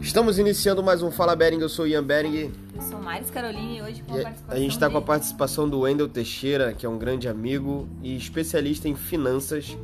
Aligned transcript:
Estamos 0.00 0.38
iniciando 0.38 0.80
mais 0.80 1.02
um 1.02 1.10
Fala 1.10 1.34
Bering, 1.34 1.60
eu 1.60 1.68
sou 1.68 1.88
Ian 1.88 2.04
Bering. 2.04 2.52
Eu 2.76 2.82
sou 2.82 3.00
Maris 3.00 3.30
Caroline 3.30 3.78
e 3.78 3.82
hoje 3.82 4.02
com 4.02 4.14
a, 4.14 4.22
participação 4.22 4.56
a 4.56 4.60
gente 4.60 4.70
está 4.70 4.88
com 4.88 4.98
a 4.98 5.02
participação 5.02 5.68
do 5.68 5.80
Wendel 5.80 6.08
Teixeira, 6.08 6.72
que 6.72 6.86
é 6.86 6.88
um 6.88 6.96
grande 6.96 7.28
amigo 7.28 7.88
e 8.00 8.16
especialista 8.16 8.88
em 8.88 8.94
finanças. 8.94 9.76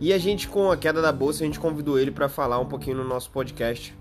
E 0.00 0.14
a 0.14 0.18
gente, 0.18 0.48
com 0.48 0.70
a 0.70 0.78
queda 0.78 1.02
da 1.02 1.12
bolsa, 1.12 1.44
a 1.44 1.46
gente 1.46 1.60
convidou 1.60 1.98
ele 1.98 2.10
para 2.10 2.26
falar 2.26 2.58
um 2.58 2.64
pouquinho 2.64 2.96
no 2.96 3.04
nosso 3.04 3.30
podcast 3.30 3.94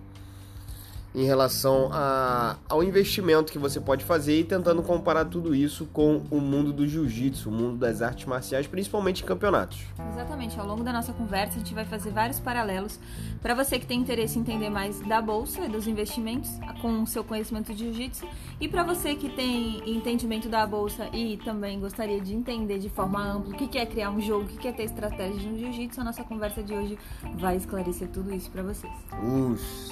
em 1.13 1.25
relação 1.25 1.89
a- 1.91 2.57
ao 2.69 2.83
investimento 2.83 3.51
que 3.51 3.57
você 3.57 3.79
pode 3.79 4.05
fazer 4.05 4.39
e 4.39 4.43
tentando 4.43 4.83
comparar 4.83 5.25
tudo 5.25 5.55
isso 5.55 5.87
com 5.91 6.21
o 6.29 6.39
mundo 6.39 6.71
do 6.71 6.87
jiu-jitsu, 6.87 7.49
o 7.49 7.51
mundo 7.51 7.77
das 7.77 8.01
artes 8.01 8.25
marciais, 8.25 8.67
principalmente 8.67 9.23
em 9.23 9.25
campeonatos. 9.25 9.79
Exatamente, 10.13 10.59
ao 10.59 10.67
longo 10.67 10.83
da 10.83 10.93
nossa 10.93 11.11
conversa 11.11 11.55
a 11.55 11.57
gente 11.59 11.73
vai 11.73 11.85
fazer 11.85 12.11
vários 12.11 12.39
paralelos 12.39 12.99
para 13.41 13.53
você 13.55 13.79
que 13.79 13.85
tem 13.87 13.99
interesse 13.99 14.37
em 14.37 14.41
entender 14.41 14.69
mais 14.69 14.99
da 15.01 15.21
bolsa 15.21 15.65
e 15.65 15.67
dos 15.69 15.87
investimentos 15.87 16.51
com 16.81 17.01
o 17.01 17.07
seu 17.07 17.23
conhecimento 17.23 17.73
de 17.73 17.85
jiu-jitsu 17.85 18.27
e 18.61 18.67
para 18.67 18.83
você 18.83 19.15
que 19.15 19.29
tem 19.29 19.81
entendimento 19.89 20.47
da 20.47 20.65
bolsa 20.67 21.07
e 21.13 21.37
também 21.37 21.79
gostaria 21.79 22.21
de 22.21 22.35
entender 22.35 22.77
de 22.79 22.89
forma 22.89 23.19
ampla 23.23 23.53
o 23.53 23.57
que 23.57 23.77
é 23.77 23.85
criar 23.85 24.11
um 24.11 24.21
jogo, 24.21 24.45
o 24.45 24.57
que 24.57 24.67
é 24.67 24.71
ter 24.71 24.83
estratégia 24.83 25.49
no 25.49 25.57
jiu-jitsu, 25.57 26.01
a 26.01 26.03
nossa 26.03 26.23
conversa 26.23 26.61
de 26.61 26.73
hoje 26.73 26.99
vai 27.35 27.55
esclarecer 27.55 28.07
tudo 28.09 28.33
isso 28.33 28.49
para 28.51 28.61
vocês. 28.61 28.93
Us. 29.23 29.89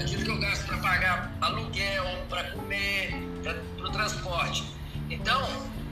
Aquilo 0.00 0.24
que 0.24 0.30
eu 0.30 0.40
gasto 0.40 0.66
para 0.66 0.76
pagar 0.78 1.36
aluguel, 1.40 2.04
para 2.28 2.50
comer, 2.50 3.14
para 3.42 3.86
o 3.86 3.92
transporte. 3.92 4.64
Então, 5.10 5.42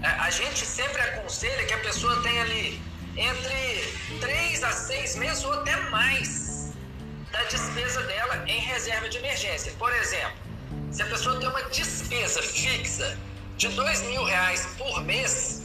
a, 0.03 0.25
a 0.25 0.31
gente 0.31 0.65
sempre 0.65 1.01
aconselha 1.03 1.65
que 1.67 1.75
a 1.75 1.79
pessoa 1.79 2.23
tenha 2.23 2.43
ali 2.43 2.81
entre 3.17 4.19
3 4.21 4.65
a 4.65 4.73
6 4.73 5.17
meses 5.17 5.45
ou 5.45 5.53
até 5.53 5.77
mais 5.91 6.73
da 7.31 7.43
despesa 7.45 8.03
dela 8.03 8.45
em 8.47 8.61
reserva 8.61 9.09
de 9.09 9.19
emergência. 9.19 9.73
Por 9.79 9.93
exemplo, 9.93 10.37
se 10.91 11.03
a 11.03 11.07
pessoa 11.07 11.39
tem 11.39 11.49
uma 11.49 11.63
despesa 11.65 12.43
fixa 12.43 13.17
de 13.57 13.69
dois 13.69 14.03
mil 14.03 14.25
reais 14.25 14.67
por 14.79 15.05
mês, 15.05 15.60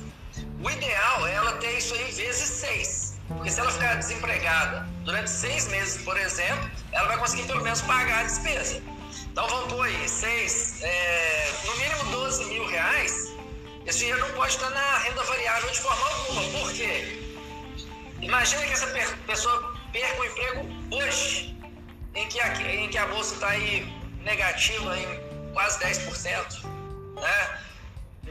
o 0.66 0.70
ideal 0.72 1.28
é 1.28 1.34
ela 1.34 1.52
ter 1.58 1.78
isso 1.78 1.94
aí 1.94 2.12
vezes 2.12 2.50
seis. 2.50 3.20
Porque 3.28 3.52
se 3.52 3.60
ela 3.60 3.72
ficar 3.72 3.96
desempregada 3.96 4.88
durante 5.04 5.30
seis 5.30 5.68
meses, 5.68 6.02
por 6.02 6.18
exemplo, 6.18 6.72
ela 6.92 7.08
vai 7.08 7.18
conseguir 7.18 7.44
pelo 7.44 7.62
menos 7.62 7.82
pagar 7.82 8.22
a 8.22 8.24
despesa. 8.24 8.82
Então 9.32 9.48
vamos 9.48 9.72
pôr 9.72 9.86
aí, 9.86 10.10
seis, 10.10 10.82
é, 10.82 11.52
no 11.66 11.78
mínimo 11.78 12.04
12 12.06 12.46
mil 12.46 12.66
reais, 12.68 13.32
esse 13.86 14.00
dinheiro 14.00 14.20
não 14.22 14.34
pode 14.34 14.54
estar 14.54 14.70
na 14.72 14.98
renda 15.00 15.24
variável 15.24 15.70
de 15.70 15.80
forma 15.80 16.08
alguma. 16.08 16.60
Por 16.60 16.74
quê? 16.74 17.22
Imagina 18.22 18.66
que 18.66 18.74
essa 18.74 18.88
pessoa 19.28 19.76
perca 19.92 20.20
o 20.20 20.26
emprego 20.26 20.66
hoje, 20.92 21.56
em 22.16 22.28
que 22.28 22.42
a, 22.42 22.48
em 22.62 22.90
que 22.90 22.98
a 22.98 23.06
bolsa 23.08 23.36
está 23.36 23.50
aí 23.50 23.88
negativa 24.24 24.98
em 24.98 25.52
quase 25.54 25.80
10%. 25.80 26.64
Né? 27.22 27.60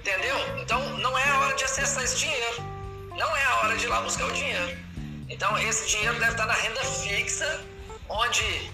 Entendeu? 0.04 0.36
Então 0.60 0.98
não 0.98 1.16
é 1.16 1.26
a 1.30 1.38
hora 1.38 1.56
de 1.56 1.64
acessar 1.64 2.04
esse 2.04 2.18
dinheiro. 2.18 2.62
Não 3.16 3.34
é 3.34 3.42
a 3.42 3.54
hora 3.60 3.74
de 3.74 3.86
ir 3.86 3.88
lá 3.88 4.02
buscar 4.02 4.26
o 4.26 4.32
dinheiro. 4.32 4.76
Então 5.30 5.58
esse 5.58 5.88
dinheiro 5.88 6.18
deve 6.18 6.32
estar 6.32 6.44
na 6.44 6.52
renda 6.52 6.84
fixa, 6.84 7.64
onde 8.10 8.70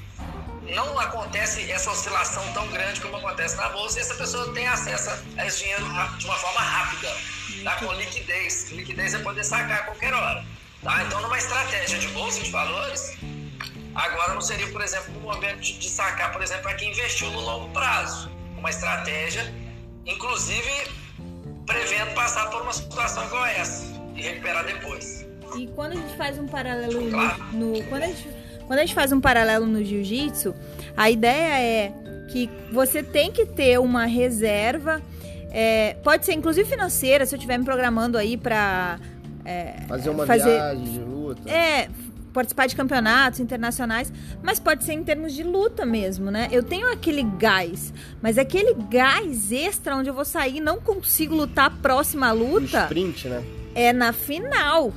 não 0.74 0.98
acontece 0.98 1.70
essa 1.70 1.92
oscilação 1.92 2.42
tão 2.52 2.66
grande 2.72 3.00
como 3.00 3.16
acontece 3.16 3.54
na 3.54 3.68
bolsa 3.68 4.00
e 4.00 4.02
essa 4.02 4.16
pessoa 4.16 4.52
tem 4.52 4.66
acesso 4.66 5.08
a 5.38 5.46
esse 5.46 5.60
dinheiro 5.60 5.84
de 6.18 6.26
uma 6.26 6.34
forma 6.34 6.60
rápida, 6.60 7.16
tá? 7.62 7.76
com 7.76 7.92
liquidez. 7.92 8.72
Liquidez 8.72 9.14
é 9.14 9.20
poder 9.20 9.44
sacar 9.44 9.78
a 9.78 9.82
qualquer 9.84 10.12
hora. 10.12 10.44
Tá? 10.82 11.04
Então, 11.04 11.22
numa 11.22 11.38
estratégia 11.38 11.96
de 11.96 12.08
bolsa 12.08 12.42
de 12.42 12.50
valores, 12.50 13.16
agora 13.94 14.34
não 14.34 14.40
seria, 14.40 14.66
por 14.72 14.82
exemplo, 14.82 15.14
no 15.14 15.20
momento 15.20 15.60
de 15.60 15.88
sacar, 15.88 16.32
por 16.32 16.42
exemplo, 16.42 16.64
para 16.64 16.74
quem 16.74 16.90
investiu 16.90 17.30
no 17.30 17.38
longo 17.38 17.72
prazo. 17.72 18.28
Uma 18.58 18.70
estratégia, 18.70 19.54
inclusive, 20.04 20.98
prevendo 21.70 22.14
passar 22.14 22.50
por 22.50 22.62
uma 22.62 22.72
situação 22.72 23.24
igual 23.24 23.46
essa 23.46 23.84
e 24.16 24.22
recuperar 24.22 24.64
depois. 24.66 25.26
E 25.56 25.66
quando 25.68 25.92
a 25.92 25.96
gente 25.96 26.16
faz 26.16 26.38
um 26.38 26.46
paralelo 26.46 27.00
no, 27.00 27.10
Claro. 27.10 27.44
no- 27.52 27.82
quando, 27.84 28.02
a 28.02 28.06
gente, 28.06 28.28
quando 28.66 28.78
a 28.78 28.82
gente 28.82 28.94
faz 28.94 29.12
um 29.12 29.20
paralelo 29.20 29.66
no 29.66 29.82
jiu-jitsu, 29.84 30.54
a 30.96 31.10
ideia 31.10 31.60
é 31.60 31.92
que 32.30 32.48
você 32.72 33.02
tem 33.02 33.32
que 33.32 33.44
ter 33.46 33.78
uma 33.80 34.06
reserva, 34.06 35.00
é, 35.50 35.94
pode 36.04 36.24
ser 36.24 36.32
inclusive 36.34 36.68
financeira, 36.68 37.26
se 37.26 37.34
eu 37.34 37.36
estiver 37.36 37.58
me 37.58 37.64
programando 37.64 38.16
aí 38.18 38.36
pra 38.36 38.98
é, 39.44 39.74
Fazer 39.88 40.10
uma 40.10 40.26
Fazer- 40.26 40.50
viagem 40.50 40.84
de 40.84 40.98
luta. 41.00 41.50
é, 41.50 41.88
participar 42.32 42.66
de 42.66 42.76
campeonatos 42.76 43.40
internacionais, 43.40 44.12
mas 44.42 44.58
pode 44.58 44.84
ser 44.84 44.92
em 44.92 45.04
termos 45.04 45.32
de 45.32 45.42
luta 45.42 45.84
mesmo, 45.84 46.30
né? 46.30 46.48
Eu 46.50 46.62
tenho 46.62 46.90
aquele 46.90 47.22
gás, 47.22 47.92
mas 48.22 48.38
aquele 48.38 48.74
gás 48.74 49.52
extra 49.52 49.96
onde 49.96 50.08
eu 50.08 50.14
vou 50.14 50.24
sair 50.24 50.56
e 50.56 50.60
não 50.60 50.80
consigo 50.80 51.34
lutar 51.34 51.66
a 51.66 51.70
próxima 51.70 52.30
luta 52.32 52.84
sprint, 52.84 53.28
né? 53.28 53.44
é 53.74 53.92
na 53.92 54.12
final. 54.12 54.92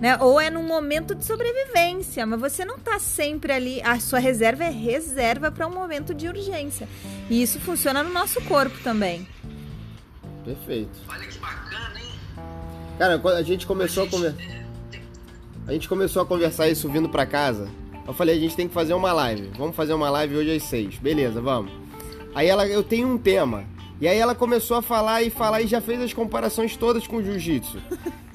Né? 0.00 0.16
Ou 0.20 0.40
é 0.40 0.48
num 0.48 0.62
momento 0.62 1.12
de 1.12 1.24
sobrevivência, 1.24 2.24
mas 2.24 2.38
você 2.38 2.64
não 2.64 2.78
tá 2.78 3.00
sempre 3.00 3.52
ali. 3.52 3.82
A 3.82 3.98
sua 3.98 4.20
reserva 4.20 4.62
é 4.62 4.70
reserva 4.70 5.50
para 5.50 5.66
um 5.66 5.74
momento 5.74 6.14
de 6.14 6.28
urgência. 6.28 6.88
E 7.28 7.42
isso 7.42 7.58
funciona 7.58 8.04
no 8.04 8.12
nosso 8.12 8.40
corpo 8.42 8.78
também. 8.84 9.26
Perfeito. 10.44 10.96
Olha 11.08 11.26
que 11.26 11.38
bacana, 11.38 11.98
hein? 11.98 12.12
Cara, 12.96 13.18
quando 13.18 13.38
a 13.38 13.42
gente 13.42 13.66
começou 13.66 14.04
a 14.04 14.08
conversar. 14.08 14.67
A 15.68 15.72
gente 15.74 15.86
começou 15.86 16.22
a 16.22 16.24
conversar 16.24 16.66
isso 16.70 16.88
vindo 16.88 17.10
pra 17.10 17.26
casa. 17.26 17.68
Eu 18.06 18.14
falei, 18.14 18.34
a 18.34 18.40
gente 18.40 18.56
tem 18.56 18.66
que 18.66 18.72
fazer 18.72 18.94
uma 18.94 19.12
live. 19.12 19.50
Vamos 19.58 19.76
fazer 19.76 19.92
uma 19.92 20.08
live 20.08 20.34
hoje 20.34 20.56
às 20.56 20.62
seis. 20.62 20.96
Beleza, 20.96 21.42
vamos. 21.42 21.70
Aí 22.34 22.48
ela, 22.48 22.66
eu 22.66 22.82
tenho 22.82 23.06
um 23.06 23.18
tema. 23.18 23.66
E 24.00 24.08
aí 24.08 24.16
ela 24.16 24.34
começou 24.34 24.78
a 24.78 24.82
falar 24.82 25.22
e 25.22 25.28
falar 25.28 25.60
e 25.60 25.66
já 25.66 25.78
fez 25.78 26.00
as 26.00 26.14
comparações 26.14 26.74
todas 26.74 27.06
com 27.06 27.16
o 27.16 27.22
jiu-jitsu. 27.22 27.82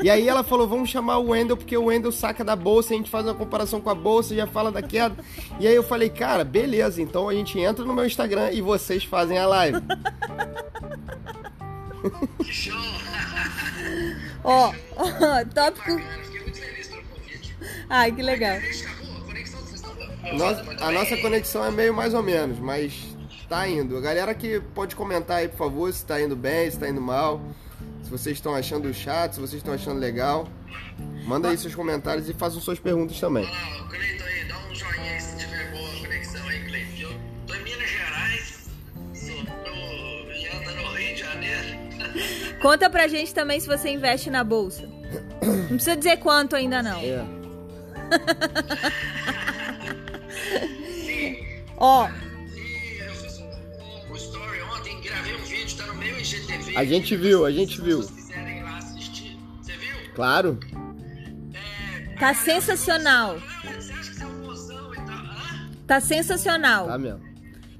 E 0.03 0.11
aí 0.11 0.29
ela 0.29 0.43
falou, 0.43 0.67
vamos 0.67 0.91
chamar 0.91 1.17
o 1.17 1.29
Wendel, 1.29 1.57
porque 1.57 1.75
o 1.75 1.85
Wendel 1.85 2.11
saca 2.11 2.43
da 2.43 2.55
bolsa, 2.55 2.93
a 2.93 2.97
gente 2.97 3.09
faz 3.09 3.25
uma 3.25 3.33
comparação 3.33 3.81
com 3.81 3.89
a 3.89 3.95
bolsa, 3.95 4.35
já 4.35 4.45
fala 4.45 4.71
da 4.71 4.83
queda. 4.83 5.15
E 5.59 5.65
aí 5.65 5.73
eu 5.73 5.81
falei, 5.81 6.09
cara, 6.09 6.43
beleza, 6.43 7.01
então 7.01 7.27
a 7.27 7.33
gente 7.33 7.59
entra 7.59 7.83
no 7.83 7.95
meu 7.95 8.05
Instagram 8.05 8.51
e 8.51 8.61
vocês 8.61 9.03
fazem 9.05 9.39
a 9.39 9.47
live. 9.47 9.81
Show! 12.43 12.75
Ó, 14.43 14.71
tópico. 15.55 15.99
Ai, 17.95 18.11
que 18.11 18.23
legal. 18.23 18.57
Nossa- 20.35 20.63
a 20.83 20.91
nossa 20.91 21.15
conexão 21.17 21.63
é 21.63 21.69
meio 21.69 21.93
mais 21.93 22.15
ou 22.15 22.23
menos, 22.23 22.57
mas 22.57 23.15
tá 23.47 23.67
indo. 23.67 23.95
A 23.95 24.01
galera 24.01 24.33
que 24.33 24.59
pode 24.73 24.95
comentar 24.95 25.37
aí, 25.37 25.47
por 25.47 25.57
favor, 25.57 25.93
se 25.93 26.03
tá 26.03 26.19
indo 26.19 26.35
bem, 26.35 26.71
se 26.71 26.79
tá 26.79 26.89
indo 26.89 26.99
mal. 26.99 27.39
Se 28.01 28.09
vocês 28.09 28.35
estão 28.37 28.55
achando 28.55 28.91
chato, 28.91 29.33
se 29.35 29.39
vocês 29.39 29.59
estão 29.59 29.75
achando 29.75 29.99
legal. 29.99 30.47
Manda 31.27 31.49
aí 31.49 31.57
seus 31.57 31.75
comentários 31.75 32.27
e 32.27 32.33
façam 32.33 32.59
suas 32.59 32.79
perguntas 32.79 33.19
também. 33.19 33.43
Olha 33.45 33.51
lá, 33.51 33.83
o 33.85 33.89
Cleiton 33.89 34.23
aí, 34.23 34.45
dá 34.45 34.57
um 34.57 34.73
joinha 34.75 35.11
aí 35.11 35.21
se 35.21 35.37
tiver 35.37 35.71
boa 35.71 35.89
a 35.89 35.99
conexão 35.99 36.47
aí, 36.47 36.59
Cleiton. 36.65 37.01
Eu 37.03 37.19
tô 37.45 37.53
em 37.53 37.63
Minas 37.63 37.89
Gerais, 37.91 38.69
sou 39.13 39.35
no, 39.37 40.33
Ian 40.33 40.63
tá 40.63 40.71
no 40.81 40.95
Rio 40.97 41.13
de 41.15 41.19
Janeiro. 41.21 42.59
Conta 42.59 42.89
pra 42.89 43.07
gente 43.07 43.33
também 43.35 43.59
se 43.59 43.67
você 43.67 43.89
investe 43.89 44.31
na 44.31 44.43
bolsa. 44.43 44.81
Não 45.43 45.67
precisa 45.67 45.95
dizer 45.95 46.17
quanto 46.17 46.55
ainda 46.55 46.81
não. 46.81 46.99
É. 46.99 47.42
Sim, 51.05 51.37
Ó, 51.77 52.07
e 52.55 52.97
eu 52.99 53.13
fiz 53.15 53.39
um, 53.39 54.11
um 54.11 54.15
story 54.15 54.61
ontem, 54.61 55.01
gravei 55.01 55.35
um 55.35 55.43
vídeo, 55.43 55.77
tá 55.77 55.85
no 55.87 55.95
meu 55.95 56.19
IGTV. 56.19 56.77
A 56.77 56.83
gente 56.85 57.15
viu, 57.15 57.45
a 57.45 57.51
gente 57.51 57.81
viu. 57.81 58.03
Se 58.03 58.09
vocês 58.09 58.25
quiserem 58.27 58.59
ir 58.59 58.63
lá 58.63 58.77
assistir, 58.77 59.37
você 59.61 59.73
viu? 59.73 59.95
Claro. 60.15 60.59
Tá 62.19 62.33
sensacional. 62.33 63.39
falou, 63.39 63.53
"Ah, 63.77 63.81
Você 63.81 63.91
acha 63.93 64.09
que 64.11 64.15
você 64.17 64.23
é 64.23 64.27
um 64.27 64.41
mozão 64.45 64.93
e 64.93 64.97
tal? 64.97 65.05
Hã? 65.07 65.69
tá 65.87 65.99
sensacional. 65.99 66.87
Tá 66.87 66.97
mesmo. 66.97 67.32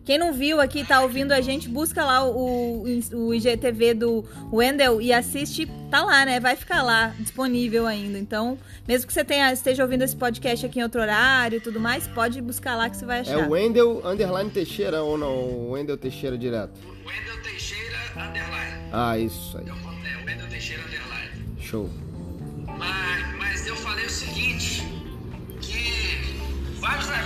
Quem 0.06 0.18
não 0.18 0.34
viu 0.34 0.60
aqui, 0.60 0.84
tá 0.86 1.02
ouvindo 1.02 1.32
a 1.32 1.40
gente, 1.40 1.70
busca 1.70 2.04
lá 2.04 2.26
o, 2.26 2.84
o, 3.14 3.34
IGTV 3.34 3.94
do 3.94 4.26
Wendel 4.52 5.02
e 5.02 5.14
assiste. 5.14 5.66
Tá 5.90 6.04
lá, 6.04 6.26
né? 6.26 6.40
Vai 6.42 6.56
ficar 6.58 6.84
lá, 6.84 7.14
disponível 7.20 7.88
ainda. 7.88 8.18
Então, 8.20 8.58
mesmo 8.88 9.08
que 9.08 9.14
você 9.14 9.24
tenha, 9.24 9.52
esteja 9.54 9.82
ouvindo 9.84 10.02
esse 10.02 10.16
podcast 10.16 10.66
aqui 10.66 10.80
em 10.80 10.84
outro 10.84 11.00
horário 11.00 11.58
e 11.58 11.62
tudo 11.62 11.80
mais, 11.80 12.06
pode 12.08 12.42
buscar 12.42 12.76
lá 12.76 12.90
que 12.90 12.98
você 12.98 13.06
vai 13.06 13.20
É 13.20 13.22
achar. 13.22 13.48
o 13.48 13.52
Wendel 13.52 14.02
Underline 14.06 14.50
Teixeira 14.50 15.02
ou 15.04 15.18
não? 15.18 15.34
O 15.36 15.72
Wendel 15.72 15.98
Teixeira 15.98 16.38
direto. 16.38 16.74
Wendel 17.06 17.42
Teixeira 17.42 17.98
Underline. 18.18 18.90
Ah, 18.92 19.18
isso 19.18 19.58
aí. 19.58 19.66
É, 19.68 20.26
Wendel 20.26 20.50
Teixeira 20.50 20.84
Underline. 20.84 21.62
Show. 21.62 21.90
Mas, 22.78 23.38
mas 23.38 23.68
eu 23.68 23.76
falei 23.78 24.06
o 24.06 24.10
seguinte, 24.10 24.84
que 25.62 26.03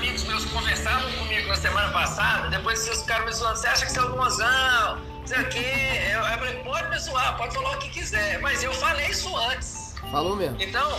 amigos 0.08 0.24
meus 0.26 0.46
que 0.46 0.52
conversaram 0.52 1.12
comigo 1.14 1.48
na 1.48 1.56
semana 1.56 1.90
passada, 1.90 2.50
depois 2.50 2.80
vocês 2.80 3.02
ficaram 3.02 3.26
me 3.26 3.34
zoando, 3.34 3.58
você 3.58 3.68
acha 3.68 3.86
que 3.86 3.92
você 3.92 4.00
é 4.00 4.04
o 4.04 4.16
bonzão? 4.16 4.96
Não 4.98 5.28
sei 5.28 5.42
o 5.42 5.50
quê. 5.50 5.66
Eu, 6.12 6.20
eu 6.20 6.38
falei, 6.38 6.56
pode 6.64 6.90
me 6.90 7.00
zoar, 7.00 7.38
pode 7.38 7.54
falar 7.54 7.72
o 7.72 7.80
que 7.80 7.90
quiser. 7.90 8.40
Mas 8.40 8.64
eu 8.64 8.74
falei 8.74 9.08
isso 9.08 9.36
antes. 9.36 9.96
Falou 10.12 10.36
mesmo. 10.36 10.62
Então, 10.62 10.90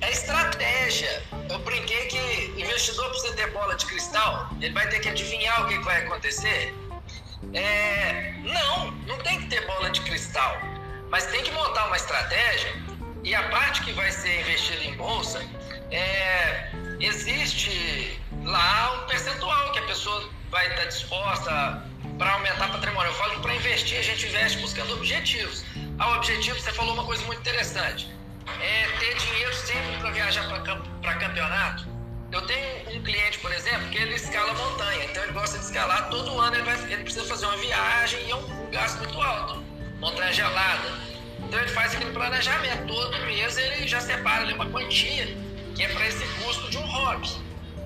é 0.00 0.10
estratégia. 0.10 1.22
Eu 1.48 1.58
brinquei 1.60 2.06
que 2.06 2.60
investidor 2.60 3.08
precisa 3.10 3.34
ter 3.34 3.50
bola 3.52 3.74
de 3.76 3.86
cristal, 3.86 4.50
ele 4.60 4.74
vai 4.74 4.88
ter 4.88 5.00
que 5.00 5.08
adivinhar 5.08 5.64
o 5.64 5.68
que 5.68 5.78
vai 5.78 6.04
acontecer. 6.04 6.74
É, 7.54 8.34
não, 8.42 8.90
não 9.06 9.18
tem 9.18 9.40
que 9.40 9.46
ter 9.46 9.64
bola 9.66 9.88
de 9.90 10.00
cristal, 10.00 10.58
mas 11.10 11.26
tem 11.26 11.42
que 11.42 11.52
montar 11.52 11.86
uma 11.86 11.96
estratégia 11.96 12.74
e 13.22 13.34
a 13.34 13.48
parte 13.48 13.82
que 13.82 13.92
vai 13.92 14.10
ser 14.10 14.40
investida 14.40 14.84
em 14.84 14.94
bolsa, 14.96 15.40
é, 15.90 16.70
existe 17.00 18.20
lá 18.44 19.02
um 19.02 19.06
percentual 19.06 19.72
que 19.72 19.78
a 19.80 19.82
pessoa 19.82 20.28
vai 20.50 20.68
estar 20.70 20.84
disposta 20.84 21.82
para 22.18 22.32
aumentar 22.32 22.68
patrimônio. 22.72 23.10
Eu 23.10 23.14
falo 23.14 23.34
que 23.34 23.40
para 23.40 23.54
investir 23.54 23.98
a 23.98 24.02
gente 24.02 24.26
investe 24.26 24.58
buscando 24.58 24.94
objetivos. 24.94 25.64
Ah, 25.98 26.12
o 26.12 26.16
objetivo, 26.16 26.58
você 26.58 26.72
falou 26.72 26.94
uma 26.94 27.04
coisa 27.04 27.24
muito 27.24 27.40
interessante, 27.40 28.08
é 28.60 28.88
ter 28.98 29.14
dinheiro 29.16 29.54
sempre 29.54 29.96
para 29.98 30.10
viajar 30.10 30.46
para 31.02 31.14
campeonato. 31.14 31.86
Eu 32.32 32.42
tenho 32.42 32.98
um 32.98 33.02
cliente, 33.02 33.38
por 33.38 33.52
exemplo, 33.52 33.88
que 33.88 33.98
ele 33.98 34.14
escala 34.14 34.52
montanha, 34.54 35.04
então 35.04 35.22
ele 35.22 35.32
gosta 35.32 35.58
de 35.58 35.64
escalar, 35.64 36.10
todo 36.10 36.38
ano 36.40 36.56
ele, 36.56 36.64
vai, 36.64 36.92
ele 36.92 37.02
precisa 37.04 37.24
fazer 37.24 37.46
uma 37.46 37.56
viagem 37.56 38.26
e 38.26 38.30
é 38.30 38.36
um, 38.36 38.66
um 38.66 38.70
gasto 38.70 38.98
muito 38.98 39.20
alto, 39.22 39.64
montanha 40.00 40.32
gelada. 40.32 40.88
Então 41.38 41.60
ele 41.60 41.68
faz 41.68 41.94
aquele 41.94 42.12
planejamento, 42.12 42.86
todo 42.86 43.16
mês 43.26 43.56
ele 43.56 43.86
já 43.86 44.00
separa 44.00 44.42
ali 44.42 44.54
uma 44.54 44.66
quantia 44.66 45.36
que 45.76 45.82
é 45.82 45.88
para 45.88 46.06
esse 46.06 46.24
custo 46.42 46.70
de 46.70 46.78
um 46.78 46.86
hobby, 46.86 47.28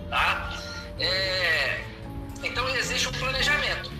tá? 0.09 0.57
É, 1.01 1.85
então 2.45 2.69
existe 2.71 3.09
um 3.09 3.13
planejamento. 3.13 3.91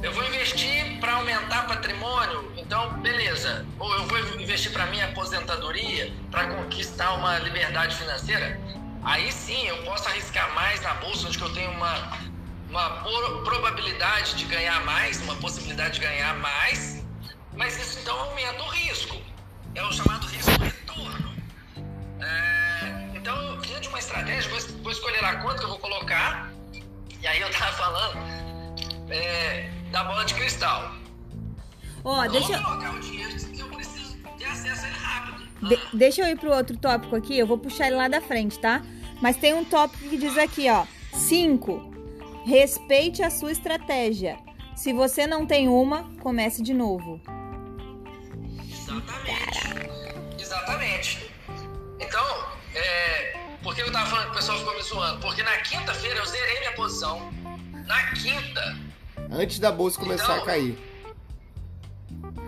Eu 0.00 0.12
vou 0.12 0.24
investir 0.24 1.00
para 1.00 1.14
aumentar 1.14 1.66
patrimônio, 1.66 2.52
então 2.56 2.92
beleza. 3.00 3.66
Ou 3.80 3.92
eu 3.92 4.06
vou 4.06 4.18
investir 4.40 4.72
para 4.72 4.86
minha 4.86 5.06
aposentadoria, 5.06 6.12
para 6.30 6.46
conquistar 6.46 7.14
uma 7.14 7.36
liberdade 7.40 7.96
financeira. 7.96 8.60
Aí 9.02 9.32
sim 9.32 9.66
eu 9.66 9.78
posso 9.78 10.08
arriscar 10.08 10.54
mais 10.54 10.80
na 10.82 10.94
bolsa, 10.94 11.26
onde 11.26 11.40
eu 11.40 11.52
tenho 11.52 11.72
uma, 11.72 12.18
uma 12.70 12.90
probabilidade 13.42 14.36
de 14.36 14.44
ganhar 14.44 14.84
mais, 14.84 15.20
uma 15.22 15.34
possibilidade 15.36 15.94
de 15.94 16.00
ganhar 16.00 16.34
mais, 16.36 17.04
mas 17.56 17.76
isso 17.76 17.98
então 17.98 18.16
aumenta 18.16 18.62
o 18.62 18.68
risco. 18.68 19.20
É 19.74 19.82
o 19.82 19.92
chamado 19.92 20.24
risco 20.28 20.50
retorno. 20.50 20.87
Lá 25.20 25.36
quanto 25.36 25.58
que 25.58 25.64
eu 25.64 25.68
vou 25.70 25.78
colocar, 25.78 26.52
e 27.20 27.26
aí 27.26 27.40
eu 27.40 27.50
tava 27.50 27.72
falando 27.72 28.18
é, 29.10 29.70
da 29.90 30.04
bola 30.04 30.24
de 30.24 30.34
cristal. 30.34 30.92
Ó, 32.04 32.24
oh, 32.24 32.28
deixa 32.28 32.52
eu. 32.52 32.62
colocar 32.62 32.94
o 32.94 33.00
dinheiro 33.00 33.34
que 33.36 33.60
eu 33.60 33.68
preciso 33.68 34.16
ter 34.38 34.44
acesso 34.44 34.84
a 34.84 34.88
ele 34.88 34.98
rápido. 34.98 35.68
De 35.68 35.74
ah. 35.74 35.88
Deixa 35.92 36.22
eu 36.22 36.28
ir 36.28 36.38
pro 36.38 36.52
outro 36.52 36.76
tópico 36.76 37.16
aqui, 37.16 37.38
eu 37.38 37.46
vou 37.46 37.58
puxar 37.58 37.88
ele 37.88 37.96
lá 37.96 38.08
da 38.08 38.20
frente, 38.20 38.58
tá? 38.58 38.82
Mas 39.20 39.36
tem 39.36 39.54
um 39.54 39.64
tópico 39.64 40.08
que 40.08 40.16
diz 40.16 40.38
aqui, 40.38 40.70
ó. 40.70 40.86
5. 41.12 41.92
Respeite 42.46 43.22
a 43.22 43.30
sua 43.30 43.50
estratégia. 43.50 44.38
Se 44.76 44.92
você 44.92 45.26
não 45.26 45.44
tem 45.44 45.68
uma, 45.68 46.04
comece 46.20 46.62
de 46.62 46.72
novo. 46.72 47.20
Exatamente. 48.70 50.38
Exatamente. 50.38 51.30
Então, 51.98 52.24
é, 52.74 53.36
por 53.62 53.74
que 53.74 53.82
eu 53.82 53.90
tava 53.90 54.06
falando 54.08 54.27
ficou 54.56 54.74
me 54.74 54.82
zoando? 54.82 55.20
Porque 55.20 55.42
na 55.42 55.56
quinta-feira 55.58 56.20
eu 56.20 56.26
zerei 56.26 56.60
minha 56.60 56.72
posição. 56.72 57.32
Na 57.86 58.10
quinta. 58.12 58.78
Antes 59.30 59.58
da 59.58 59.70
bolsa 59.72 59.98
começar 59.98 60.24
então, 60.24 60.42
a 60.42 60.46
cair. 60.46 60.78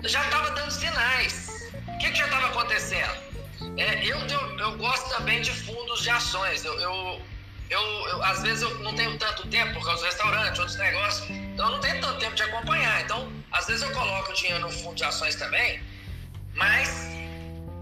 Já 0.04 0.22
tava 0.30 0.50
dando 0.52 0.70
sinais. 0.70 1.70
O 1.88 1.98
que, 1.98 2.10
que 2.10 2.16
já 2.16 2.28
tava 2.28 2.46
acontecendo? 2.46 3.30
É, 3.76 4.04
eu, 4.04 4.16
eu, 4.18 4.58
eu, 4.58 4.78
gosto 4.78 5.10
também 5.10 5.42
de 5.42 5.50
fundos 5.50 6.02
de 6.02 6.10
ações. 6.10 6.64
Eu, 6.64 6.78
eu, 6.80 7.20
eu, 7.68 7.80
eu, 8.08 8.22
às 8.24 8.42
vezes 8.42 8.62
eu 8.62 8.78
não 8.80 8.94
tenho 8.94 9.16
tanto 9.18 9.46
tempo 9.48 9.74
por 9.74 9.84
causa 9.84 10.00
do 10.00 10.06
restaurante, 10.06 10.58
outros 10.58 10.78
negócios, 10.78 11.30
então 11.30 11.66
eu 11.66 11.72
não 11.72 11.80
tenho 11.80 12.00
tanto 12.00 12.18
tempo 12.18 12.34
de 12.34 12.42
acompanhar. 12.42 13.02
Então, 13.02 13.30
às 13.52 13.66
vezes 13.66 13.82
eu 13.82 13.92
coloco 13.92 14.32
dinheiro 14.32 14.60
no 14.60 14.70
fundo 14.70 14.94
de 14.94 15.04
ações 15.04 15.34
também, 15.34 15.82
mas 16.54 17.10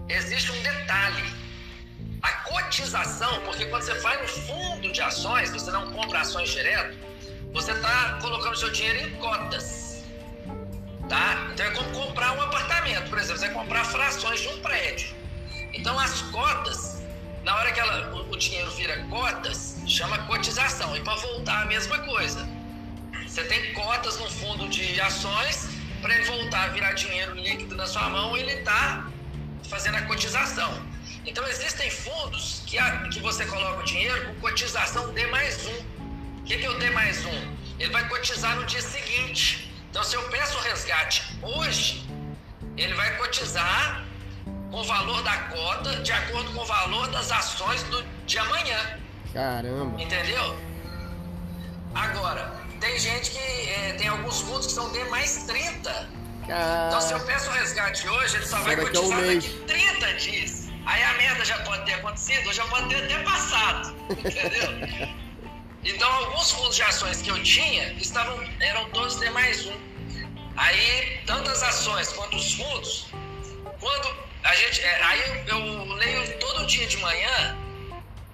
existe 0.09 0.51
um 0.51 0.61
detalhe. 0.61 1.48
A 2.21 2.31
cotização, 2.43 3.41
porque 3.41 3.65
quando 3.65 3.83
você 3.83 3.93
vai 3.95 4.21
no 4.21 4.27
fundo 4.27 4.91
de 4.91 5.01
ações, 5.01 5.51
você 5.51 5.71
não 5.71 5.91
compra 5.91 6.21
ações 6.21 6.49
direto, 6.49 6.97
você 7.53 7.71
está 7.71 8.19
colocando 8.21 8.57
seu 8.57 8.71
dinheiro 8.71 9.07
em 9.07 9.15
cotas. 9.15 10.03
Tá? 11.07 11.47
Então 11.53 11.65
é 11.65 11.71
como 11.71 11.89
comprar 11.91 12.33
um 12.33 12.41
apartamento, 12.41 13.09
por 13.09 13.17
exemplo, 13.17 13.39
você 13.39 13.47
vai 13.47 13.55
comprar 13.55 13.83
frações 13.85 14.41
de 14.41 14.47
um 14.49 14.61
prédio. 14.61 15.15
Então 15.73 15.97
as 15.99 16.21
cotas, 16.23 17.01
na 17.43 17.55
hora 17.55 17.71
que 17.71 17.79
ela, 17.79 18.13
o, 18.13 18.31
o 18.31 18.37
dinheiro 18.37 18.69
vira 18.71 18.97
cotas, 19.09 19.77
chama 19.87 20.19
cotização. 20.19 20.95
E 20.95 21.01
para 21.01 21.15
voltar 21.15 21.63
a 21.63 21.65
mesma 21.65 21.97
coisa. 21.99 22.47
Você 23.25 23.43
tem 23.43 23.73
cotas 23.73 24.17
no 24.17 24.29
fundo 24.29 24.67
de 24.69 24.99
ações, 24.99 25.69
para 26.01 26.15
ele 26.15 26.25
voltar 26.25 26.65
a 26.65 26.67
virar 26.69 26.93
dinheiro 26.93 27.33
líquido 27.35 27.75
na 27.75 27.85
sua 27.85 28.09
mão, 28.09 28.35
ele 28.35 28.51
está 28.51 29.07
fazendo 29.69 29.95
a 29.95 30.01
cotização. 30.03 30.88
Então 31.29 31.47
existem 31.47 31.91
fundos 31.91 32.63
que, 32.65 32.79
a, 32.79 33.07
que 33.09 33.19
você 33.19 33.45
coloca 33.45 33.81
o 33.81 33.83
dinheiro 33.83 34.25
com 34.25 34.41
cotização 34.41 35.13
D 35.13 35.27
mais 35.27 35.63
um. 35.67 36.39
O 36.39 36.43
que, 36.43 36.57
que 36.57 36.65
é 36.65 36.69
o 36.69 36.79
D 36.79 36.89
mais 36.89 37.23
um? 37.23 37.55
Ele 37.77 37.91
vai 37.91 38.09
cotizar 38.09 38.55
no 38.55 38.65
dia 38.65 38.81
seguinte. 38.81 39.71
Então 39.91 40.03
se 40.03 40.15
eu 40.15 40.23
peço 40.29 40.57
o 40.57 40.61
resgate 40.61 41.21
hoje, 41.43 42.03
ele 42.75 42.95
vai 42.95 43.15
cotizar 43.17 44.03
com 44.71 44.77
o 44.77 44.83
valor 44.83 45.21
da 45.21 45.37
cota 45.53 45.97
de 45.97 46.11
acordo 46.11 46.51
com 46.51 46.61
o 46.61 46.65
valor 46.65 47.07
das 47.09 47.31
ações 47.31 47.83
do, 47.83 48.03
de 48.25 48.39
amanhã. 48.39 48.99
Caramba. 49.31 50.01
Entendeu? 50.01 50.59
Agora, 51.93 52.51
tem 52.79 52.97
gente 52.97 53.29
que 53.29 53.37
é, 53.37 53.93
tem 53.99 54.07
alguns 54.07 54.41
fundos 54.41 54.65
que 54.65 54.73
são 54.73 54.91
D 54.91 55.03
mais 55.05 55.43
30. 55.43 55.91
Car... 56.47 56.87
Então, 56.87 57.01
se 57.01 57.13
eu 57.13 57.19
peço 57.19 57.51
o 57.51 57.53
resgate 57.53 58.09
hoje, 58.09 58.37
ele 58.37 58.47
só 58.47 58.57
vai 58.61 58.75
cotizar 58.75 59.19
um 59.19 59.35
daqui 59.35 59.49
30 59.67 60.13
dias. 60.15 60.58
Aí 60.89 61.03
a 61.03 61.13
merda 61.13 61.45
já 61.45 61.59
pode 61.59 61.85
ter 61.85 61.93
acontecido, 61.93 62.47
ou 62.47 62.53
já 62.53 62.65
pode 62.65 62.89
ter 62.89 63.03
até 63.03 63.19
passado. 63.23 63.95
Entendeu? 64.09 64.69
então, 65.85 66.11
alguns 66.11 66.51
fundos 66.51 66.75
de 66.75 66.81
ações 66.81 67.21
que 67.21 67.29
eu 67.29 67.43
tinha 67.43 67.93
estavam, 67.93 68.43
eram 68.59 68.89
todos 68.89 69.17
D 69.17 69.29
mais 69.29 69.67
um. 69.67 69.77
Aí, 70.57 71.21
tanto 71.27 71.47
as 71.51 71.61
ações 71.61 72.11
quanto 72.13 72.35
os 72.35 72.55
fundos, 72.55 73.05
quando 73.79 74.17
a 74.43 74.55
gente, 74.55 74.81
é, 74.81 75.03
aí 75.03 75.45
eu, 75.47 75.59
eu, 75.59 75.93
leio 75.93 76.39
todo 76.39 76.65
dia 76.65 76.87
de 76.87 76.97
manhã, 76.97 77.55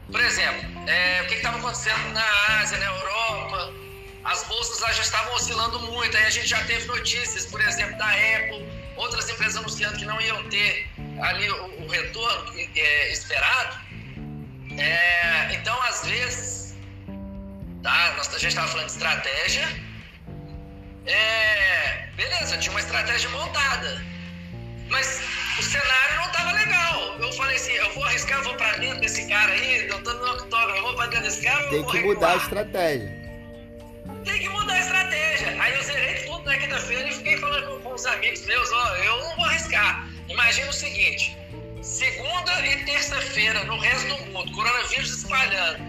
por 0.10 0.22
exemplo, 0.22 0.90
é, 0.90 1.24
o 1.24 1.28
que 1.28 1.36
estava 1.36 1.58
acontecendo 1.58 2.14
na 2.14 2.26
Ásia, 2.62 2.78
na 2.78 2.86
Europa, 2.86 3.74
as 4.24 4.44
bolsas 4.44 4.80
lá 4.80 4.94
já 4.94 5.02
estavam 5.02 5.34
oscilando 5.34 5.80
muito, 5.82 6.16
aí 6.16 6.26
a 6.26 6.30
gente 6.30 6.48
já 6.48 6.64
teve 6.64 6.88
notícias, 6.88 7.46
por 7.48 7.60
exemplo, 7.60 7.98
da 7.98 8.08
Apple, 8.08 8.66
outras 8.98 9.30
empresas 9.30 9.58
anunciando 9.58 9.98
que 9.98 10.06
não 10.06 10.20
iam 10.22 10.44
ter 10.50 10.90
ali 11.22 11.50
o, 11.50 11.84
o 11.84 11.88
retorno 11.88 12.54
é, 12.58 13.12
esperado. 13.12 13.80
É, 14.78 15.54
então, 15.54 15.82
às 15.84 16.06
vezes, 16.06 16.76
tá, 17.84 18.14
nós, 18.18 18.28
a 18.28 18.32
gente 18.38 18.48
estava 18.48 18.68
falando 18.68 18.88
de 18.88 18.94
estratégia, 18.94 19.68
é, 21.06 22.08
beleza, 22.16 22.58
tinha 22.58 22.72
uma 22.72 22.80
estratégia 22.80 23.30
montada, 23.30 24.04
mas 24.90 25.22
o 25.60 25.64
cenário 25.64 26.16
não 26.18 26.26
estava 26.26 26.52
legal. 26.52 27.20
Eu 27.20 27.32
falei 27.34 27.56
assim, 27.56 27.74
eu 27.74 27.94
vou 27.94 28.04
arriscar, 28.04 28.40
eu 28.40 28.44
vou 28.44 28.56
para 28.56 28.78
dentro 28.78 29.00
desse 29.02 29.28
cara 29.28 29.52
aí, 29.54 29.88
eu 29.88 30.04
tô 30.04 30.14
no 30.14 30.34
octógono, 30.34 30.76
eu 30.76 30.84
vou 30.84 30.96
para 30.96 31.08
dentro 31.08 31.26
desse 31.26 31.44
cara 31.44 31.70
Tem 31.70 31.86
que 31.86 32.02
mudar 32.02 32.34
a 32.34 32.38
estratégia. 32.38 33.25
Tem 34.26 34.40
que 34.40 34.50
mudar 34.50 34.74
a 34.74 34.80
estratégia. 34.80 35.62
Aí 35.62 35.74
eu 35.76 35.84
zerei 35.84 36.16
tudo 36.26 36.44
na 36.44 36.58
quinta-feira 36.58 37.08
e 37.08 37.14
fiquei 37.14 37.38
falando 37.38 37.68
com, 37.68 37.80
com 37.82 37.94
os 37.94 38.06
amigos 38.06 38.46
meus, 38.46 38.72
ó, 38.72 38.96
eu 38.96 39.20
não 39.20 39.36
vou 39.36 39.46
arriscar. 39.46 40.10
Imagina 40.28 40.70
o 40.70 40.74
seguinte, 40.74 41.38
segunda 41.82 42.66
e 42.66 42.84
terça-feira, 42.86 43.64
no 43.66 43.78
resto 43.78 44.08
do 44.08 44.26
mundo, 44.32 44.52
coronavírus 44.52 45.20
espalhando, 45.20 45.80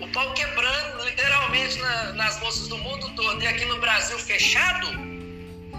o 0.00 0.08
pau 0.08 0.32
quebrando 0.34 1.04
literalmente 1.04 1.76
na, 1.78 2.12
nas 2.12 2.38
bolsas 2.38 2.68
do 2.68 2.78
mundo 2.78 3.10
todo, 3.16 3.42
e 3.42 3.46
aqui 3.48 3.64
no 3.64 3.80
Brasil 3.80 4.16
fechado, 4.18 4.88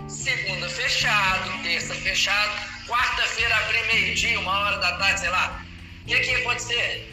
segunda 0.09 0.67
fechado, 0.67 1.63
terça 1.63 1.95
fechado, 1.95 2.51
quarta-feira 2.85 3.55
abrir 3.55 3.87
meio-dia, 3.87 4.39
uma 4.41 4.59
hora 4.59 4.77
da 4.77 4.97
tarde, 4.97 5.21
sei 5.21 5.29
lá. 5.29 5.63
O 6.03 6.05
que, 6.05 6.19
que 6.19 6.31
ia 6.31 6.37
acontecer? 6.39 7.09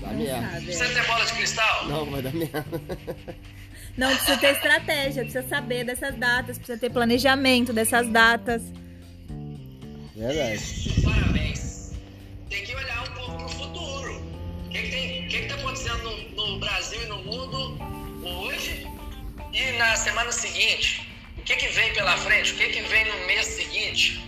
Dá 0.00 0.08
merda. 0.08 0.60
Você 0.60 0.88
tem 0.88 1.02
bola 1.04 1.24
de 1.24 1.32
cristal? 1.32 1.86
Não, 1.86 2.10
vai 2.10 2.22
dar 2.22 2.32
merda. 2.32 2.64
Não, 3.96 4.08
precisa 4.14 4.36
ter 4.38 4.52
estratégia, 4.52 5.22
precisa 5.22 5.48
saber 5.48 5.84
dessas 5.84 6.16
datas, 6.16 6.58
precisa 6.58 6.78
ter 6.78 6.90
planejamento 6.90 7.72
dessas 7.72 8.08
datas. 8.08 8.62
Verdade. 10.16 11.02
Parabéns. 11.02 11.92
Tem 12.48 12.64
que 12.64 12.74
olhar 12.74 13.02
um 13.02 13.12
pouco 13.14 13.36
pro 13.36 13.48
futuro. 13.48 14.16
O 14.66 14.68
que, 14.68 14.82
que, 14.82 15.28
que, 15.28 15.40
que 15.40 15.46
tá 15.46 15.54
acontecendo 15.54 16.02
no, 16.02 16.30
no 16.30 16.44
no 16.54 16.60
Brasil 16.60 17.02
e 17.02 17.06
no 17.06 17.18
mundo 17.18 17.78
hoje 18.22 18.86
e 19.52 19.72
na 19.72 19.96
semana 19.96 20.30
seguinte. 20.30 21.08
O 21.36 21.42
que, 21.42 21.56
que 21.56 21.68
vem 21.68 21.92
pela 21.92 22.16
frente? 22.16 22.52
O 22.52 22.56
que, 22.56 22.68
que 22.68 22.82
vem 22.82 23.04
no 23.04 23.26
mês 23.26 23.46
seguinte? 23.46 24.24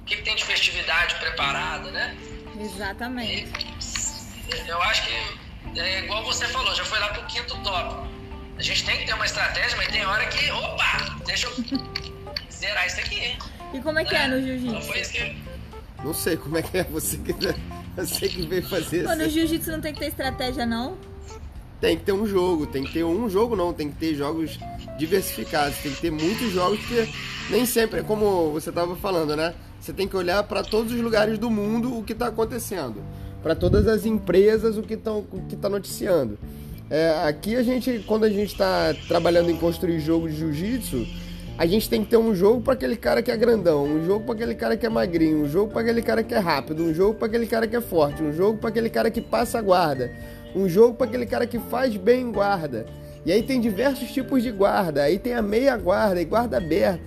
O 0.00 0.04
que, 0.04 0.16
que 0.16 0.22
tem 0.22 0.36
de 0.36 0.44
festividade 0.44 1.16
preparada, 1.16 1.90
né? 1.90 2.16
Exatamente. 2.60 3.66
E 4.48 4.68
eu 4.68 4.82
acho 4.82 5.02
que 5.04 5.78
é 5.78 6.04
igual 6.04 6.24
você 6.24 6.46
falou, 6.48 6.74
já 6.74 6.84
foi 6.84 6.98
lá 7.00 7.08
pro 7.08 7.26
quinto 7.26 7.58
tópico. 7.62 8.15
A 8.58 8.62
gente 8.62 8.84
tem 8.84 8.98
que 8.98 9.06
ter 9.06 9.12
uma 9.14 9.24
estratégia, 9.26 9.76
mas 9.76 9.88
tem 9.88 10.04
hora 10.06 10.26
que, 10.26 10.50
opa, 10.50 11.18
deixa 11.26 11.46
eu 11.46 11.52
zerar 12.50 12.86
isso 12.86 13.00
aqui. 13.00 13.36
E 13.74 13.80
como 13.80 13.98
é 13.98 14.04
que 14.04 14.14
é 14.14 14.28
no 14.28 14.38
Então 14.38 14.58
jiu-jitsu? 14.58 14.82
foi 14.88 15.00
isso 15.00 15.12
que. 15.12 15.36
Não 16.04 16.14
sei 16.14 16.36
como 16.36 16.56
é 16.56 16.62
que 16.62 16.78
é 16.78 16.84
você 16.84 17.18
que, 17.18 17.32
você 17.96 18.28
que 18.28 18.46
veio 18.46 18.66
fazer 18.68 19.04
Pô, 19.04 19.14
no 19.14 19.22
isso. 19.22 19.30
jiu-jitsu 19.30 19.70
não 19.72 19.80
tem 19.80 19.92
que 19.92 20.00
ter 20.00 20.06
estratégia, 20.06 20.64
não? 20.64 20.96
Tem 21.80 21.96
que 21.98 22.04
ter 22.04 22.12
um 22.12 22.26
jogo, 22.26 22.66
tem 22.66 22.84
que 22.84 22.92
ter 22.94 23.04
um 23.04 23.28
jogo 23.28 23.54
não, 23.54 23.72
tem 23.74 23.90
que 23.90 23.96
ter 23.96 24.14
jogos 24.14 24.58
diversificados, 24.98 25.76
tem 25.78 25.92
que 25.92 26.00
ter 26.00 26.10
muitos 26.10 26.50
jogos, 26.50 26.78
porque 26.80 27.06
nem 27.50 27.66
sempre 27.66 28.00
é 28.00 28.02
como 28.02 28.50
você 28.50 28.70
estava 28.70 28.96
falando, 28.96 29.36
né? 29.36 29.54
Você 29.78 29.92
tem 29.92 30.08
que 30.08 30.16
olhar 30.16 30.42
para 30.44 30.62
todos 30.62 30.92
os 30.92 31.00
lugares 31.00 31.38
do 31.38 31.50
mundo 31.50 31.98
o 31.98 32.02
que 32.02 32.14
está 32.14 32.28
acontecendo, 32.28 33.04
para 33.42 33.54
todas 33.54 33.86
as 33.86 34.06
empresas 34.06 34.78
o 34.78 34.82
que 34.82 34.94
estão 34.94 35.26
o 35.30 35.42
que 35.46 35.54
está 35.54 35.68
noticiando. 35.68 36.38
É, 36.88 37.10
aqui 37.24 37.56
a 37.56 37.62
gente, 37.62 38.04
quando 38.06 38.24
a 38.24 38.28
gente 38.28 38.52
está 38.52 38.94
trabalhando 39.08 39.50
em 39.50 39.56
construir 39.56 39.98
jogo 39.98 40.28
de 40.28 40.36
jiu-jitsu, 40.36 41.04
a 41.58 41.66
gente 41.66 41.90
tem 41.90 42.04
que 42.04 42.10
ter 42.10 42.16
um 42.16 42.32
jogo 42.32 42.60
para 42.60 42.74
aquele 42.74 42.96
cara 42.96 43.22
que 43.22 43.30
é 43.30 43.36
grandão, 43.36 43.84
um 43.84 44.04
jogo 44.04 44.24
para 44.24 44.34
aquele 44.34 44.54
cara 44.54 44.76
que 44.76 44.86
é 44.86 44.88
magrinho, 44.88 45.42
um 45.42 45.48
jogo 45.48 45.72
para 45.72 45.80
aquele 45.80 46.00
cara 46.00 46.22
que 46.22 46.32
é 46.32 46.38
rápido, 46.38 46.84
um 46.84 46.94
jogo 46.94 47.14
para 47.14 47.26
aquele 47.26 47.46
cara 47.46 47.66
que 47.66 47.74
é 47.74 47.80
forte, 47.80 48.22
um 48.22 48.32
jogo 48.32 48.58
para 48.58 48.68
aquele 48.68 48.88
cara 48.88 49.10
que 49.10 49.20
passa 49.20 49.60
guarda, 49.60 50.12
um 50.54 50.68
jogo 50.68 50.94
para 50.94 51.06
aquele 51.06 51.26
cara 51.26 51.46
que 51.46 51.58
faz 51.58 51.96
bem 51.96 52.30
guarda. 52.30 52.86
E 53.24 53.32
aí 53.32 53.42
tem 53.42 53.60
diversos 53.60 54.12
tipos 54.12 54.42
de 54.42 54.52
guarda, 54.52 55.02
aí 55.02 55.18
tem 55.18 55.34
a 55.34 55.42
meia 55.42 55.76
guarda 55.76 56.20
e 56.20 56.24
guarda 56.24 56.58
aberta. 56.58 57.00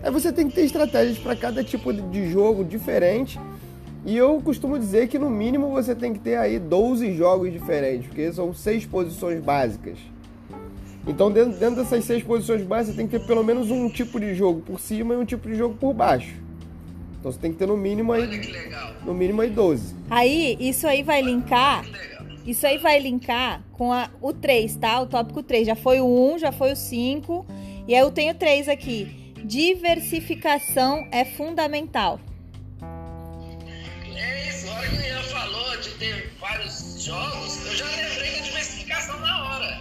Aí 0.00 0.10
você 0.12 0.30
tem 0.32 0.48
que 0.48 0.54
ter 0.54 0.66
estratégias 0.66 1.18
para 1.18 1.34
cada 1.34 1.64
tipo 1.64 1.92
de 1.92 2.30
jogo 2.30 2.62
diferente. 2.62 3.40
E 4.06 4.16
eu 4.16 4.40
costumo 4.42 4.78
dizer 4.78 5.08
que 5.08 5.18
no 5.18 5.30
mínimo 5.30 5.70
você 5.70 5.94
tem 5.94 6.12
que 6.12 6.18
ter 6.18 6.36
aí 6.36 6.58
12 6.58 7.14
jogos 7.16 7.50
diferentes, 7.52 8.06
porque 8.06 8.30
são 8.32 8.52
seis 8.52 8.84
posições 8.84 9.42
básicas. 9.42 9.98
Então 11.06 11.30
dentro, 11.30 11.58
dentro 11.58 11.76
dessas 11.82 12.04
seis 12.04 12.22
posições 12.22 12.62
básicas 12.62 12.94
você 12.96 13.00
tem 13.02 13.06
que 13.08 13.18
ter 13.18 13.26
pelo 13.26 13.42
menos 13.42 13.70
um 13.70 13.88
tipo 13.88 14.18
de 14.20 14.34
jogo 14.34 14.60
por 14.60 14.78
cima 14.78 15.14
e 15.14 15.16
um 15.16 15.24
tipo 15.24 15.48
de 15.48 15.54
jogo 15.54 15.74
por 15.74 15.94
baixo. 15.94 16.34
Então 17.18 17.32
você 17.32 17.38
tem 17.38 17.52
que 17.52 17.58
ter 17.58 17.66
no 17.66 17.76
mínimo 17.76 18.12
Olha 18.12 18.26
que 18.28 18.34
aí, 18.34 18.52
legal. 18.52 18.92
no 19.04 19.14
mínimo 19.14 19.40
aí 19.40 19.48
12. 19.50 19.94
Aí, 20.10 20.56
isso 20.60 20.86
aí 20.86 21.02
vai 21.02 21.22
linkar. 21.22 21.84
Isso 22.46 22.66
aí 22.66 22.76
vai 22.76 22.98
linkar 23.00 23.62
com 23.72 23.90
a- 23.90 24.10
o 24.20 24.30
3, 24.34 24.76
tá? 24.76 25.00
O 25.00 25.06
tópico 25.06 25.42
3. 25.42 25.66
Já 25.66 25.74
foi 25.74 26.00
o 26.00 26.06
1, 26.06 26.38
já 26.38 26.52
foi 26.52 26.72
o 26.72 26.76
5. 26.76 27.46
E 27.88 27.94
aí 27.94 28.00
eu 28.02 28.10
tenho 28.10 28.34
3 28.34 28.68
aqui. 28.68 29.32
Diversificação 29.42 31.06
é 31.10 31.24
fundamental. 31.24 32.20
Jogos, 37.04 37.66
eu 37.66 37.76
já 37.76 37.84
lembrei 37.84 38.30
da 38.32 38.40
diversificação 38.40 39.18
na 39.20 39.44
hora. 39.44 39.80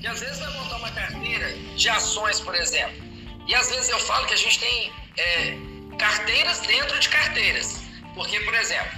Que 0.00 0.06
às 0.06 0.20
vezes 0.20 0.38
vai 0.38 0.52
montar 0.52 0.76
uma 0.76 0.90
carteira 0.90 1.52
de 1.76 1.88
ações, 1.88 2.40
por 2.40 2.54
exemplo. 2.54 3.02
E 3.46 3.54
às 3.54 3.68
vezes 3.70 3.88
eu 3.88 3.98
falo 4.00 4.26
que 4.26 4.34
a 4.34 4.36
gente 4.36 4.58
tem 4.58 4.92
é, 5.16 5.56
carteiras 5.98 6.60
dentro 6.60 6.98
de 6.98 7.08
carteiras. 7.08 7.80
Porque, 8.14 8.40
por 8.40 8.54
exemplo, 8.54 8.90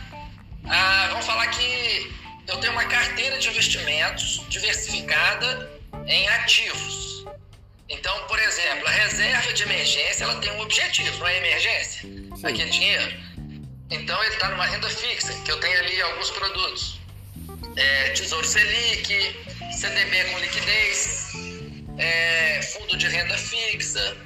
ah, 0.69 1.09
vamos 1.11 1.27
falar 1.27 1.47
que 1.49 2.13
eu 2.49 2.57
tenho 2.59 2.73
uma 2.73 2.85
carteira 2.85 3.39
de 3.39 3.49
investimentos 3.49 4.45
diversificada 4.49 5.71
em 6.07 6.29
ativos. 6.29 7.25
Então, 7.89 8.27
por 8.27 8.39
exemplo, 8.39 8.87
a 8.89 8.91
reserva 8.91 9.53
de 9.53 9.63
emergência 9.63 10.25
ela 10.25 10.37
tem 10.37 10.51
um 10.53 10.61
objetivo, 10.61 11.19
não 11.19 11.27
é 11.27 11.39
emergência? 11.39 12.09
Aquele 12.43 12.71
dinheiro. 12.71 13.33
Então 13.91 14.23
ele 14.25 14.35
está 14.35 14.49
numa 14.49 14.65
renda 14.65 14.89
fixa, 14.89 15.35
que 15.45 15.53
eu 15.53 15.61
tenho 15.61 15.79
ali 15.79 16.01
alguns 16.01 16.31
produtos. 16.31 17.02
É, 17.77 18.11
Tesouro 18.11 18.47
Selic, 18.47 19.37
CDB 19.79 20.25
com 20.25 20.39
liquidez, 20.39 21.33
é, 21.99 22.61
fundo 22.63 22.97
de 22.97 23.09
renda 23.09 23.37
fixa, 23.39 24.17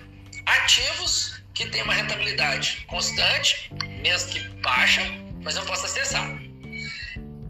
ativos 0.44 1.40
que 1.54 1.66
têm 1.66 1.82
uma 1.82 1.94
rentabilidade 1.94 2.84
constante, 2.88 3.70
mesmo 4.02 4.30
que 4.30 4.40
baixa, 4.60 5.02
mas 5.42 5.56
eu 5.56 5.64
posso 5.64 5.86
acessar. 5.86 6.28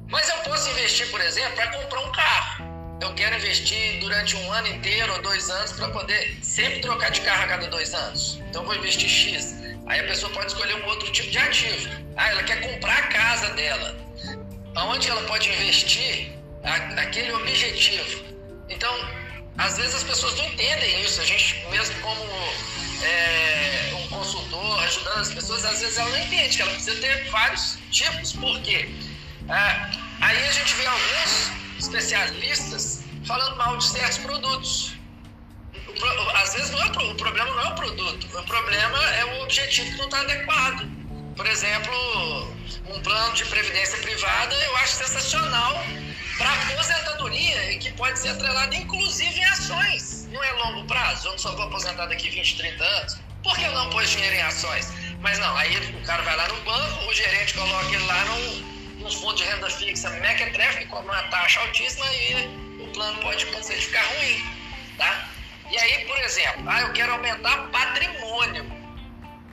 Mas 0.09 0.29
eu 0.29 0.37
posso 0.39 0.71
investir, 0.71 1.11
por 1.11 1.21
exemplo, 1.21 1.55
para 1.57 1.67
comprar 1.69 2.01
um 2.01 2.13
carro. 2.13 2.65
Eu 3.01 3.15
quero 3.15 3.35
investir 3.37 3.99
durante 4.01 4.37
um 4.37 4.53
ano 4.53 4.69
inteiro 4.69 5.13
ou 5.13 5.23
dois 5.23 5.51
anos 5.51 5.73
para 5.73 5.89
poder 5.89 6.39
sempre 6.43 6.81
trocar 6.81 7.11
de 7.11 7.21
carro 7.23 7.45
a 7.45 7.47
cada 7.47 7.67
dois 7.69 7.93
anos. 7.93 8.41
Então 8.49 8.63
eu 8.63 8.67
vou 8.67 8.77
investir 8.77 9.09
X. 9.09 9.55
Aí 9.87 10.01
a 10.01 10.05
pessoa 10.05 10.33
pode 10.33 10.47
escolher 10.47 10.75
um 10.77 10.87
outro 10.87 11.11
tipo 11.13 11.31
de 11.31 11.39
ativo. 11.39 11.91
Ah, 12.17 12.31
ela 12.31 12.43
quer 12.43 12.61
comprar 12.61 12.97
a 12.97 13.03
casa 13.09 13.51
dela. 13.55 14.06
Aonde 14.77 15.09
ela 15.11 15.23
pode 15.23 15.49
investir 15.51 16.33
a- 16.63 17.01
aquele 17.03 17.33
objetivo. 17.33 18.25
Então, 18.69 18.93
às 19.59 19.77
vezes 19.77 19.95
as 19.97 20.03
pessoas 20.05 20.37
não 20.37 20.45
entendem 20.47 21.03
isso. 21.03 21.21
A 21.21 21.25
gente, 21.25 21.65
mesmo 21.71 21.95
como 22.01 22.23
é, 23.03 23.93
um 23.95 24.09
consultor, 24.09 24.83
ajudando 24.85 25.19
as 25.21 25.33
pessoas, 25.33 25.65
às 25.65 25.81
vezes 25.81 25.99
ela 25.99 26.11
não 26.11 26.19
entende 26.19 26.57
que 26.57 26.63
ela 26.63 26.73
precisa 26.73 27.01
ter 27.01 27.25
vários 27.31 27.79
tipos. 27.91 28.33
Por 28.33 28.61
quê? 28.63 28.89
Ah, 29.49 29.91
aí 30.21 30.47
a 30.49 30.53
gente 30.53 30.75
vê 30.75 30.87
alguns 30.87 31.51
especialistas 31.79 33.03
falando 33.27 33.57
mal 33.57 33.77
de 33.77 33.85
certos 33.85 34.19
produtos. 34.19 34.93
Às 36.35 36.55
vezes 36.55 36.71
não 36.71 36.83
é 36.83 36.87
o 36.87 37.15
problema 37.15 37.51
não 37.51 37.61
é 37.61 37.69
o 37.69 37.75
produto, 37.75 38.27
o 38.39 38.43
problema 38.45 38.99
é 39.15 39.25
o 39.25 39.43
objetivo 39.45 39.91
que 39.93 39.97
não 39.99 40.05
está 40.07 40.21
adequado. 40.21 40.87
Por 41.35 41.47
exemplo, 41.47 42.56
um 42.97 43.01
plano 43.03 43.35
de 43.35 43.45
previdência 43.45 43.99
privada 43.99 44.55
eu 44.55 44.77
acho 44.79 44.97
sensacional 44.97 45.85
para 46.39 46.53
aposentadoria 46.53 47.73
e 47.73 47.79
que 47.79 47.93
pode 47.93 48.19
ser 48.19 48.31
atrelado 48.31 48.75
inclusive 48.75 49.39
em 49.39 49.45
ações. 49.45 50.27
Não 50.33 50.43
é 50.43 50.53
longo 50.53 50.85
prazo, 50.87 51.29
eu 51.29 51.33
não 51.33 51.39
só 51.39 51.55
vou 51.55 51.67
aposentar 51.67 52.07
daqui 52.07 52.31
20, 52.31 52.57
30 52.57 52.85
anos. 52.85 53.19
Por 53.43 53.57
que 53.57 53.65
eu 53.65 53.73
não 53.73 53.91
pôs 53.91 54.11
dinheiro 54.11 54.35
em 54.35 54.43
ações? 54.43 54.91
Mas 55.21 55.39
não, 55.39 55.57
aí 55.57 55.77
o 55.77 56.07
cara 56.07 56.23
vai 56.23 56.37
lá 56.37 56.49
no 56.49 56.61
banco, 56.63 57.05
o 57.07 57.15
gerente 57.15 57.55
coloca 57.55 57.87
ele 57.87 58.05
lá 58.07 58.25
num, 58.25 59.03
num 59.03 59.11
fundo 59.11 59.35
de 59.35 59.45
renda 59.45 59.71
fixa 59.71 60.11
mequetrefe, 60.11 60.87
que 60.87 60.95
uma 60.95 61.23
taxa 61.25 61.61
altíssima 61.61 62.07
e 62.15 62.83
o 62.83 62.89
plano 62.93 63.19
pode 63.21 63.45
acontecer 63.45 63.77
de 63.77 63.87
ficar 63.87 64.03
ruim, 64.03 64.43
tá? 64.97 65.29
E 65.71 65.79
aí, 65.79 66.05
por 66.07 66.19
exemplo, 66.21 66.65
ah, 66.69 66.81
eu 66.81 66.93
quero 66.93 67.13
aumentar 67.13 67.69
patrimônio. 67.69 68.76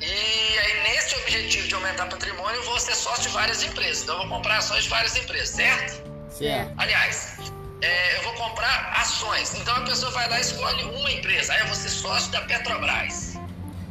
E 0.02 0.60
aí, 0.60 0.84
nesse 0.84 1.16
objetivo 1.16 1.68
de 1.68 1.76
aumentar 1.76 2.06
patrimônio, 2.08 2.56
eu 2.58 2.64
vou 2.66 2.80
ser 2.80 2.96
sócio 2.96 3.24
de 3.24 3.30
várias 3.30 3.64
empresas. 3.64 4.04
Então, 4.04 4.16
eu 4.16 4.28
vou 4.28 4.38
comprar 4.38 4.58
ações 4.58 4.84
de 4.84 4.90
várias 4.90 5.16
empresas, 5.16 5.50
certo? 5.50 6.04
Certo. 6.30 6.74
Aliás, 6.78 7.36
é, 7.82 8.18
eu 8.18 8.24
vou 8.24 8.34
comprar 8.34 8.94
ações. 8.98 9.54
Então, 9.56 9.76
a 9.76 9.82
pessoa 9.82 10.12
vai 10.12 10.28
lá 10.30 10.38
e 10.38 10.42
escolhe 10.42 10.84
uma 10.84 11.12
empresa. 11.12 11.54
Aí, 11.54 11.62
eu 11.62 11.68
vou 11.68 11.76
ser 11.76 11.90
sócio 11.90 12.32
da 12.32 12.42
Petrobras. 12.42 13.34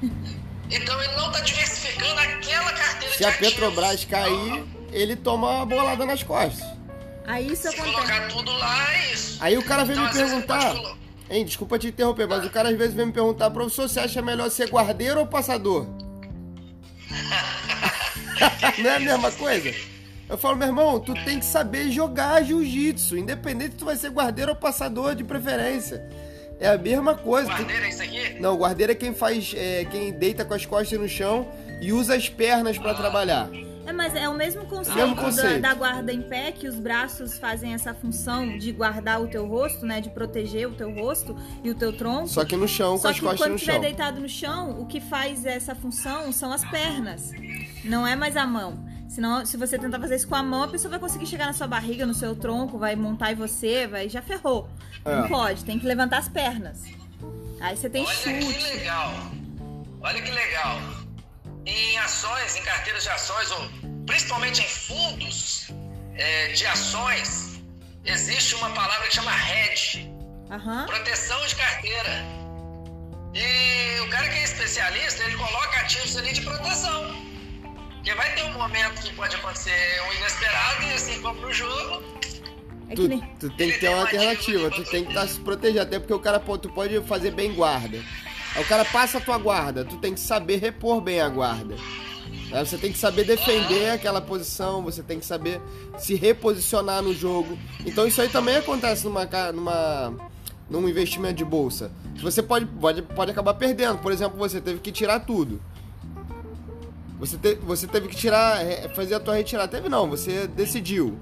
Então, 0.75 1.02
ele 1.02 1.14
não 1.16 1.26
está 1.26 1.40
diversificando 1.40 2.18
aquela 2.18 2.73
carteira 2.73 3.12
Se 3.12 3.18
de 3.18 3.25
a 3.26 3.28
ativos. 3.28 3.49
Petrobras 3.50 4.04
cair, 4.06 4.64
ele 4.90 5.14
toma 5.16 5.50
uma 5.50 5.66
bolada 5.66 6.06
nas 6.06 6.23
costas. 6.23 6.66
Aí 7.26 7.52
isso 7.52 7.62
Se 7.62 7.68
acontece. 7.68 7.94
colocar 7.94 8.28
tudo 8.28 8.50
lá, 8.56 8.94
é 8.94 9.12
isso. 9.12 9.37
Aí 9.42 9.59
o 9.59 9.62
cara 9.62 9.85
vem 9.85 9.94
Então, 9.94 10.06
me 10.06 10.12
perguntar. 10.14 10.75
Hein, 11.33 11.47
desculpa 11.47 11.79
te 11.79 11.89
interromper, 11.89 12.29
mas 12.29 12.45
o 12.45 12.51
cara 12.51 12.69
às 12.69 12.77
vezes 12.77 12.93
vem 12.93 13.07
me 13.07 13.12
perguntar, 13.12 13.51
professor, 13.51 13.89
você 13.89 14.01
acha 14.01 14.21
melhor 14.21 14.51
ser 14.51 14.69
guardeiro 14.69 15.19
ou 15.19 15.27
passador? 15.27 15.87
Não 18.77 18.91
é 18.91 18.97
a 18.97 19.01
mesma 19.01 19.33
coisa? 19.33 19.75
Eu 20.29 20.37
falo, 20.37 20.59
meu 20.59 20.69
irmão, 20.69 21.01
tu 21.01 21.15
tem 21.25 21.39
que 21.39 21.47
saber 21.47 21.91
jogar 21.91 22.45
jiu-jitsu, 22.45 23.17
independente 23.17 23.71
se 23.71 23.79
tu 23.79 23.87
vai 23.87 23.97
ser 23.97 24.11
guardeiro 24.11 24.51
ou 24.51 24.57
passador 24.57 25.15
de 25.15 25.25
preferência. 25.25 26.07
É 26.61 26.69
a 26.69 26.77
mesma 26.77 27.15
coisa. 27.15 27.49
Guardeira, 27.49 27.87
é 27.87 27.89
isso 27.89 28.03
aqui? 28.03 28.39
Não, 28.39 28.55
guardeiro 28.59 28.93
é 28.93 28.95
quem 28.95 29.15
faz, 29.15 29.55
é, 29.57 29.87
quem 29.87 30.12
deita 30.12 30.45
com 30.45 30.53
as 30.53 30.67
costas 30.67 31.01
no 31.01 31.09
chão 31.09 31.49
e 31.81 31.95
usa 31.95 32.15
as 32.15 32.29
pernas 32.29 32.77
pra 32.77 32.93
trabalhar. 32.93 33.49
É, 33.85 33.93
mas 33.93 34.15
é 34.15 34.29
o 34.29 34.35
mesmo 34.35 34.65
conceito, 34.67 34.97
Mesmo 34.97 35.15
da- 35.17 35.23
conceito. 35.23 35.61
Da, 35.61 35.75
guarda 35.75 36.12
em 36.12 36.23
pé, 36.23 36.53
que 36.53 36.69
os 36.69 36.77
braços 36.77 37.37
fazem 37.39 37.75
essa 37.75 37.93
função 37.93 38.57
de 38.59 38.71
guardar 38.73 39.21
o 39.21 39.27
teu 39.27 39.47
rosto, 39.47 39.85
né? 39.85 40.01
De 40.01 40.09
proteger 40.09 40.69
o 40.69 40.73
teu 40.75 40.93
rosto 40.95 41.37
e 41.65 41.71
o 41.71 41.75
teu 41.75 41.93
tronco. 41.93 42.29
Só 42.29 42.45
que 42.45 42.57
no 42.57 42.69
chão, 42.69 42.93
com 42.93 42.99
Só 42.99 43.09
as 43.09 43.17
que 43.17 43.23
costas 43.23 43.41
quando 43.41 43.55
estiver 43.57 43.81
deitado 43.81 44.21
no 44.21 44.29
chão, 44.29 44.81
o 44.81 44.87
que 44.87 45.01
faz 45.01 45.45
essa 45.45 45.75
função 45.75 46.31
são 46.33 46.53
as 46.53 46.65
pernas. 46.71 47.33
Não 47.85 48.07
é 48.07 48.15
mais 48.15 48.37
a 48.37 48.47
mão. 48.47 48.85
Senão, 49.09 49.45
se 49.45 49.57
você 49.59 49.77
tentar 49.79 49.99
fazer 50.01 50.15
isso 50.17 50.29
com 50.29 50.37
a 50.37 50.43
mão, 50.43 50.62
a 50.62 50.69
pessoa 50.69 50.89
vai 50.91 50.99
conseguir 51.01 51.27
chegar 51.27 51.47
na 51.47 51.53
sua 51.53 51.67
barriga, 51.67 52.07
no 52.07 52.15
seu 52.15 52.35
tronco, 52.35 52.79
vai 52.79 52.95
montar 52.97 53.33
em 53.33 53.35
você, 53.35 53.87
vai 53.87 54.09
já 54.09 54.23
ferrou. 54.23 54.69
Não 55.05 55.25
É. 55.25 55.29
pode, 55.29 55.65
tem 55.65 55.79
que 55.79 55.85
levantar 55.87 56.19
as 56.19 56.29
pernas. 56.29 56.85
Aí 57.61 57.77
você 57.77 57.91
tem 57.91 58.07
Olha 58.07 58.15
que 58.17 58.43
chute. 58.43 58.62
legal. 58.77 59.12
Olha 60.01 60.23
que 60.23 60.31
legal. 60.31 60.79
Em 61.64 61.99
ações, 61.99 62.57
em 62.57 62.62
carteiras 62.62 63.02
de 63.02 63.09
ações, 63.09 63.50
ou 63.52 63.71
principalmente 64.07 64.61
em 64.61 64.69
fundos 64.69 65.69
é, 66.16 66.49
de 66.49 66.66
ações, 66.66 67.61
existe 68.04 68.54
uma 68.57 68.71
palavra 68.71 69.07
que 69.07 69.14
chama 69.14 69.33
hedge, 69.50 70.11
Aham. 70.50 70.87
proteção 70.87 71.45
de 71.47 71.54
carteira. 71.54 72.25
E 73.35 74.00
o 74.00 74.09
cara 74.11 74.28
que 74.28 74.38
é 74.38 74.42
especialista, 74.42 75.25
ele 75.25 75.37
coloca 75.37 75.81
ativos 75.81 76.16
ali 76.16 76.33
de 76.33 76.42
proteção. 76.42 77.14
Porque 77.95 78.14
vai 78.14 78.35
ter 78.35 78.42
um 78.42 78.52
momento 78.52 79.00
que 79.00 79.14
pode 79.14 79.37
acontecer 79.37 80.02
um 80.09 80.12
inesperado 80.14 80.83
e 80.87 80.92
assim 80.92 81.23
compra 81.23 81.47
o 81.47 81.52
jogo. 81.52 82.02
É 82.88 82.95
Tu, 82.95 83.09
tu 83.38 83.50
tem 83.50 83.71
que 83.71 83.78
ter 83.78 83.88
uma 83.88 84.00
alternativa, 84.00 84.71
tu 84.71 84.85
tem 84.85 85.04
que 85.04 85.11
estar 85.11 85.26
se 85.26 85.40
proteger, 85.40 85.81
até 85.81 85.99
porque 85.99 86.12
o 86.12 86.19
cara, 86.19 86.38
pô, 86.38 86.59
tu 86.59 86.69
pode 86.69 87.00
fazer 87.04 87.31
bem 87.31 87.54
guarda. 87.54 88.04
Aí 88.54 88.62
o 88.62 88.68
cara 88.68 88.85
passa 88.85 89.18
a 89.18 89.21
tua 89.21 89.38
guarda, 89.38 89.85
tu 89.85 89.97
tem 89.97 90.12
que 90.14 90.21
saber 90.21 90.56
repor 90.56 91.00
bem 91.00 91.21
a 91.21 91.28
guarda. 91.28 91.75
Você 92.50 92.76
tem 92.76 92.92
que 92.92 92.99
saber 92.99 93.25
defender 93.25 93.90
aquela 93.90 94.21
posição, 94.21 94.82
você 94.82 95.02
tem 95.02 95.18
que 95.18 95.25
saber 95.25 95.61
se 95.99 96.14
reposicionar 96.14 97.02
no 97.02 97.14
jogo. 97.14 97.59
Então 97.85 98.06
isso 98.06 98.21
aí 98.21 98.28
também 98.28 98.56
acontece 98.56 99.04
numa, 99.04 99.25
numa, 99.52 100.14
num 100.68 100.87
investimento 100.87 101.35
de 101.35 101.44
bolsa. 101.47 101.90
Você 102.23 102.42
pode, 102.42 102.66
pode, 102.66 103.00
pode 103.02 103.30
acabar 103.30 103.54
perdendo. 103.54 103.99
Por 103.99 104.12
exemplo, 104.12 104.37
você 104.38 104.61
teve 104.61 104.80
que 104.80 104.92
tirar 104.92 105.21
tudo. 105.21 105.61
Você, 107.18 107.37
te- 107.38 107.54
você 107.54 107.87
teve 107.87 108.09
que 108.09 108.16
tirar, 108.16 108.59
fazer 108.94 109.14
a 109.14 109.21
tua 109.21 109.35
retirada. 109.37 109.68
Teve 109.68 109.88
não, 109.88 110.09
você 110.11 110.47
decidiu. 110.47 111.18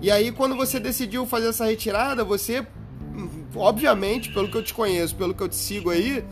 E 0.00 0.10
aí, 0.10 0.32
quando 0.32 0.56
você 0.56 0.80
decidiu 0.80 1.24
fazer 1.26 1.48
essa 1.48 1.66
retirada, 1.66 2.24
você, 2.24 2.66
hum, 3.14 3.28
obviamente, 3.54 4.32
pelo 4.32 4.48
que 4.50 4.56
eu 4.56 4.62
te 4.62 4.72
conheço, 4.74 5.14
pelo 5.14 5.34
que 5.34 5.42
eu 5.42 5.48
te 5.48 5.56
sigo 5.56 5.90
aí, 5.90 6.24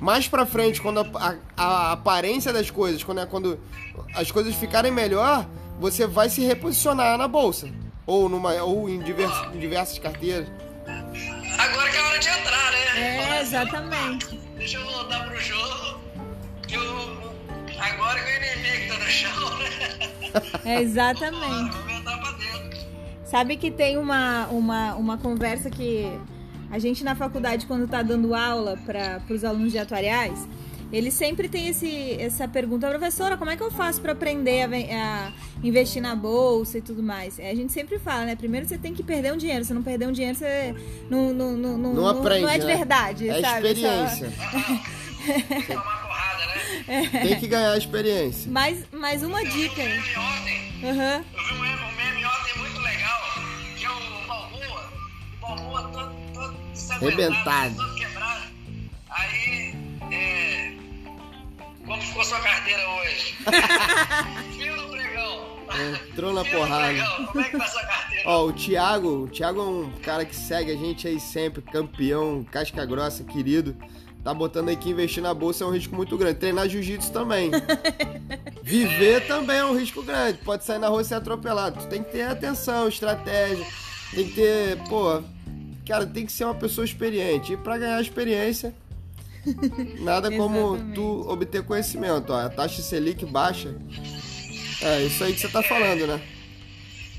mais 0.00 0.26
pra 0.26 0.46
frente, 0.46 0.80
quando 0.80 1.00
a, 1.00 1.06
a- 1.56 1.64
a 1.64 1.92
aparência 1.92 2.52
das 2.52 2.70
coisas, 2.70 3.02
quando, 3.04 3.20
é- 3.20 3.26
quando 3.26 3.58
as 4.14 4.30
coisas 4.30 4.54
ficarem 4.54 4.90
melhor, 4.90 5.46
você 5.78 6.06
vai 6.06 6.28
se 6.28 6.40
reposicionar 6.44 7.16
na 7.18 7.28
bolsa. 7.28 7.68
Ou, 8.06 8.28
numa, 8.28 8.52
ou 8.62 8.88
em, 8.88 9.00
divers- 9.00 9.54
em 9.54 9.58
diversas 9.58 9.98
carteiras. 9.98 10.48
Agora 11.58 11.90
que 11.90 11.96
é 11.96 12.02
hora 12.02 12.18
de 12.18 12.28
entrar, 12.28 12.72
né? 12.72 13.38
É, 13.38 13.40
exatamente. 13.42 14.26
"Opa, 14.26 14.36
Deixa 14.56 14.78
eu 14.78 14.84
voltar 14.84 15.24
pro 15.28 15.40
jogo. 15.40 16.00
Que 16.66 16.74
eu, 16.74 17.32
agora 17.78 18.20
que 18.20 18.30
o 18.30 18.36
inimigo 18.36 18.92
tá 18.92 18.98
no 18.98 19.10
chão, 19.10 19.58
né? 19.58 20.10
É, 20.64 20.80
exatamente. 20.82 21.76
Vou 21.76 21.94
voltar 21.94 22.18
pra 22.20 22.30
dentro. 22.32 22.80
Sabe 23.24 23.56
que 23.56 23.70
tem 23.70 23.96
uma, 23.96 24.46
uma, 24.48 24.94
uma 24.96 25.18
conversa 25.18 25.70
que 25.70 26.10
a 26.70 26.78
gente 26.78 27.02
na 27.04 27.14
faculdade, 27.14 27.66
quando 27.66 27.88
tá 27.88 28.02
dando 28.02 28.34
aula 28.34 28.78
para 28.86 29.20
os 29.28 29.44
alunos 29.44 29.72
de 29.72 29.78
atuariais, 29.78 30.48
eles 30.92 31.14
sempre 31.14 31.48
tem 31.48 31.68
esse, 31.68 32.14
essa 32.20 32.48
pergunta, 32.48 32.88
professora, 32.88 33.36
como 33.36 33.48
é 33.50 33.56
que 33.56 33.62
eu 33.62 33.70
faço 33.70 34.00
para 34.00 34.10
aprender 34.12 34.62
a, 34.62 35.28
a 35.28 35.32
investir 35.62 36.02
na 36.02 36.16
bolsa 36.16 36.78
e 36.78 36.80
tudo 36.82 37.00
mais? 37.00 37.38
É, 37.38 37.50
A 37.50 37.54
gente 37.54 37.72
sempre 37.72 37.96
fala, 37.98 38.24
né? 38.24 38.34
Primeiro 38.34 38.66
você 38.66 38.76
tem 38.76 38.92
que 38.92 39.02
perder 39.04 39.32
um 39.32 39.36
dinheiro. 39.36 39.64
Se 39.64 39.72
não 39.72 39.82
perder 39.84 40.08
um 40.08 40.12
dinheiro, 40.12 40.36
você 40.36 40.74
não, 41.08 41.32
não, 41.32 41.52
não, 41.56 41.78
não, 41.78 41.94
Não 41.94 42.08
aprende, 42.08 42.42
não 42.42 42.48
é 42.48 42.58
de 42.58 42.66
né? 42.66 42.76
verdade, 42.76 43.28
É 43.28 43.40
sabe? 43.40 43.68
experiência. 43.68 44.32
Né? 46.88 47.08
Tem 47.22 47.38
que 47.38 47.46
ganhar 47.46 47.76
experiência. 47.76 48.50
Mais, 48.50 48.78
mais 48.92 49.22
uma 49.22 49.40
Eu 49.42 49.50
vi 49.52 49.68
dica 49.68 49.82
um. 49.82 50.88
Aham. 50.88 51.24
Eu 51.34 51.44
vi 51.44 51.54
um 51.54 51.64
Arrebentado. 57.06 57.74
todo 57.76 57.94
quebrado. 57.94 58.42
Aí, 59.10 59.74
é... 60.10 60.72
Como 61.86 62.02
ficou 62.02 62.24
sua 62.24 62.40
carteira 62.40 62.82
hoje? 62.88 63.36
Fio 64.56 64.76
do 64.76 64.88
pregão. 64.88 65.60
Entrou 66.08 66.32
na 66.32 66.44
porrada. 66.44 66.86
pregão. 66.86 67.26
Como 67.26 67.40
é 67.40 67.44
que 67.48 67.58
tá 67.58 67.66
sua 67.66 67.82
carteira? 67.82 68.22
Ó, 68.26 68.46
o 68.46 68.52
Thiago, 68.52 69.08
o 69.24 69.28
Thiago 69.28 69.60
é 69.60 69.64
um 69.64 69.92
cara 70.02 70.24
que 70.24 70.36
segue 70.36 70.70
a 70.70 70.76
gente 70.76 71.08
aí 71.08 71.18
sempre, 71.18 71.62
campeão, 71.62 72.44
casca 72.44 72.84
grossa, 72.84 73.24
querido. 73.24 73.76
Tá 74.22 74.34
botando 74.34 74.68
aí 74.68 74.76
que 74.76 74.90
investir 74.90 75.22
na 75.22 75.32
bolsa 75.32 75.64
é 75.64 75.66
um 75.66 75.70
risco 75.70 75.96
muito 75.96 76.16
grande. 76.18 76.38
Treinar 76.38 76.68
jiu-jitsu 76.68 77.10
também. 77.10 77.50
Viver 78.62 79.26
também 79.26 79.56
é 79.56 79.64
um 79.64 79.74
risco 79.74 80.02
grande. 80.02 80.38
Pode 80.38 80.64
sair 80.64 80.78
na 80.78 80.88
rua 80.88 81.00
e 81.00 81.04
ser 81.06 81.14
atropelado. 81.14 81.80
Tu 81.80 81.86
tem 81.88 82.02
que 82.02 82.12
ter 82.12 82.22
atenção, 82.22 82.86
estratégia. 82.86 83.66
Tem 84.14 84.28
que 84.28 84.34
ter, 84.34 84.76
pô, 84.88 85.22
cara, 85.90 86.06
tem 86.06 86.24
que 86.24 86.30
ser 86.30 86.44
uma 86.44 86.54
pessoa 86.54 86.84
experiente. 86.84 87.54
E 87.54 87.56
pra 87.56 87.76
ganhar 87.76 88.00
experiência, 88.00 88.72
nada 89.98 90.30
como 90.30 90.78
tu 90.94 91.28
obter 91.28 91.64
conhecimento. 91.64 92.32
Ó, 92.32 92.38
a 92.38 92.48
taxa 92.48 92.80
Selic 92.80 93.26
baixa. 93.26 93.74
É 94.82 95.02
isso 95.02 95.24
aí 95.24 95.32
que 95.34 95.40
você 95.40 95.48
tá 95.48 95.60
falando, 95.64 96.06
né? 96.06 96.22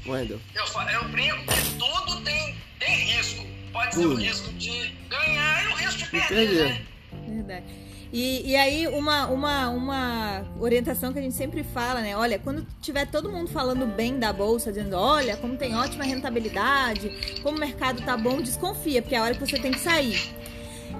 Wendel. 0.07 0.39
Eu, 0.55 0.63
eu 0.93 1.09
brinco 1.09 1.37
que 1.45 1.75
tudo 1.77 2.21
tem, 2.21 2.55
tem 2.79 2.95
risco. 2.95 3.45
Pode 3.73 3.93
ser 3.93 4.05
o 4.05 4.09
Tudo. 4.09 4.21
risco 4.21 4.53
de 4.53 4.87
ganhar 5.09 5.63
e 5.63 5.67
o 5.67 5.75
risco 5.75 5.97
de 5.99 6.05
perder, 6.09 6.27
perder. 6.29 6.67
né? 6.69 6.85
Verdade. 7.27 7.65
E, 8.11 8.51
e 8.51 8.55
aí, 8.57 8.87
uma, 8.87 9.27
uma, 9.27 9.69
uma 9.69 10.45
orientação 10.59 11.13
que 11.13 11.19
a 11.19 11.21
gente 11.21 11.35
sempre 11.35 11.63
fala, 11.63 12.01
né? 12.01 12.15
Olha, 12.15 12.37
quando 12.37 12.67
tiver 12.81 13.05
todo 13.05 13.31
mundo 13.31 13.49
falando 13.49 13.85
bem 13.85 14.19
da 14.19 14.33
bolsa, 14.33 14.71
dizendo, 14.71 14.97
olha, 14.97 15.37
como 15.37 15.55
tem 15.55 15.75
ótima 15.75 16.03
rentabilidade, 16.03 17.39
como 17.41 17.55
o 17.55 17.59
mercado 17.59 18.01
tá 18.01 18.17
bom, 18.17 18.41
desconfia, 18.41 19.01
porque 19.01 19.15
é 19.15 19.19
a 19.19 19.23
hora 19.23 19.33
que 19.35 19.39
você 19.39 19.57
tem 19.57 19.71
que 19.71 19.79
sair. 19.79 20.35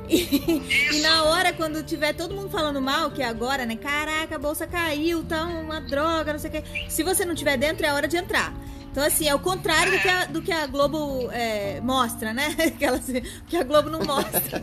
E, 0.09 0.61
e 0.93 0.99
na 1.01 1.23
hora, 1.23 1.53
quando 1.53 1.83
tiver 1.83 2.13
todo 2.13 2.33
mundo 2.33 2.49
falando 2.49 2.81
mal, 2.81 3.11
que 3.11 3.21
é 3.21 3.25
agora, 3.25 3.65
né? 3.65 3.75
Caraca, 3.75 4.35
a 4.35 4.39
bolsa 4.39 4.65
caiu, 4.65 5.23
tá 5.23 5.45
uma 5.45 5.79
droga, 5.79 6.33
não 6.33 6.39
sei 6.39 6.49
o 6.49 6.53
quê. 6.53 6.63
Se 6.89 7.03
você 7.03 7.25
não 7.25 7.35
tiver 7.35 7.57
dentro, 7.57 7.85
é 7.85 7.89
a 7.89 7.93
hora 7.95 8.07
de 8.07 8.17
entrar. 8.17 8.53
Então, 8.91 9.05
assim, 9.05 9.25
é 9.27 9.33
o 9.33 9.39
contrário 9.39 9.93
do 9.93 9.99
que 9.99 10.09
a, 10.09 10.25
do 10.25 10.41
que 10.41 10.51
a 10.51 10.67
Globo 10.67 11.29
é, 11.31 11.79
mostra, 11.81 12.33
né? 12.33 12.53
Aquela, 12.59 12.99
que 13.47 13.55
a 13.55 13.63
Globo 13.63 13.89
não 13.89 13.99
mostra. 14.03 14.61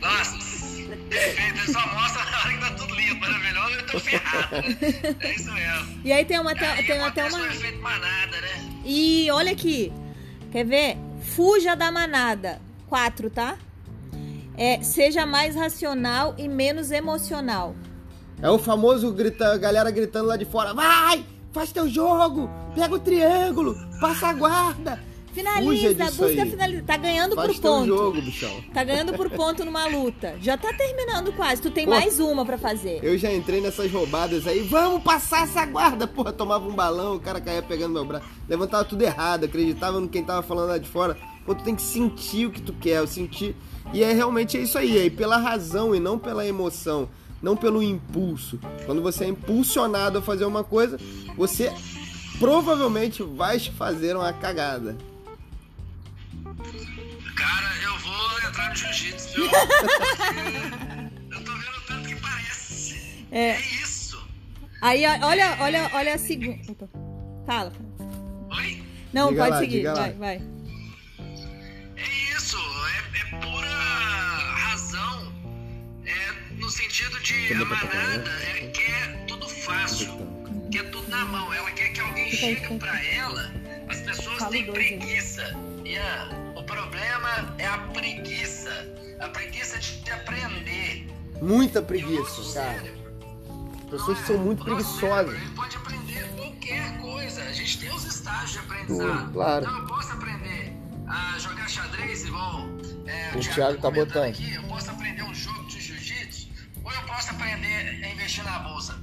Nossa, 0.00 0.38
perfeito. 1.08 1.58
Ele 1.58 1.72
só 1.72 1.80
mostra 1.94 2.24
na 2.24 2.38
hora 2.38 2.52
que 2.52 2.60
tá 2.60 2.70
tudo 2.76 2.94
lindo, 2.94 3.16
maravilhoso, 3.16 3.70
eu 3.70 3.86
tô 3.86 4.00
ferrado. 4.00 4.56
Né? 4.56 5.16
É 5.20 5.34
isso 5.34 5.52
mesmo. 5.52 6.00
E 6.04 6.12
aí 6.12 6.24
tem 6.26 6.38
uma, 6.38 6.52
até, 6.52 6.70
Aí 6.72 6.86
tem 6.86 7.00
até 7.00 7.24
uma. 7.26 7.38
o 7.38 7.46
efeito 7.46 7.80
manada, 7.80 8.40
né? 8.40 8.80
E 8.84 9.30
olha 9.30 9.52
aqui. 9.52 9.90
Quer 10.52 10.64
ver? 10.66 10.98
Fuja 11.22 11.74
da 11.74 11.90
manada. 11.90 12.60
Quatro, 12.86 13.30
tá? 13.30 13.56
É, 14.58 14.82
seja 14.82 15.24
mais 15.24 15.56
racional 15.56 16.34
e 16.36 16.48
menos 16.48 16.90
emocional. 16.90 17.74
É 18.42 18.50
o 18.50 18.58
famoso 18.58 19.10
grita, 19.10 19.54
a 19.54 19.56
galera 19.56 19.90
gritando 19.90 20.28
lá 20.28 20.36
de 20.36 20.44
fora: 20.44 20.74
vai, 20.74 21.24
faz 21.54 21.72
teu 21.72 21.88
jogo, 21.88 22.50
pega 22.74 22.94
o 22.94 22.98
triângulo, 22.98 23.76
passa 24.00 24.26
a 24.26 24.32
guarda. 24.32 25.00
Finaliza, 25.32 26.04
busca 26.04 26.26
aí. 26.26 26.50
finalizar. 26.50 26.84
Tá 26.84 26.96
ganhando 26.96 27.34
Faz 27.34 27.48
por 27.48 27.60
teu 27.60 27.72
ponto. 27.72 27.86
jogo, 27.86 28.22
bichão. 28.22 28.64
Tá 28.72 28.84
ganhando 28.84 29.12
por 29.14 29.28
ponto 29.28 29.64
numa 29.64 29.84
luta. 29.88 30.36
Já 30.40 30.56
tá 30.56 30.72
terminando 30.72 31.32
quase. 31.32 31.60
Tu 31.60 31.72
tem 31.72 31.86
Pô. 31.86 31.90
mais 31.90 32.20
uma 32.20 32.46
pra 32.46 32.56
fazer. 32.56 33.00
Eu 33.02 33.18
já 33.18 33.32
entrei 33.32 33.60
nessas 33.60 33.90
roubadas 33.90 34.46
aí, 34.46 34.60
vamos 34.60 35.02
passar 35.02 35.42
essa 35.42 35.66
guarda. 35.66 36.06
Porra, 36.06 36.32
tomava 36.32 36.68
um 36.68 36.72
balão, 36.72 37.16
o 37.16 37.20
cara 37.20 37.40
caía 37.40 37.62
pegando 37.62 37.94
meu 37.94 38.04
braço. 38.04 38.26
Levantava 38.48 38.84
tudo 38.84 39.02
errado, 39.02 39.44
acreditava 39.44 39.98
no 39.98 40.08
quem 40.08 40.22
tava 40.22 40.40
falando 40.40 40.68
lá 40.68 40.78
de 40.78 40.88
fora. 40.88 41.16
Pô, 41.44 41.52
tu 41.52 41.64
tem 41.64 41.74
que 41.74 41.82
sentir 41.82 42.46
o 42.46 42.52
que 42.52 42.62
tu 42.62 42.72
quer, 42.72 43.04
sentir. 43.08 43.56
E 43.92 44.04
é 44.04 44.12
realmente 44.12 44.56
é 44.56 44.60
isso 44.60 44.78
aí, 44.78 45.04
é 45.04 45.10
pela 45.10 45.36
razão 45.36 45.96
e 45.96 45.98
não 45.98 46.16
pela 46.16 46.46
emoção, 46.46 47.08
não 47.44 47.54
pelo 47.54 47.82
impulso. 47.82 48.58
Quando 48.86 49.02
você 49.02 49.24
é 49.24 49.28
impulsionado 49.28 50.18
a 50.18 50.22
fazer 50.22 50.46
uma 50.46 50.64
coisa, 50.64 50.98
você 51.36 51.70
provavelmente 52.38 53.22
vai 53.22 53.60
fazer 53.60 54.16
uma 54.16 54.32
cagada. 54.32 54.96
Cara, 57.36 57.82
eu 57.82 57.98
vou 57.98 58.48
entrar 58.48 58.70
no 58.70 58.76
jiu-jitsu, 58.76 59.34
viu? 59.34 59.44
eu 61.30 61.44
tô 61.44 61.52
vendo 61.52 61.76
o 61.76 61.80
tanto 61.86 62.08
que 62.08 62.16
parece. 62.16 63.26
É. 63.30 63.50
É 63.50 63.60
isso. 63.60 64.26
Aí, 64.80 65.04
olha, 65.06 65.58
olha, 65.60 65.90
olha 65.92 66.14
a 66.14 66.18
segunda. 66.18 66.88
Fala. 67.46 67.72
Oi? 68.56 68.82
Não, 69.12 69.28
Diga 69.28 69.42
pode 69.42 69.50
lá, 69.50 69.60
seguir. 69.60 69.82
Vai, 69.84 70.12
vai. 70.14 70.42
É 71.96 72.36
isso, 72.36 72.56
é, 72.56 73.18
é 73.20 73.40
pura 73.40 73.73
sentido 76.74 77.20
de 77.20 77.52
a 77.52 77.64
manada 77.64 78.30
é, 78.42 78.66
quer 78.72 79.24
tudo 79.26 79.48
fácil, 79.48 80.12
quer 80.72 80.90
tudo 80.90 81.08
na 81.08 81.24
mão. 81.24 81.54
Ela 81.54 81.70
quer 81.70 81.90
que 81.90 82.00
alguém 82.00 82.30
chegue 82.32 82.78
pra 82.78 83.04
ela. 83.04 83.52
As 83.88 84.00
pessoas 84.00 84.48
têm 84.48 84.64
aí. 84.64 84.72
preguiça. 84.72 85.56
Ian, 85.84 86.52
o 86.56 86.62
problema 86.64 87.54
é 87.58 87.66
a 87.66 87.78
preguiça. 87.78 88.70
A 89.20 89.28
preguiça 89.28 89.78
de 89.78 90.10
aprender. 90.10 91.06
Muita 91.40 91.80
preguiça, 91.80 92.54
cara. 92.54 92.80
cérebro, 92.80 93.14
Pessoas 93.90 94.18
que 94.18 94.26
são 94.26 94.38
muito 94.38 94.64
o 94.64 94.70
nosso 94.70 94.98
preguiçosas. 94.98 95.40
Ele 95.40 95.50
pode 95.50 95.76
aprender 95.76 96.28
qualquer 96.36 96.98
coisa. 96.98 97.42
A 97.44 97.52
gente 97.52 97.78
tem 97.78 97.90
os 97.94 98.04
estágios 98.04 98.52
de 98.52 98.58
aprendizado. 98.58 99.32
Claro. 99.32 99.64
Então 99.64 99.78
eu 99.78 99.86
posso 99.86 100.12
aprender 100.12 100.72
a 101.06 101.38
jogar 101.38 101.68
xadrez 101.68 102.24
igual 102.24 102.66
é, 103.06 103.36
O 103.36 103.40
Thiago 103.40 103.76
tá 103.76 103.82
comentando 103.82 104.06
botando. 104.06 104.28
Aqui. 104.30 104.54
Eu 104.54 104.62
posso 104.64 104.90
aprender 104.90 105.22
um 105.22 105.34
jogo 105.34 105.63
posso 107.14 107.30
aprender 107.30 108.04
a 108.04 108.08
investir 108.08 108.44
na 108.44 108.58
bolsa. 108.58 108.98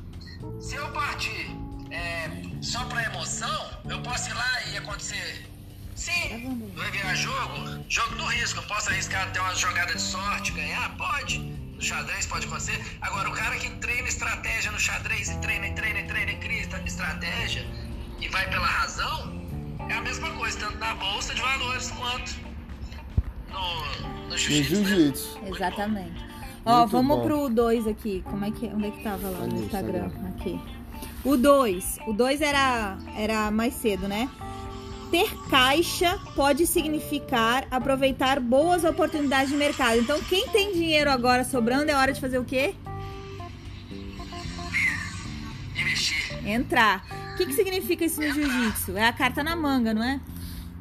Se 0.60 0.76
eu 0.76 0.91
partir 0.91 1.50
é, 1.91 2.30
só 2.62 2.84
pra 2.86 3.06
emoção, 3.06 3.71
eu 3.89 4.02
posso 4.02 4.30
ir 4.30 4.34
lá 4.34 4.63
e 4.71 4.78
acontecer. 4.78 5.45
Sim, 5.95 6.71
vai 6.76 6.91
virar 6.91 7.13
jogo, 7.15 7.86
jogo 7.88 8.15
do 8.15 8.26
risco. 8.26 8.60
Eu 8.60 8.63
posso 8.63 8.89
arriscar 8.89 9.32
ter 9.32 9.39
uma 9.39 9.56
jogada 9.56 9.93
de 9.93 10.02
sorte, 10.02 10.52
ganhar? 10.52 10.97
Pode. 10.97 11.39
No 11.39 11.82
xadrez 11.82 12.26
pode 12.26 12.47
acontecer. 12.47 12.80
Agora, 13.02 13.30
o 13.30 13.34
cara 13.34 13.56
que 13.58 13.69
treina 13.78 14.08
estratégia 14.08 14.71
no 14.71 14.80
xadrez 14.80 15.30
e 15.30 15.38
treina, 15.38 15.67
e 15.67 15.74
treina, 15.74 16.00
e 16.00 16.08
treina, 16.08 16.32
e 16.32 16.38
cria 16.38 16.62
estratégia 16.86 17.65
e 18.19 18.28
vai 18.28 18.50
pela 18.50 18.67
razão, 18.67 19.41
é 19.89 19.93
a 19.93 20.02
mesma 20.02 20.30
coisa, 20.32 20.60
tanto 20.60 20.78
na 20.78 20.93
bolsa 20.95 21.34
de 21.34 21.41
valores 21.41 21.91
quanto 21.91 22.36
no, 23.50 24.28
no 24.28 24.38
jiu-jitsu. 24.38 25.39
Né? 25.39 25.50
Exatamente. 25.50 26.31
Ó, 26.65 26.86
vamos 26.86 27.17
bom. 27.17 27.24
pro 27.24 27.50
2 27.50 27.88
aqui. 27.88 28.24
Como 28.30 28.45
é 28.45 28.52
que 28.52 28.67
onde 28.67 28.88
é 28.88 28.91
que 28.91 29.04
tava 29.04 29.30
lá 29.30 29.47
no 29.47 29.63
Instagram? 29.63 30.10
Aqui. 30.30 30.60
O 31.24 31.36
2. 31.36 32.00
O 32.08 32.13
2 32.13 32.41
era 32.41 32.97
era 33.17 33.52
mais 33.52 33.74
cedo, 33.74 34.08
né? 34.08 34.30
Ter 35.10 35.30
caixa 35.50 36.17
pode 36.36 36.65
significar 36.65 37.67
aproveitar 37.69 38.39
boas 38.39 38.84
oportunidades 38.84 39.50
de 39.50 39.58
mercado. 39.58 40.00
Então, 40.00 40.21
quem 40.21 40.47
tem 40.47 40.71
dinheiro 40.71 41.12
agora 41.12 41.43
sobrando 41.43 41.91
é 41.91 41.95
hora 41.95 42.13
de 42.13 42.21
fazer 42.21 42.38
o 42.38 42.45
quê? 42.45 42.74
Entrar. 46.45 47.04
O 47.34 47.38
que, 47.38 47.45
que 47.45 47.54
significa 47.54 48.06
isso 48.06 48.21
no 48.21 48.32
jiu-jitsu? 48.32 48.95
É 48.95 49.06
a 49.06 49.13
carta 49.13 49.43
na 49.43 49.56
manga, 49.56 49.93
não 49.93 50.04
é? 50.04 50.19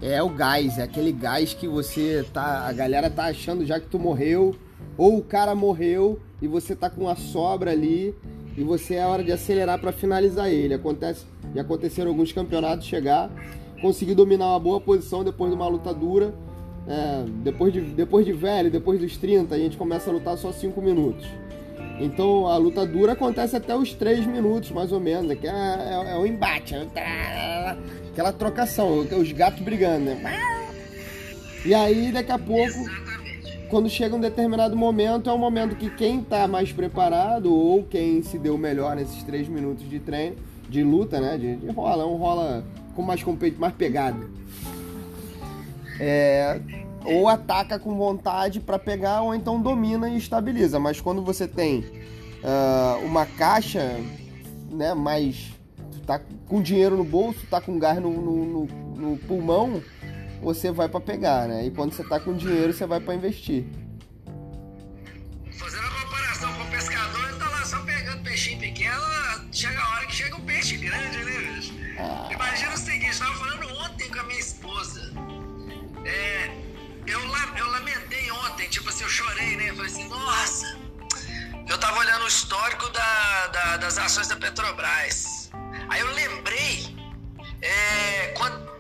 É 0.00 0.22
o 0.22 0.28
gás, 0.28 0.78
é 0.78 0.82
aquele 0.82 1.12
gás 1.12 1.52
que 1.52 1.66
você 1.66 2.24
tá. 2.32 2.66
A 2.66 2.72
galera 2.72 3.10
tá 3.10 3.24
achando 3.24 3.66
já 3.66 3.80
que 3.80 3.86
tu 3.86 3.98
morreu 3.98 4.56
ou 5.00 5.16
o 5.16 5.22
cara 5.22 5.54
morreu 5.54 6.20
e 6.42 6.46
você 6.46 6.76
tá 6.76 6.90
com 6.90 7.08
a 7.08 7.16
sobra 7.16 7.70
ali 7.70 8.14
e 8.54 8.62
você 8.62 8.96
é 8.96 9.06
hora 9.06 9.24
de 9.24 9.32
acelerar 9.32 9.80
para 9.80 9.92
finalizar 9.92 10.50
ele. 10.50 10.74
Acontece, 10.74 11.24
e 11.54 11.58
aconteceram 11.58 12.10
alguns 12.10 12.32
campeonatos 12.32 12.86
chegar, 12.86 13.30
conseguir 13.80 14.14
dominar 14.14 14.48
uma 14.48 14.60
boa 14.60 14.78
posição 14.78 15.24
depois 15.24 15.50
de 15.50 15.56
uma 15.56 15.66
luta 15.66 15.94
dura. 15.94 16.34
É, 16.86 17.24
depois, 17.42 17.72
de, 17.72 17.80
depois 17.80 18.26
de 18.26 18.34
velho, 18.34 18.70
depois 18.70 19.00
dos 19.00 19.16
30, 19.16 19.54
a 19.54 19.58
gente 19.58 19.74
começa 19.78 20.10
a 20.10 20.12
lutar 20.12 20.36
só 20.36 20.52
5 20.52 20.82
minutos. 20.82 21.26
Então 21.98 22.46
a 22.46 22.58
luta 22.58 22.84
dura 22.84 23.12
acontece 23.12 23.56
até 23.56 23.74
os 23.74 23.94
3 23.94 24.26
minutos, 24.26 24.70
mais 24.70 24.92
ou 24.92 25.00
menos. 25.00 25.32
Que 25.38 25.46
é, 25.46 25.50
é, 25.50 26.12
é 26.12 26.16
o 26.18 26.26
embate, 26.26 26.74
é 26.74 27.76
aquela 28.12 28.34
trocação, 28.34 28.98
os 28.98 29.32
gatos 29.32 29.62
brigando, 29.62 30.04
né? 30.04 30.20
E 31.64 31.72
aí, 31.72 32.12
daqui 32.12 32.32
a 32.32 32.38
pouco 32.38 32.84
quando 33.70 33.88
chega 33.88 34.14
um 34.14 34.20
determinado 34.20 34.76
momento, 34.76 35.30
é 35.30 35.32
um 35.32 35.38
momento 35.38 35.76
que 35.76 35.88
quem 35.88 36.20
está 36.20 36.48
mais 36.48 36.72
preparado 36.72 37.54
ou 37.54 37.84
quem 37.84 38.20
se 38.20 38.36
deu 38.36 38.58
melhor 38.58 38.96
nesses 38.96 39.22
três 39.22 39.48
minutos 39.48 39.88
de 39.88 40.00
treino, 40.00 40.36
de 40.68 40.82
luta, 40.82 41.20
né? 41.20 41.38
De, 41.38 41.56
de 41.56 41.68
rola, 41.70 42.04
um 42.04 42.16
rola 42.16 42.64
com 42.96 43.02
mais, 43.02 43.22
mais 43.56 43.72
pegada. 43.74 44.18
É, 46.00 46.60
ou 47.04 47.28
ataca 47.28 47.78
com 47.78 47.94
vontade 47.94 48.58
para 48.58 48.78
pegar, 48.78 49.22
ou 49.22 49.34
então 49.34 49.60
domina 49.60 50.10
e 50.10 50.16
estabiliza. 50.16 50.80
Mas 50.80 51.00
quando 51.00 51.22
você 51.22 51.46
tem 51.46 51.80
uh, 52.42 53.04
uma 53.04 53.24
caixa, 53.24 54.00
né, 54.70 54.94
mais. 54.94 55.52
tá 56.04 56.20
com 56.48 56.60
dinheiro 56.60 56.96
no 56.96 57.04
bolso, 57.04 57.46
tá 57.48 57.60
com 57.60 57.78
gás 57.78 58.00
no, 58.00 58.10
no, 58.10 58.44
no, 58.44 58.66
no 58.96 59.16
pulmão, 59.18 59.80
você 60.40 60.70
vai 60.70 60.88
para 60.88 61.00
pegar, 61.00 61.48
né? 61.48 61.66
E 61.66 61.70
quando 61.70 61.92
você 61.92 62.02
tá 62.04 62.18
com 62.18 62.36
dinheiro, 62.36 62.72
você 62.72 62.86
vai 62.86 63.00
para 63.00 63.14
investir. 63.14 63.64
Fazendo 65.52 65.86
a 65.86 65.90
comparação 65.90 66.52
com 66.54 66.62
o 66.62 66.70
pescador, 66.70 67.28
ele 67.28 67.38
tá 67.38 67.48
lá 67.48 67.64
só 67.64 67.78
pegando 67.80 68.22
peixinho 68.22 68.60
pequeno, 68.60 69.00
chega 69.52 69.78
a 69.78 69.94
hora 69.96 70.06
que 70.06 70.14
chega 70.14 70.36
um 70.36 70.40
peixe 70.40 70.76
grande, 70.76 71.18
né, 71.18 71.38
bicho? 71.54 71.74
Ah. 71.98 72.28
Imagina 72.32 72.74
o 72.74 72.78
seguinte, 72.78 73.12
eu 73.12 73.18
tava 73.18 73.34
falando 73.34 73.68
ontem 73.84 74.08
com 74.08 74.20
a 74.20 74.22
minha 74.24 74.40
esposa. 74.40 75.12
É, 76.04 76.50
eu, 77.06 77.20
eu 77.20 77.70
lamentei 77.70 78.30
ontem, 78.30 78.68
tipo 78.68 78.88
assim, 78.88 79.04
eu 79.04 79.10
chorei, 79.10 79.56
né? 79.56 79.70
Eu 79.70 79.76
falei 79.76 79.90
assim, 79.90 80.08
nossa, 80.08 80.78
eu 81.68 81.78
tava 81.78 81.98
olhando 81.98 82.24
o 82.24 82.28
histórico 82.28 82.88
da, 82.88 83.46
da, 83.48 83.76
das 83.76 83.98
ações 83.98 84.28
da 84.28 84.36
Petrobras. 84.36 85.50
Aí 85.88 86.00
eu 86.00 86.12
lembrei 86.14 86.96
é, 87.60 88.28
quando 88.36 88.70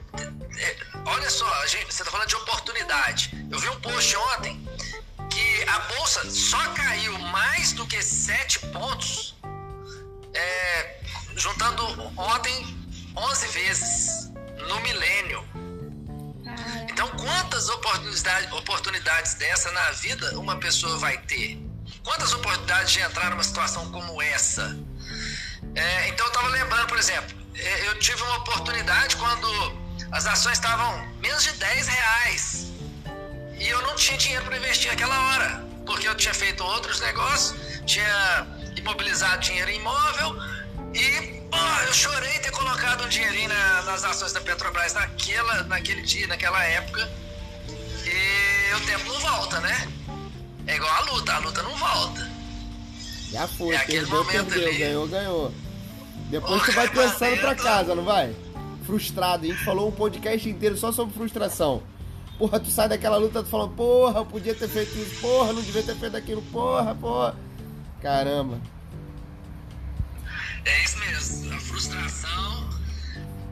é, 0.58 0.89
olha 1.06 1.30
só, 1.30 1.66
gente, 1.66 1.92
você 1.92 2.02
está 2.02 2.10
falando 2.10 2.28
de 2.28 2.36
oportunidade. 2.36 3.46
Eu 3.50 3.58
vi 3.58 3.68
um 3.68 3.80
post 3.80 4.16
ontem 4.16 4.66
que 5.30 5.64
a 5.68 5.78
bolsa 5.94 6.28
só 6.30 6.58
caiu 6.74 7.18
mais 7.18 7.72
do 7.72 7.86
que 7.86 8.02
7 8.02 8.58
pontos, 8.66 9.34
é, 10.34 11.00
juntando 11.36 11.84
ontem 12.16 12.66
11 13.16 13.46
vezes 13.48 14.30
no 14.68 14.80
milênio. 14.80 15.48
Então, 16.88 17.08
quantas 17.10 17.68
oportunidades, 17.68 18.52
oportunidades 18.52 19.34
dessa 19.34 19.70
na 19.72 19.90
vida 19.92 20.38
uma 20.38 20.56
pessoa 20.56 20.98
vai 20.98 21.16
ter? 21.18 21.58
Quantas 22.02 22.32
oportunidades 22.32 22.92
de 22.92 23.00
entrar 23.00 23.30
numa 23.30 23.42
situação 23.42 23.90
como 23.90 24.20
essa? 24.20 24.76
É, 25.74 26.08
então, 26.08 26.26
eu 26.26 26.32
estava 26.32 26.48
lembrando, 26.48 26.88
por 26.88 26.98
exemplo, 26.98 27.36
é, 27.54 27.88
eu 27.88 27.98
tive 27.98 28.22
uma 28.22 28.38
oportunidade 28.38 29.16
quando 29.16 29.79
as 30.12 30.26
ações 30.26 30.54
estavam 30.54 31.06
menos 31.20 31.42
de 31.42 31.52
10 31.52 31.86
reais. 31.86 32.72
E 33.58 33.68
eu 33.68 33.80
não 33.82 33.94
tinha 33.94 34.16
dinheiro 34.16 34.44
para 34.44 34.56
investir 34.56 34.90
naquela 34.90 35.18
hora, 35.28 35.64
porque 35.86 36.08
eu 36.08 36.14
tinha 36.14 36.34
feito 36.34 36.64
outros 36.64 37.00
negócios, 37.00 37.54
tinha 37.86 38.46
imobilizado 38.76 39.40
dinheiro 39.40 39.70
em 39.70 39.76
imóvel 39.76 40.36
e 40.94 41.40
pô, 41.50 41.58
eu 41.86 41.92
chorei 41.92 42.38
ter 42.38 42.50
colocado 42.50 43.04
um 43.04 43.08
dinheirinho 43.08 43.48
na, 43.48 43.82
nas 43.82 44.02
ações 44.04 44.32
da 44.32 44.40
Petrobras 44.40 44.94
naquela, 44.94 45.62
naquele 45.64 46.02
dia, 46.02 46.26
naquela 46.26 46.62
época. 46.64 47.08
E 48.04 48.74
o 48.74 48.80
tempo 48.86 49.12
não 49.12 49.20
volta, 49.20 49.60
né? 49.60 49.88
É 50.66 50.76
igual 50.76 50.92
a 50.92 51.00
luta, 51.12 51.34
a 51.34 51.38
luta 51.38 51.62
não 51.62 51.76
volta. 51.76 52.30
Já 53.30 53.46
foi, 53.46 53.74
é 53.74 53.78
perdeu, 53.84 54.24
perdeu, 54.24 54.68
ali. 54.68 54.78
ganhou, 54.78 55.06
ganhou. 55.06 55.54
Depois 56.30 56.62
você 56.62 56.72
vai 56.72 56.88
pensando 56.90 57.40
pra 57.40 57.54
casa, 57.54 57.94
não 57.94 58.04
vai? 58.04 58.34
Frustrado. 58.90 59.44
A 59.44 59.48
gente 59.48 59.64
falou 59.64 59.88
um 59.88 59.92
podcast 59.92 60.48
inteiro 60.48 60.76
só 60.76 60.90
sobre 60.90 61.14
frustração. 61.14 61.82
Porra, 62.36 62.58
tu 62.58 62.70
sai 62.70 62.88
daquela 62.88 63.18
luta, 63.18 63.42
tu 63.42 63.48
falando, 63.48 63.74
porra, 63.74 64.20
eu 64.20 64.26
podia 64.26 64.54
ter 64.54 64.68
feito 64.68 64.96
isso, 64.98 65.20
porra, 65.20 65.52
não 65.52 65.62
devia 65.62 65.82
ter 65.82 65.94
feito 65.94 66.16
aquilo, 66.16 66.42
porra, 66.50 66.94
porra. 66.94 67.36
Caramba. 68.00 68.60
É 70.64 70.84
isso 70.84 70.98
mesmo, 70.98 71.54
a 71.54 71.60
frustração 71.60 72.70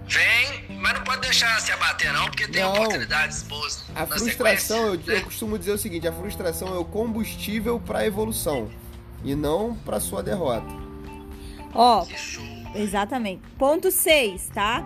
vem, 0.07 0.79
mas 0.79 0.95
não 0.95 1.05
pode 1.05 1.21
deixar 1.21 1.61
se 1.61 1.71
abater 1.71 2.13
não, 2.13 2.25
porque 2.27 2.49
tem 2.49 2.63
não. 2.63 2.73
oportunidades 2.73 3.43
boas. 3.43 3.85
A 3.95 4.07
frustração, 4.07 4.87
eu, 4.87 4.95
né? 4.95 5.03
eu 5.07 5.23
costumo 5.23 5.59
dizer 5.59 5.73
o 5.73 5.79
seguinte, 5.79 6.09
a 6.09 6.13
frustração 6.13 6.75
é 6.75 6.79
o 6.79 6.85
combustível 6.85 7.79
para 7.79 8.01
a 8.01 8.07
evolução 8.07 8.71
e 9.23 9.35
não 9.35 9.75
para 9.75 10.01
sua 10.01 10.23
derrota. 10.23 10.67
Ó, 11.75 12.05
oh, 12.05 12.79
exatamente. 12.79 13.43
Ponto 13.59 13.91
6, 13.91 14.49
tá? 14.55 14.83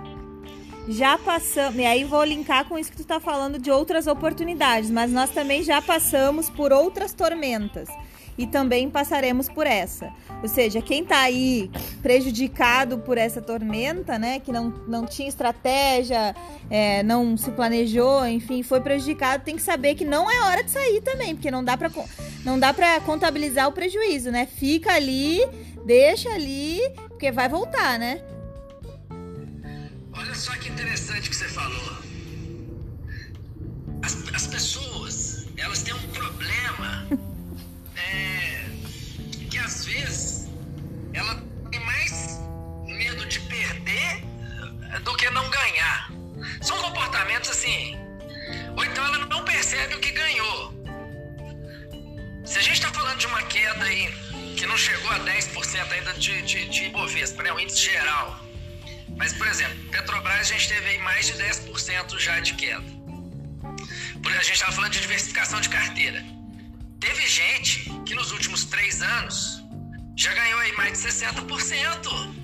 Já 0.89 1.17
passamos, 1.17 1.77
e 1.77 1.85
aí 1.85 2.05
vou 2.05 2.25
linkar 2.25 2.65
com 2.69 2.79
isso 2.79 2.91
que 2.91 2.97
tu 2.97 3.05
tá 3.05 3.21
falando 3.21 3.59
de 3.59 3.71
outras 3.71 4.07
oportunidades, 4.07 4.91
mas 4.91 5.13
nós 5.13 5.31
também 5.31 5.63
já 5.63 5.81
passamos 5.81 6.51
por 6.51 6.73
outras 6.73 7.13
tormentas 7.13 7.89
e 8.37 8.47
também 8.47 8.89
passaremos 8.91 9.49
por 9.49 9.67
essa. 9.67 10.13
Ou 10.43 10.49
seja, 10.49 10.81
quem 10.81 11.05
tá 11.05 11.21
aí 11.21 11.71
prejudicado 12.03 12.99
por 12.99 13.19
essa 13.19 13.41
tormenta, 13.41 14.19
né, 14.19 14.41
que 14.41 14.51
não, 14.51 14.71
não 14.89 15.07
tinha 15.07 15.29
estratégia, 15.29 16.35
é, 16.71 17.03
não 17.03 17.37
se 17.37 17.51
planejou, 17.51 18.27
enfim, 18.27 18.63
foi 18.63 18.81
prejudicado, 18.81 19.45
tem 19.45 19.57
que 19.57 19.63
saber 19.63 19.95
que 19.95 20.05
não 20.05 20.31
é 20.31 20.41
hora 20.43 20.65
de 20.65 20.71
sair 20.71 21.01
também, 21.03 21.35
porque 21.35 21.51
não 21.51 21.63
dá 21.63 21.77
para 21.77 21.91
não 22.45 22.59
dá 22.59 22.73
para 22.73 22.99
contabilizar 23.01 23.69
o 23.69 23.73
prejuízo, 23.73 24.33
né? 24.33 24.47
Fica 24.47 24.95
ali, 24.95 25.41
deixa 25.85 26.31
ali, 26.31 26.81
porque 27.09 27.31
vai 27.31 27.49
voltar, 27.49 27.99
né? 27.99 28.21
Olha 30.15 30.35
só 30.35 30.53
que 30.57 30.69
interessante 30.69 31.31
que 31.31 31.37
você 31.37 31.49
falou. 31.49 31.99
As, 34.03 34.35
as 34.35 34.47
pessoas, 34.47 35.47
elas 35.57 35.83
têm 35.83 35.95
um 35.95 36.12
diversificação 65.33 65.61
de 65.61 65.69
carteira. 65.69 66.23
Teve 67.01 67.27
gente 67.27 67.91
que 68.05 68.15
nos 68.15 68.31
últimos 68.33 68.65
três 68.67 69.03
anos 69.03 69.63
já 70.17 70.33
ganhou 70.35 70.61
aí 70.61 70.73
mais 70.77 70.93
de 70.93 71.09
60%. 71.09 72.43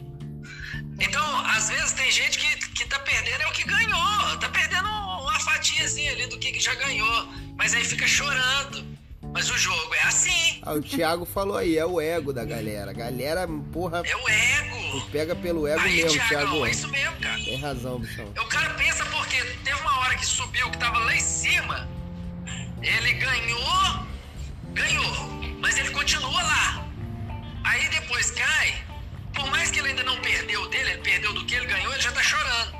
Então, 1.00 1.46
às 1.46 1.68
vezes 1.68 1.92
tem 1.92 2.10
gente 2.10 2.38
que, 2.38 2.68
que 2.70 2.84
tá 2.86 2.98
perdendo 3.00 3.42
é 3.42 3.46
o 3.46 3.52
que 3.52 3.64
ganhou. 3.64 4.38
Tá 4.40 4.48
perdendo 4.48 4.88
uma 4.88 5.38
fatiazinha 5.38 6.12
ali 6.12 6.26
do 6.26 6.38
que, 6.38 6.50
que 6.50 6.60
já 6.60 6.74
ganhou. 6.74 7.28
Mas 7.56 7.74
aí 7.74 7.84
fica 7.84 8.06
chorando. 8.06 8.84
Mas 9.32 9.50
o 9.50 9.58
jogo 9.58 9.94
é 9.94 10.02
assim. 10.04 10.60
Ah, 10.62 10.72
o 10.72 10.82
Thiago 10.82 11.26
falou 11.26 11.58
aí, 11.58 11.76
é 11.76 11.84
o 11.84 12.00
ego 12.00 12.32
da 12.32 12.44
galera. 12.44 12.92
Galera, 12.94 13.46
porra. 13.72 14.02
É 14.04 14.16
o 14.16 14.28
ego. 14.28 15.00
Tu 15.00 15.10
pega 15.10 15.36
pelo 15.36 15.68
ego 15.68 15.80
aí, 15.80 15.96
mesmo, 15.96 16.12
Thiagão, 16.12 16.28
Thiago. 16.28 16.66
É 16.66 16.70
isso 16.70 16.88
mesmo, 16.88 17.16
cara. 17.20 17.44
Tem 17.44 17.60
razão, 17.60 18.00
bichão. 18.00 18.26
O 18.26 18.46
cara 18.46 18.70
pensa 18.74 19.04
porque 19.06 19.36
teve 19.62 19.78
uma 19.82 20.00
hora 20.00 20.16
que 20.16 20.24
subiu, 20.24 20.70
que 20.70 20.78
tava 20.78 20.98
lá 21.00 21.14
em 21.14 21.20
cima. 21.20 21.97
Ele 22.82 23.12
ganhou, 23.14 24.06
ganhou. 24.72 25.28
Mas 25.60 25.76
ele 25.78 25.90
continua 25.90 26.42
lá. 26.42 26.86
Aí 27.64 27.88
depois 27.88 28.30
cai. 28.30 28.82
Por 29.34 29.50
mais 29.50 29.70
que 29.70 29.78
ele 29.78 29.88
ainda 29.88 30.02
não 30.04 30.16
perdeu 30.20 30.68
dele, 30.68 30.90
ele 30.92 31.02
perdeu 31.02 31.32
do 31.32 31.44
que 31.46 31.54
ele 31.54 31.66
ganhou, 31.66 31.92
ele 31.92 32.00
já 32.02 32.10
tá 32.12 32.22
chorando. 32.22 32.76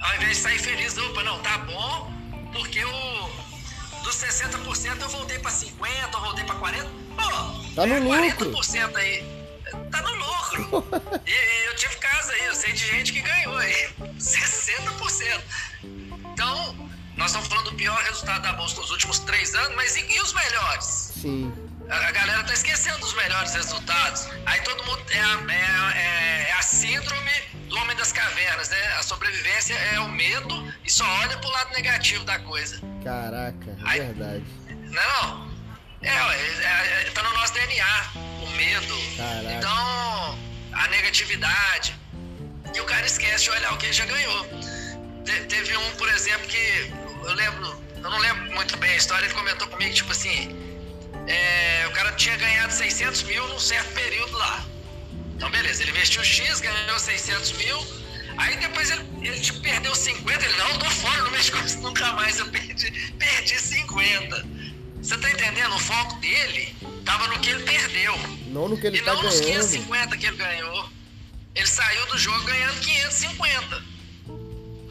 Ao 0.00 0.14
invés 0.16 0.36
de 0.36 0.42
sair 0.42 0.58
feliz, 0.58 0.96
opa, 0.98 1.22
não, 1.22 1.38
tá 1.42 1.58
bom, 1.58 2.12
porque 2.52 2.84
o 2.84 3.30
dos 4.02 4.16
60% 4.16 5.00
eu 5.00 5.08
voltei 5.08 5.38
pra 5.38 5.50
50%, 5.50 5.68
eu 6.12 6.20
voltei 6.20 6.44
pra 6.44 6.54
40%. 6.56 6.86
Pô, 7.16 7.72
Tá 7.74 7.86
no 7.86 7.94
é 7.94 7.98
lucro. 8.00 8.50
40% 8.52 8.96
aí. 8.96 9.24
Tá 9.90 10.02
no 10.02 10.14
lucro. 10.14 10.84
e 11.26 11.66
eu 11.66 11.76
tive 11.76 11.96
casa 11.96 12.32
aí, 12.32 12.46
eu 12.46 12.54
sei 12.54 12.72
de 12.72 12.86
gente 12.86 13.12
que 13.12 13.20
ganhou 13.20 13.56
aí. 13.56 13.88
60%. 14.18 15.40
Então, 16.32 16.90
nós 17.16 17.28
estamos 17.30 17.48
falando 17.48 17.70
do 17.70 17.76
pior 17.76 17.96
resultado 18.04 18.42
da 18.42 18.52
Bolsa 18.54 18.76
dos 18.80 18.90
últimos 18.90 19.18
três 19.20 19.54
anos, 19.54 19.74
mas 19.76 19.96
e, 19.96 20.00
e 20.12 20.20
os 20.20 20.32
melhores? 20.32 20.84
Sim. 21.20 21.52
A, 21.88 21.96
a 22.08 22.10
galera 22.12 22.42
tá 22.44 22.52
esquecendo 22.52 22.98
dos 22.98 23.14
melhores 23.14 23.54
resultados. 23.54 24.28
Aí 24.46 24.60
todo 24.62 24.82
mundo. 24.84 25.02
É 25.10 25.18
a, 25.20 25.52
é, 25.52 25.64
a- 25.64 25.96
é- 25.96 26.48
é 26.48 26.52
a 26.54 26.62
síndrome 26.62 27.30
do 27.68 27.76
homem 27.76 27.96
das 27.96 28.12
cavernas, 28.12 28.68
né? 28.70 28.92
A 28.98 29.02
sobrevivência 29.02 29.74
é 29.74 29.98
o 30.00 30.08
medo 30.08 30.72
e 30.84 30.90
só 30.90 31.04
olha 31.20 31.36
pro 31.38 31.50
lado 31.50 31.70
negativo 31.72 32.24
da 32.24 32.38
coisa. 32.38 32.80
Caraca, 33.04 33.70
é 33.70 33.76
Ai. 33.84 34.00
verdade. 34.00 34.44
Não. 34.68 35.52
É, 36.02 36.10
ué, 36.24 36.36
é, 36.40 37.02
é, 37.06 37.10
tá 37.12 37.22
no 37.22 37.32
nosso 37.34 37.52
DNA, 37.52 38.04
o 38.42 38.46
medo. 38.56 38.94
Caraca. 39.16 39.52
Então, 39.54 40.38
a 40.72 40.88
negatividade. 40.88 41.94
E 42.74 42.80
o 42.80 42.84
cara 42.84 43.04
esquece 43.06 43.44
de 43.44 43.50
olhar 43.50 43.72
o 43.72 43.76
que 43.76 43.86
ele 43.86 43.92
já 43.92 44.06
ganhou. 44.06 44.44
Te- 45.24 45.44
teve 45.44 45.76
um, 45.76 45.90
por 45.96 46.08
exemplo, 46.08 46.46
que 46.48 46.92
eu 47.26 47.34
lembro, 47.34 47.80
eu 47.96 48.10
não 48.10 48.18
lembro 48.18 48.52
muito 48.52 48.76
bem 48.78 48.90
a 48.92 48.96
história, 48.96 49.24
ele 49.24 49.34
comentou 49.34 49.68
comigo, 49.68 49.94
tipo 49.94 50.12
assim, 50.12 50.56
é, 51.26 51.86
o 51.88 51.92
cara 51.92 52.12
tinha 52.12 52.36
ganhado 52.36 52.72
600 52.72 53.22
mil 53.24 53.46
num 53.48 53.58
certo 53.58 53.92
período 53.92 54.36
lá. 54.36 54.64
Então, 55.36 55.50
beleza, 55.50 55.82
ele 55.82 55.90
investiu 55.90 56.22
X, 56.22 56.60
ganhou 56.60 56.98
600 56.98 57.52
mil, 57.52 57.86
aí 58.36 58.56
depois 58.56 58.90
ele, 58.90 59.04
ele 59.22 59.40
tipo, 59.40 59.60
perdeu 59.60 59.94
50, 59.94 60.44
ele, 60.44 60.56
não, 60.56 60.68
eu 60.70 60.78
tô 60.78 60.90
fora, 60.90 61.22
não 61.22 61.30
mexo 61.30 61.52
com 61.52 61.64
isso 61.64 61.78
nunca 61.80 62.12
mais, 62.12 62.38
eu 62.38 62.46
perdi, 62.46 62.90
perdi 63.18 63.58
50. 63.58 64.46
Você 65.02 65.18
tá 65.18 65.30
entendendo? 65.30 65.74
O 65.74 65.80
foco 65.80 66.14
dele 66.20 66.76
tava 67.04 67.26
no 67.26 67.38
que 67.40 67.50
ele 67.50 67.64
perdeu. 67.64 68.16
Não 68.46 68.68
no 68.68 68.78
que 68.78 68.86
ele 68.86 68.98
e 68.98 69.02
tá 69.02 69.14
não 69.14 69.22
nos 69.24 69.40
ganhando. 69.40 69.68
550 69.68 70.16
que 70.16 70.26
ele 70.26 70.36
ganhou. 70.36 70.88
Ele 71.54 71.66
saiu 71.66 72.06
do 72.06 72.18
jogo 72.18 72.40
ganhando 72.44 72.80
550. 72.80 73.91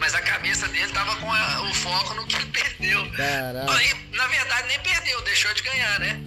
Mas 0.01 0.15
a 0.15 0.21
cabeça 0.21 0.67
dele 0.67 0.91
tava 0.91 1.15
com 1.17 1.31
a- 1.31 1.61
o 1.61 1.73
foco 1.75 2.13
no 2.15 2.25
que 2.25 2.35
ele 2.35 2.47
perdeu. 2.47 3.09
Caraca. 3.11 3.71
Aí, 3.77 3.93
na 4.13 4.25
verdade, 4.27 4.67
nem 4.67 4.79
perdeu, 4.79 5.21
deixou 5.21 5.53
de 5.53 5.61
ganhar, 5.61 5.99
né? 5.99 6.19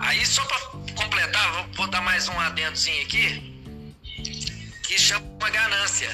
Aí, 0.00 0.26
só 0.26 0.44
pra 0.44 0.58
completar, 0.96 1.52
vou, 1.52 1.66
vou 1.74 1.86
dar 1.86 2.00
mais 2.02 2.28
um 2.28 2.38
adendozinho 2.40 3.00
aqui, 3.04 3.62
que 4.82 4.98
chama 4.98 5.48
ganância. 5.50 6.10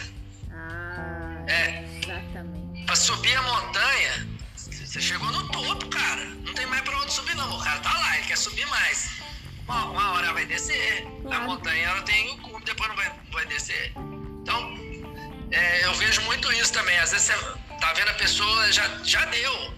Ah, 0.53 1.45
É. 1.49 1.83
exatamente. 2.03 2.85
Pra 2.85 2.95
subir 2.95 3.35
a 3.37 3.43
montanha, 3.43 4.29
você 4.55 5.01
chegou 5.01 5.33
no 5.33 5.49
topo, 5.49 5.89
cara. 5.89 6.25
Não 6.27 6.53
tem 6.53 6.67
mais 6.67 6.83
pra 6.83 6.95
onde 7.01 7.11
subir, 7.13 7.35
não. 7.37 7.57
O 7.59 7.65
cara 7.65 7.81
tá 7.81 7.93
lá, 7.93 8.19
ele 8.19 8.27
quer 8.27 8.37
subir 8.37 8.67
mais. 8.67 9.09
Uma, 9.67 9.85
uma 9.87 10.13
hora 10.13 10.33
vai 10.35 10.45
descer. 10.45 11.07
A 11.07 11.23
Claro. 11.23 11.45
montanha 11.47 11.89
ela 11.89 12.03
tem 12.03 12.31
o 12.35 12.39
cume, 12.39 12.65
depois 12.67 12.89
não 12.91 12.97
vai, 12.97 13.09
não 13.09 13.33
vai 13.33 13.47
descer. 13.47 13.93
Então, 14.43 14.77
é, 15.51 15.85
eu 15.85 15.95
vejo 15.95 16.21
muito 16.23 16.53
isso 16.53 16.73
também. 16.73 16.97
Às 16.99 17.13
vezes 17.13 17.27
você 17.27 17.79
tá 17.81 17.93
vendo 17.93 18.11
a 18.11 18.15
pessoa, 18.15 18.73
já, 18.73 18.89
já 19.05 19.25
deu. 19.27 19.75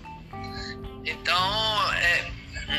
Então, 1.04 1.92
é, 1.94 2.30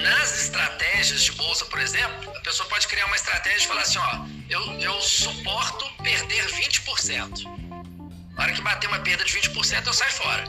nas 0.01 0.43
estratégias 0.43 1.23
de 1.23 1.31
bolsa, 1.33 1.65
por 1.65 1.79
exemplo, 1.79 2.35
a 2.35 2.39
pessoa 2.41 2.67
pode 2.69 2.87
criar 2.87 3.05
uma 3.05 3.15
estratégia 3.15 3.65
e 3.65 3.67
falar 3.67 3.81
assim: 3.81 3.97
ó, 3.99 4.25
eu, 4.49 4.61
eu 4.79 5.01
suporto 5.01 5.85
perder 6.03 6.45
20%. 6.47 7.43
Na 8.35 8.43
hora 8.43 8.53
que 8.53 8.61
bater 8.61 8.87
uma 8.87 8.99
perda 8.99 9.23
de 9.23 9.33
20%, 9.33 9.85
eu 9.85 9.93
saio 9.93 10.11
fora. 10.13 10.43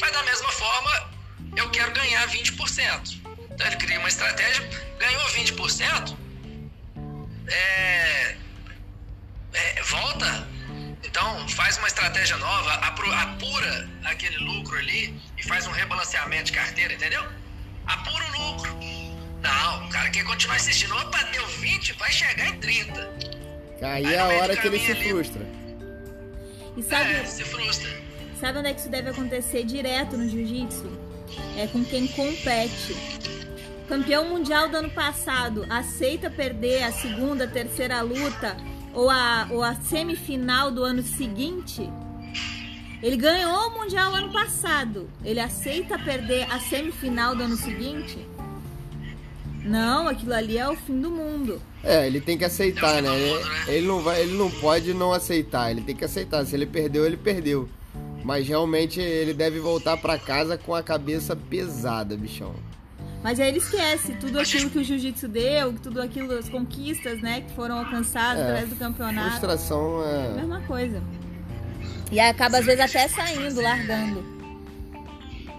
Mas 0.00 0.12
da 0.12 0.22
mesma 0.22 0.48
forma, 0.50 1.10
eu 1.56 1.68
quero 1.70 1.92
ganhar 1.92 2.26
20%. 2.28 3.20
Então 3.50 3.66
ele 3.66 3.76
cria 3.76 3.98
uma 3.98 4.08
estratégia, 4.08 4.62
ganhou 4.98 5.22
20%, 5.30 6.16
é, 7.48 8.36
é, 9.52 9.82
volta. 9.82 10.48
Então 11.12 11.46
faz 11.50 11.76
uma 11.76 11.88
estratégia 11.88 12.38
nova, 12.38 12.72
apura 12.72 13.86
aquele 14.02 14.38
lucro 14.38 14.78
ali 14.78 15.14
e 15.36 15.42
faz 15.46 15.66
um 15.66 15.70
rebalanceamento 15.70 16.44
de 16.44 16.52
carteira, 16.52 16.94
entendeu? 16.94 17.22
Apura 17.86 18.24
o 18.24 18.52
lucro. 18.54 18.74
Não, 19.42 19.86
o 19.86 19.90
cara 19.90 20.08
quer 20.08 20.24
continuar 20.24 20.56
assistindo. 20.56 20.96
Opa, 20.96 21.22
deu 21.24 21.46
20, 21.46 21.92
vai 21.98 22.10
chegar 22.10 22.48
em 22.48 22.58
30. 22.58 23.10
Aí 23.82 24.06
Aí 24.06 24.14
é 24.14 24.18
a 24.20 24.26
hora 24.28 24.56
que 24.56 24.66
ele 24.66 24.78
se 24.78 24.90
ali- 24.92 25.10
frustra. 25.10 25.46
E 26.78 26.82
sabe, 26.82 27.12
É, 27.12 27.24
se 27.26 27.44
frustra. 27.44 27.90
sabe 28.40 28.58
onde 28.60 28.68
é 28.68 28.72
que 28.72 28.80
isso 28.80 28.88
deve 28.88 29.10
acontecer 29.10 29.64
direto 29.64 30.16
no 30.16 30.26
jiu-jitsu? 30.26 30.98
É 31.58 31.66
com 31.66 31.84
quem 31.84 32.06
compete. 32.08 32.96
Campeão 33.86 34.30
mundial 34.30 34.70
do 34.70 34.78
ano 34.78 34.90
passado 34.90 35.66
aceita 35.68 36.30
perder 36.30 36.84
a 36.84 36.92
segunda, 36.92 37.46
terceira 37.46 38.00
luta 38.00 38.56
ou 38.94 39.10
a, 39.10 39.48
ou 39.50 39.62
a 39.62 39.74
semifinal 39.74 40.70
do 40.70 40.82
ano 40.82 41.02
seguinte? 41.02 41.88
Ele 43.02 43.16
ganhou 43.16 43.68
o 43.68 43.78
mundial 43.80 44.14
ano 44.14 44.32
passado. 44.32 45.10
Ele 45.24 45.40
aceita 45.40 45.98
perder 45.98 46.46
a 46.50 46.60
semifinal 46.60 47.34
do 47.34 47.42
ano 47.42 47.56
seguinte? 47.56 48.18
Não, 49.64 50.08
aquilo 50.08 50.34
ali 50.34 50.58
é 50.58 50.68
o 50.68 50.76
fim 50.76 51.00
do 51.00 51.10
mundo. 51.10 51.60
É, 51.82 52.06
ele 52.06 52.20
tem 52.20 52.38
que 52.38 52.44
aceitar, 52.44 53.02
né? 53.02 53.10
Ele, 53.16 53.44
ele 53.68 53.86
não 53.86 54.00
vai, 54.00 54.22
ele 54.22 54.34
não 54.36 54.50
pode 54.50 54.92
não 54.94 55.12
aceitar, 55.12 55.70
ele 55.70 55.82
tem 55.82 55.96
que 55.96 56.04
aceitar. 56.04 56.44
Se 56.44 56.54
ele 56.54 56.66
perdeu, 56.66 57.04
ele 57.04 57.16
perdeu. 57.16 57.68
Mas 58.24 58.46
realmente 58.46 59.00
ele 59.00 59.34
deve 59.34 59.58
voltar 59.58 59.96
pra 59.96 60.18
casa 60.18 60.56
com 60.56 60.74
a 60.74 60.82
cabeça 60.82 61.34
pesada, 61.34 62.16
bichão. 62.16 62.54
Mas 63.22 63.38
aí 63.38 63.48
ele 63.48 63.58
esquece 63.58 64.14
tudo 64.14 64.40
aquilo 64.40 64.68
que 64.68 64.78
o 64.78 64.84
jiu-jitsu 64.84 65.28
deu, 65.28 65.72
tudo 65.74 66.02
aquilo, 66.02 66.36
as 66.36 66.48
conquistas, 66.48 67.20
né, 67.20 67.42
que 67.42 67.52
foram 67.54 67.78
alcançadas 67.78 68.40
É, 68.40 68.42
através 68.42 68.68
do 68.68 68.76
campeonato. 68.76 69.30
Frustração 69.30 70.04
é. 70.04 70.28
Mesma 70.40 70.60
coisa. 70.62 71.02
E 72.10 72.18
aí 72.18 72.28
acaba 72.28 72.58
às 72.58 72.66
vezes 72.66 72.80
até 72.80 73.06
saindo, 73.08 73.60
largando. 73.60 74.24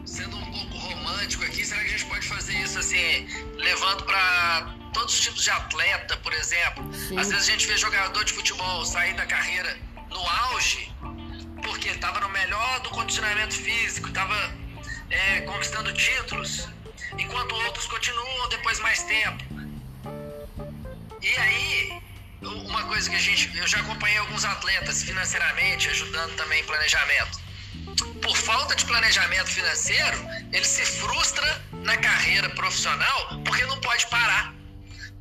sendo 0.06 0.36
um 0.36 0.52
pouco 0.52 0.78
romântico 0.78 1.44
aqui, 1.46 1.66
será 1.66 1.80
que 1.82 1.88
a 1.88 1.92
gente 1.92 2.06
pode 2.06 2.28
fazer 2.28 2.54
isso 2.54 2.78
assim, 2.78 3.26
levando 3.58 4.04
para 4.04 4.76
todos 4.94 5.14
os 5.14 5.22
tipos 5.22 5.42
de 5.44 5.50
atleta, 5.50 6.18
por 6.18 6.34
exemplo? 6.34 6.94
Sim. 6.94 7.18
Às 7.18 7.30
vezes 7.30 7.48
a 7.48 7.52
gente 7.52 7.66
vê 7.66 7.78
jogador 7.78 8.24
de 8.24 8.34
futebol 8.34 8.86
sair 8.86 9.16
da 9.16 9.26
carreira 9.26 9.76
no 10.12 10.20
auge, 10.52 10.92
porque 11.64 11.88
estava 11.90 12.20
no 12.20 12.30
melhor 12.30 12.82
do 12.82 12.90
condicionamento 12.90 13.56
físico, 13.56 14.10
estava 14.10 14.36
conquistando 15.46 15.92
títulos, 15.94 16.68
enquanto 17.18 17.56
outros 17.56 17.86
continuam 17.88 18.50
depois 18.50 18.80
mais 18.80 19.04
tempo. 19.04 19.44
E 21.22 21.36
aí, 21.38 22.02
uma 22.42 22.84
coisa 22.84 23.10
que 23.10 23.16
a 23.16 23.20
gente, 23.20 23.56
eu 23.58 23.68
já 23.68 23.80
acompanhei 23.80 24.18
alguns 24.18 24.44
atletas 24.44 25.04
financeiramente, 25.04 25.90
ajudando 25.90 26.36
também 26.36 26.62
em 26.62 26.66
planejamento 26.66 27.44
por 28.22 28.36
falta 28.38 28.76
de 28.76 28.86
planejamento 28.86 29.50
financeiro, 29.50 30.18
ele 30.52 30.66
se 30.66 30.86
frustra 30.86 31.62
na 31.84 31.98
carreira 31.98 32.50
profissional 32.52 33.42
porque 33.44 33.66
não 33.66 33.80
pode 33.82 34.08
parar. 34.08 34.54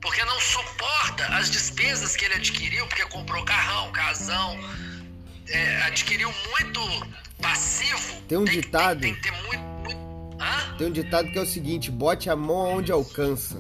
Porque 0.00 0.24
não 0.24 0.40
suporta 0.40 1.26
as 1.36 1.50
despesas 1.50 2.16
que 2.16 2.24
ele 2.24 2.34
adquiriu, 2.34 2.86
porque 2.88 3.04
comprou 3.06 3.44
carrão, 3.44 3.92
casão, 3.92 4.58
é, 5.48 5.82
adquiriu 5.82 6.32
muito 6.50 6.80
passivo. 7.40 8.20
Tem 8.22 8.36
um 8.38 8.44
que- 8.44 8.60
ditado. 8.60 9.00
Tem, 9.00 9.14
que 9.14 9.20
ter 9.20 9.32
muito. 9.42 9.71
Tem 10.78 10.86
um 10.86 10.90
ditado 10.92 11.30
que 11.30 11.38
é 11.38 11.42
o 11.42 11.46
seguinte: 11.46 11.90
bote 11.90 12.28
a 12.30 12.36
mão 12.36 12.76
onde 12.76 12.90
alcança. 12.92 13.56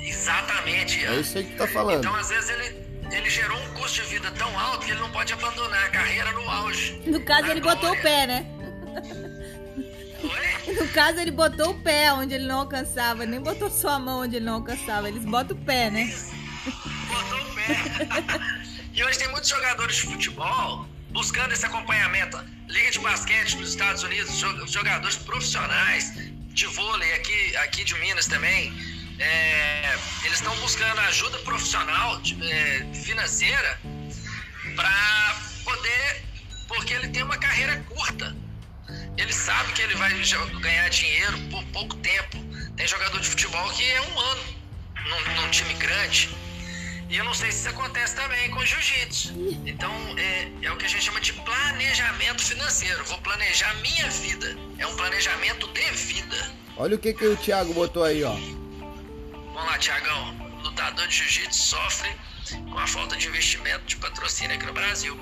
Exatamente. 0.00 1.04
É 1.04 1.20
isso 1.20 1.38
aí 1.38 1.44
que 1.44 1.52
tu 1.52 1.58
tá 1.58 1.66
falando. 1.68 1.98
Então, 1.98 2.14
às 2.14 2.28
vezes, 2.28 2.50
ele, 2.50 2.86
ele 3.12 3.30
gerou 3.30 3.58
um 3.58 3.74
custo 3.74 4.02
de 4.02 4.08
vida 4.08 4.30
tão 4.32 4.58
alto 4.58 4.86
que 4.86 4.92
ele 4.92 5.00
não 5.00 5.10
pode 5.10 5.32
abandonar 5.32 5.84
a 5.84 5.90
carreira 5.90 6.32
no 6.32 6.48
auge. 6.48 7.02
No 7.06 7.20
caso, 7.20 7.50
ele 7.50 7.60
botou 7.60 7.90
o 7.90 7.96
glória. 7.96 8.02
pé, 8.02 8.26
né? 8.26 8.46
Oi? 10.22 10.74
No 10.74 10.88
caso, 10.88 11.20
ele 11.20 11.30
botou 11.30 11.70
o 11.70 11.82
pé 11.82 12.12
onde 12.12 12.34
ele 12.34 12.46
não 12.46 12.60
alcançava. 12.60 13.24
Nem 13.26 13.40
botou 13.40 13.70
sua 13.70 13.98
mão 13.98 14.22
onde 14.22 14.36
ele 14.36 14.44
não 14.44 14.54
alcançava. 14.54 15.08
Eles 15.08 15.24
botam 15.24 15.56
o 15.56 15.60
pé, 15.60 15.90
né? 15.90 16.14
botou 17.08 17.38
o 17.40 17.54
pé. 17.54 18.58
E 18.98 19.04
hoje 19.04 19.16
tem 19.16 19.28
muitos 19.28 19.48
jogadores 19.48 19.94
de 19.94 20.02
futebol 20.02 20.84
buscando 21.10 21.52
esse 21.52 21.64
acompanhamento. 21.66 22.38
Liga 22.68 22.90
de 22.90 22.98
basquete 22.98 23.56
nos 23.56 23.70
Estados 23.70 24.02
Unidos, 24.02 24.38
jogadores 24.70 25.16
profissionais 25.16 26.12
de 26.48 26.66
vôlei 26.66 27.12
aqui, 27.14 27.56
aqui 27.56 27.84
de 27.84 27.94
Minas 27.94 28.26
também. 28.26 28.72
É, 29.18 29.98
eles 30.24 30.38
estão 30.38 30.54
buscando 30.56 30.98
ajuda 31.00 31.38
profissional, 31.38 32.20
é, 32.42 32.86
financeira, 32.94 33.80
para 34.76 35.36
poder. 35.64 36.24
Porque 36.68 36.92
ele 36.92 37.08
tem 37.08 37.22
uma 37.22 37.38
carreira 37.38 37.76
curta. 37.88 38.36
Ele 39.16 39.32
sabe 39.32 39.72
que 39.72 39.82
ele 39.82 39.94
vai 39.94 40.12
ganhar 40.60 40.88
dinheiro 40.90 41.38
por 41.50 41.64
pouco 41.66 41.96
tempo. 41.96 42.38
Tem 42.76 42.86
jogador 42.86 43.18
de 43.20 43.28
futebol 43.28 43.68
que 43.70 43.84
é 43.84 44.00
um 44.00 44.18
ano 44.18 44.44
num, 45.08 45.34
num 45.42 45.50
time 45.50 45.74
grande. 45.74 46.28
E 47.08 47.16
eu 47.16 47.24
não 47.24 47.32
sei 47.32 47.50
se 47.50 47.60
isso 47.60 47.68
acontece 47.70 48.14
também 48.14 48.50
com 48.50 48.64
jiu-jitsu. 48.64 49.32
Então, 49.64 49.90
é, 50.18 50.50
é 50.60 50.70
o 50.70 50.76
que 50.76 50.84
a 50.84 50.88
gente 50.88 51.04
chama 51.04 51.20
de 51.20 51.32
planejamento 51.32 52.42
financeiro. 52.44 53.02
Vou 53.06 53.18
planejar 53.18 53.74
minha 53.76 54.08
vida. 54.10 54.56
É 54.78 54.86
um 54.86 54.94
planejamento 54.94 55.66
de 55.68 55.90
vida. 55.92 56.36
Olha 56.76 56.96
o 56.96 56.98
que, 56.98 57.14
que 57.14 57.26
o 57.26 57.36
Thiago 57.36 57.72
botou 57.72 58.04
aí, 58.04 58.22
ó. 58.22 58.34
Vamos 58.34 59.64
lá, 59.64 59.78
Thiagão. 59.78 60.36
Lutador 60.62 61.08
de 61.08 61.14
jiu-jitsu 61.14 61.58
sofre 61.58 62.10
com 62.70 62.78
a 62.78 62.86
falta 62.86 63.16
de 63.16 63.26
investimento 63.26 63.84
de 63.86 63.96
patrocínio 63.96 64.54
aqui 64.54 64.66
no 64.66 64.74
Brasil. 64.74 65.18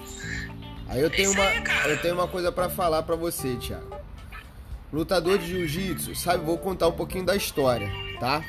Aí 0.88 1.00
eu 1.00 1.10
tenho, 1.10 1.30
é 1.30 1.34
uma, 1.34 1.44
aí, 1.44 1.90
eu 1.90 2.02
tenho 2.02 2.14
uma 2.14 2.28
coisa 2.28 2.50
para 2.50 2.68
falar 2.68 3.02
para 3.04 3.16
você, 3.16 3.56
Thiago. 3.56 3.96
Lutador 4.92 5.38
de 5.38 5.46
jiu-jitsu, 5.46 6.14
sabe? 6.16 6.44
Vou 6.44 6.58
contar 6.58 6.88
um 6.88 6.92
pouquinho 6.92 7.24
da 7.24 7.36
história, 7.36 7.90
tá? 8.20 8.42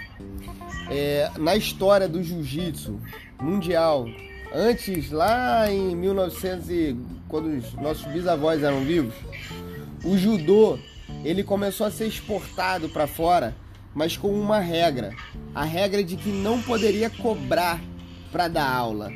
É, 0.89 1.31
na 1.37 1.55
história 1.55 2.07
do 2.07 2.23
jiu-jitsu, 2.23 3.01
mundial. 3.41 4.07
Antes, 4.53 5.11
lá 5.11 5.71
em 5.71 5.95
1900 5.95 6.69
e 6.69 6.97
quando 7.27 7.47
os 7.47 7.73
nossos 7.73 8.05
bisavós 8.05 8.63
eram 8.63 8.81
vivos, 8.81 9.13
o 10.03 10.17
judô 10.17 10.79
ele 11.23 11.43
começou 11.43 11.85
a 11.85 11.91
ser 11.91 12.07
exportado 12.07 12.89
para 12.89 13.07
fora, 13.07 13.55
mas 13.93 14.15
com 14.15 14.29
uma 14.29 14.59
regra, 14.59 15.13
a 15.53 15.63
regra 15.63 16.03
de 16.03 16.15
que 16.15 16.29
não 16.29 16.61
poderia 16.61 17.09
cobrar 17.09 17.81
para 18.31 18.47
dar 18.47 18.69
aula. 18.69 19.11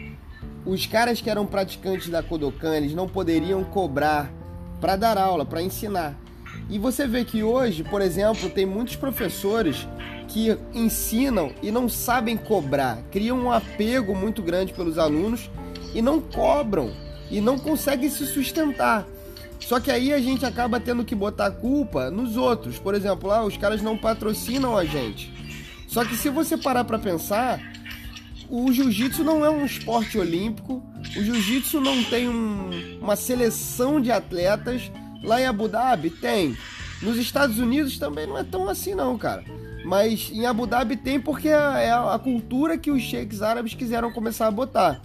Os 0.66 0.86
caras 0.86 1.22
que 1.22 1.30
eram 1.30 1.46
praticantes 1.46 2.10
da 2.10 2.22
Kodokan, 2.22 2.76
eles 2.76 2.94
não 2.94 3.08
poderiam 3.08 3.64
cobrar 3.64 4.32
para 4.80 4.96
dar 4.96 5.18
aula, 5.18 5.46
para 5.46 5.62
ensinar. 5.62 6.16
E 6.72 6.80
você 6.80 7.06
vê 7.06 7.26
que 7.26 7.44
hoje, 7.44 7.84
por 7.84 8.02
exemplo, 8.02 8.50
tem 8.50 8.66
muitos 8.66 8.96
professores 8.96 9.86
que 10.30 10.58
ensinam 10.74 11.52
e 11.62 11.70
não 11.70 11.90
sabem 11.90 12.38
cobrar, 12.38 13.00
criam 13.12 13.38
um 13.38 13.52
apego 13.52 14.16
muito 14.16 14.42
grande 14.42 14.72
pelos 14.72 14.98
alunos 14.98 15.52
e 15.94 16.02
não 16.02 16.22
cobram 16.22 16.94
e 17.30 17.42
não 17.42 17.60
conseguem 17.60 18.10
se 18.10 18.26
sustentar. 18.26 19.06
Só 19.60 19.82
que 19.82 19.92
aí 19.92 20.14
a 20.14 20.20
gente 20.20 20.46
acaba 20.46 20.80
tendo 20.80 21.04
que 21.04 21.14
botar 21.14 21.48
a 21.48 21.52
culpa 21.52 22.10
nos 22.10 22.38
outros. 22.38 22.80
Por 22.80 22.96
exemplo, 22.96 23.28
lá 23.30 23.40
ah, 23.40 23.46
os 23.46 23.58
caras 23.58 23.82
não 23.82 23.98
patrocinam 23.98 24.78
a 24.78 24.86
gente. 24.86 25.32
Só 25.88 26.06
que 26.06 26.16
se 26.16 26.30
você 26.30 26.58
parar 26.58 26.86
para 26.86 26.98
pensar, 26.98 27.62
o 28.50 28.72
jiu-jitsu 28.72 29.26
não 29.26 29.46
é 29.46 29.50
um 29.50 29.66
esporte 29.66 30.18
olímpico, 30.18 30.82
o 31.18 31.22
jiu-jitsu 31.22 31.82
não 31.82 32.02
tem 32.06 32.30
um, 32.30 33.00
uma 33.02 33.18
seleção 33.18 34.00
de 34.00 34.10
atletas. 34.10 34.90
Lá 35.24 35.42
em 35.42 35.46
Abu 35.46 35.68
Dhabi 35.68 36.10
tem. 36.10 36.58
Nos 37.02 37.18
Estados 37.18 37.58
Unidos 37.60 37.98
também 37.98 38.28
não 38.28 38.38
é 38.38 38.44
tão 38.44 38.70
assim 38.70 38.94
não, 38.94 39.18
cara. 39.18 39.44
Mas 39.84 40.30
em 40.32 40.46
Abu 40.46 40.68
Dhabi 40.68 40.96
tem 40.96 41.20
porque 41.20 41.50
é, 41.50 41.52
é 41.52 41.92
a 41.92 42.20
cultura 42.22 42.78
que 42.78 42.92
os 42.92 43.02
sheiks 43.02 43.42
árabes 43.42 43.74
quiseram 43.74 44.12
começar 44.12 44.48
a 44.48 44.52
botar. 44.52 45.02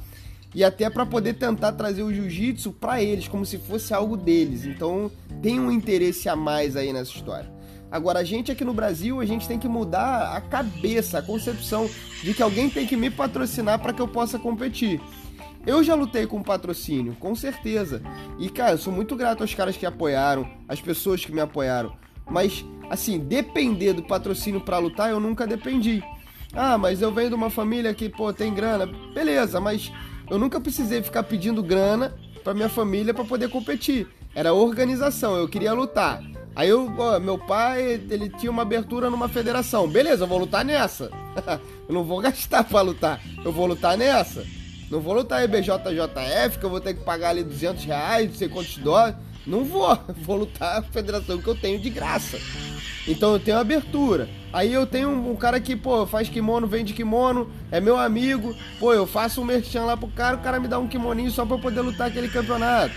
E 0.54 0.64
até 0.64 0.88
para 0.88 1.04
poder 1.04 1.34
tentar 1.34 1.72
trazer 1.72 2.02
o 2.02 2.12
jiu-jitsu 2.12 2.72
para 2.72 3.02
eles, 3.02 3.28
como 3.28 3.44
se 3.44 3.58
fosse 3.58 3.92
algo 3.92 4.16
deles. 4.16 4.64
Então 4.64 5.10
tem 5.42 5.60
um 5.60 5.70
interesse 5.70 6.28
a 6.28 6.36
mais 6.36 6.76
aí 6.76 6.92
nessa 6.92 7.10
história. 7.10 7.56
Agora, 7.90 8.18
a 8.18 8.24
gente 8.24 8.50
aqui 8.50 8.64
no 8.64 8.74
Brasil, 8.74 9.20
a 9.20 9.24
gente 9.24 9.46
tem 9.46 9.58
que 9.58 9.68
mudar 9.68 10.36
a 10.36 10.40
cabeça, 10.40 11.18
a 11.18 11.22
concepção 11.22 11.88
de 12.22 12.34
que 12.34 12.42
alguém 12.42 12.68
tem 12.68 12.86
que 12.86 12.96
me 12.96 13.10
patrocinar 13.10 13.78
para 13.78 13.92
que 13.92 14.02
eu 14.02 14.08
possa 14.08 14.38
competir. 14.38 15.00
Eu 15.66 15.82
já 15.82 15.94
lutei 15.94 16.26
com 16.26 16.42
patrocínio, 16.42 17.16
com 17.18 17.34
certeza. 17.34 18.00
E, 18.38 18.48
cara, 18.48 18.72
eu 18.72 18.78
sou 18.78 18.92
muito 18.92 19.16
grato 19.16 19.42
aos 19.42 19.52
caras 19.52 19.76
que 19.76 19.84
apoiaram, 19.84 20.48
às 20.68 20.80
pessoas 20.80 21.24
que 21.24 21.32
me 21.32 21.40
apoiaram. 21.40 21.96
Mas, 22.30 22.64
assim, 22.88 23.18
depender 23.18 23.92
do 23.92 24.04
patrocínio 24.04 24.60
para 24.60 24.78
lutar, 24.78 25.10
eu 25.10 25.18
nunca 25.18 25.46
dependi. 25.46 26.02
Ah, 26.54 26.78
mas 26.78 27.02
eu 27.02 27.12
venho 27.12 27.30
de 27.30 27.34
uma 27.34 27.50
família 27.50 27.92
que, 27.92 28.08
pô, 28.08 28.32
tem 28.32 28.54
grana. 28.54 28.86
Beleza, 29.12 29.60
mas 29.60 29.92
eu 30.30 30.38
nunca 30.38 30.60
precisei 30.60 31.02
ficar 31.02 31.24
pedindo 31.24 31.62
grana 31.62 32.14
para 32.44 32.54
minha 32.54 32.68
família 32.68 33.12
para 33.12 33.24
poder 33.24 33.50
competir. 33.50 34.06
Era 34.34 34.52
organização, 34.52 35.36
eu 35.36 35.48
queria 35.48 35.72
lutar. 35.72 36.22
Aí 36.54 36.68
eu, 36.68 36.90
ó, 36.96 37.18
meu 37.18 37.38
pai, 37.38 38.00
ele 38.08 38.30
tinha 38.30 38.50
uma 38.50 38.62
abertura 38.62 39.10
numa 39.10 39.28
federação. 39.28 39.88
Beleza, 39.88 40.24
eu 40.24 40.28
vou 40.28 40.38
lutar 40.38 40.64
nessa. 40.64 41.10
eu 41.88 41.94
não 41.94 42.04
vou 42.04 42.20
gastar 42.20 42.64
pra 42.64 42.80
lutar. 42.80 43.20
Eu 43.44 43.52
vou 43.52 43.66
lutar 43.66 43.98
nessa. 43.98 44.44
Não 44.90 45.00
vou 45.00 45.14
lutar 45.14 45.44
IBJJF, 45.44 46.58
que 46.58 46.64
eu 46.64 46.70
vou 46.70 46.80
ter 46.80 46.94
que 46.94 47.02
pagar 47.02 47.30
ali 47.30 47.42
200 47.42 47.84
reais, 47.84 48.28
não 48.28 48.34
sei 48.34 48.48
quantos 48.48 48.76
dólares. 48.78 49.16
Não 49.46 49.64
vou, 49.64 49.96
vou 50.22 50.36
lutar 50.36 50.78
a 50.78 50.82
federação 50.82 51.38
que 51.38 51.48
eu 51.48 51.54
tenho 51.54 51.78
de 51.78 51.90
graça. 51.90 52.38
Então 53.06 53.32
eu 53.32 53.40
tenho 53.40 53.58
abertura. 53.58 54.28
Aí 54.52 54.72
eu 54.72 54.86
tenho 54.86 55.08
um, 55.10 55.32
um, 55.32 55.36
cara 55.36 55.60
que, 55.60 55.76
pô, 55.76 56.06
faz 56.06 56.28
kimono, 56.28 56.66
vende 56.66 56.92
kimono, 56.92 57.50
é 57.70 57.80
meu 57.80 57.96
amigo. 57.96 58.54
Pô, 58.80 58.92
eu 58.92 59.06
faço 59.06 59.40
um 59.40 59.44
merchan 59.44 59.84
lá 59.84 59.96
pro 59.96 60.08
cara, 60.08 60.36
o 60.36 60.40
cara 60.40 60.58
me 60.58 60.66
dá 60.66 60.78
um 60.78 60.88
kimoninho 60.88 61.30
só 61.30 61.44
pra 61.44 61.56
eu 61.56 61.60
poder 61.60 61.80
lutar 61.80 62.08
aquele 62.08 62.28
campeonato. 62.28 62.94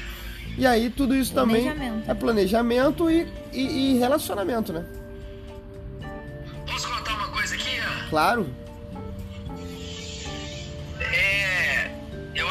E 0.58 0.66
aí 0.66 0.90
tudo 0.90 1.16
isso 1.16 1.34
também 1.34 1.72
é 2.08 2.14
planejamento 2.14 3.10
e, 3.10 3.28
e, 3.54 3.94
e 3.94 3.98
relacionamento, 3.98 4.74
né? 4.74 4.86
Posso 6.66 6.90
contar 6.90 7.14
uma 7.14 7.28
coisa 7.28 7.56
aqui? 7.56 7.80
Claro. 8.10 8.50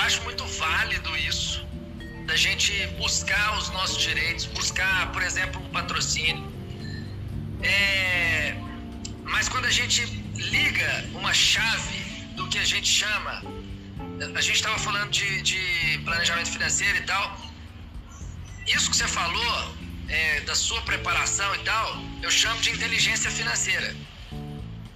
Acho 0.08 0.22
muito 0.22 0.44
válido 0.64 1.10
isso 1.18 1.56
da 2.24 2.34
gente 2.44 2.72
buscar 3.02 3.58
os 3.58 3.68
nossos 3.76 3.98
direitos, 4.08 4.46
buscar, 4.46 5.12
por 5.12 5.22
exemplo, 5.22 5.60
um 5.62 5.68
patrocínio. 5.68 6.44
É, 7.62 8.54
mas 9.24 9.50
quando 9.50 9.66
a 9.66 9.74
gente 9.78 10.00
liga 10.56 10.90
uma 11.12 11.34
chave 11.34 12.00
do 12.36 12.48
que 12.48 12.58
a 12.58 12.64
gente 12.64 12.90
chama, 13.02 13.34
a 14.34 14.40
gente 14.40 14.56
estava 14.62 14.78
falando 14.78 15.10
de, 15.10 15.42
de, 15.42 15.62
planejamento 16.06 16.50
financeiro 16.56 16.96
e 17.02 17.04
tal. 17.12 17.24
Isso 18.66 18.90
que 18.90 18.96
você 18.96 19.08
falou, 19.08 19.74
é, 20.08 20.40
da 20.48 20.54
sua 20.54 20.80
preparação 20.90 21.54
e 21.54 21.62
tal, 21.70 21.86
eu 22.22 22.30
chamo 22.30 22.58
de 22.62 22.70
inteligência 22.70 23.30
financeira. 23.30 23.94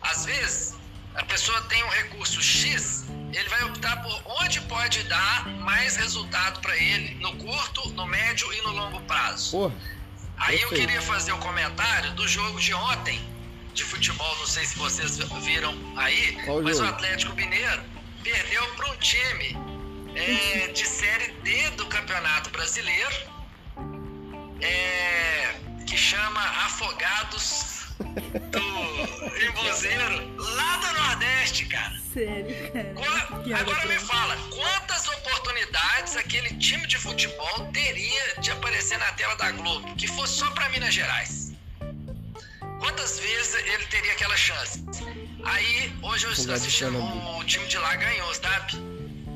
Às 0.01 0.25
vezes, 0.25 0.75
a 1.15 1.25
pessoa 1.25 1.61
tem 1.73 1.85
um 1.85 1.93
recurso 2.01 2.41
X 2.41 3.05
ele 3.33 3.49
vai 3.49 3.65
optar 3.65 4.03
por 4.03 4.23
onde 4.43 4.61
pode 4.63 5.03
dar 5.05 5.49
mais 5.61 5.97
resultado 5.97 6.61
para 6.61 6.77
ele 6.77 7.15
no 7.15 7.35
curto, 7.37 7.89
no 7.91 8.07
médio 8.07 8.53
e 8.53 8.63
no 8.63 8.73
longo 8.73 9.01
prazo. 9.03 9.73
Aí 10.37 10.61
eu 10.61 10.69
queria 10.69 11.01
fazer 11.01 11.33
o 11.33 11.37
um 11.37 11.41
comentário 11.41 12.13
do 12.13 12.27
jogo 12.29 12.61
de 12.61 12.75
ontem 12.75 13.21
de 13.75 13.85
futebol, 13.85 14.37
não 14.39 14.47
sei 14.47 14.67
se 14.67 14.77
vocês 14.77 15.17
viram 15.43 15.75
aí, 15.97 16.39
Qual 16.45 16.63
mas 16.63 16.77
jogo? 16.77 16.91
o 16.91 16.93
Atlético 16.93 17.35
Mineiro 17.35 17.83
perdeu 18.23 18.67
para 18.75 18.91
um 18.91 18.97
time 18.97 19.57
é, 20.15 20.69
de 20.69 20.87
série 20.87 21.33
D 21.43 21.71
do 21.71 21.87
Campeonato 21.87 22.51
Brasileiro, 22.51 23.17
é, 24.61 25.55
que 25.87 25.97
chama 25.97 26.41
Afogados 26.67 27.72
do 28.51 29.45
Imbuzeiro, 29.45 30.37
lá 30.39 30.77
do 30.77 30.93
Nordeste, 30.93 31.67
cara. 31.67 32.01
Sério, 32.13 32.73
cara. 32.73 33.61
Agora 33.61 33.87
me 33.87 33.99
fala, 33.99 34.37
quantas 34.51 35.09
oportunidades 35.09 36.17
aquele 36.17 36.51
time 36.57 36.87
de 36.87 36.99
futebol 36.99 37.71
teria 37.73 38.35
de 38.41 38.51
aparecer 38.51 38.99
na 38.99 39.13
tela 39.13 39.35
da 39.37 39.51
Globo, 39.53 39.95
que 39.97 40.07
fosse 40.07 40.35
só 40.35 40.51
para 40.51 40.69
Minas 40.69 40.95
Gerais? 40.95 41.53
Quantas 42.81 43.19
vezes 43.21 43.55
ele 43.55 43.87
teria 43.87 44.13
aquela 44.13 44.37
chance? 44.37 44.85
Aí, 45.45 45.93
hoje 46.03 46.27
eu 46.27 46.33
estou 46.33 46.55
assistindo, 46.55 46.99
o, 46.99 47.39
o 47.39 47.45
time 47.45 47.67
de 47.67 47.79
lá 47.79 47.95
ganhou, 47.97 48.35
sabe? 48.35 48.73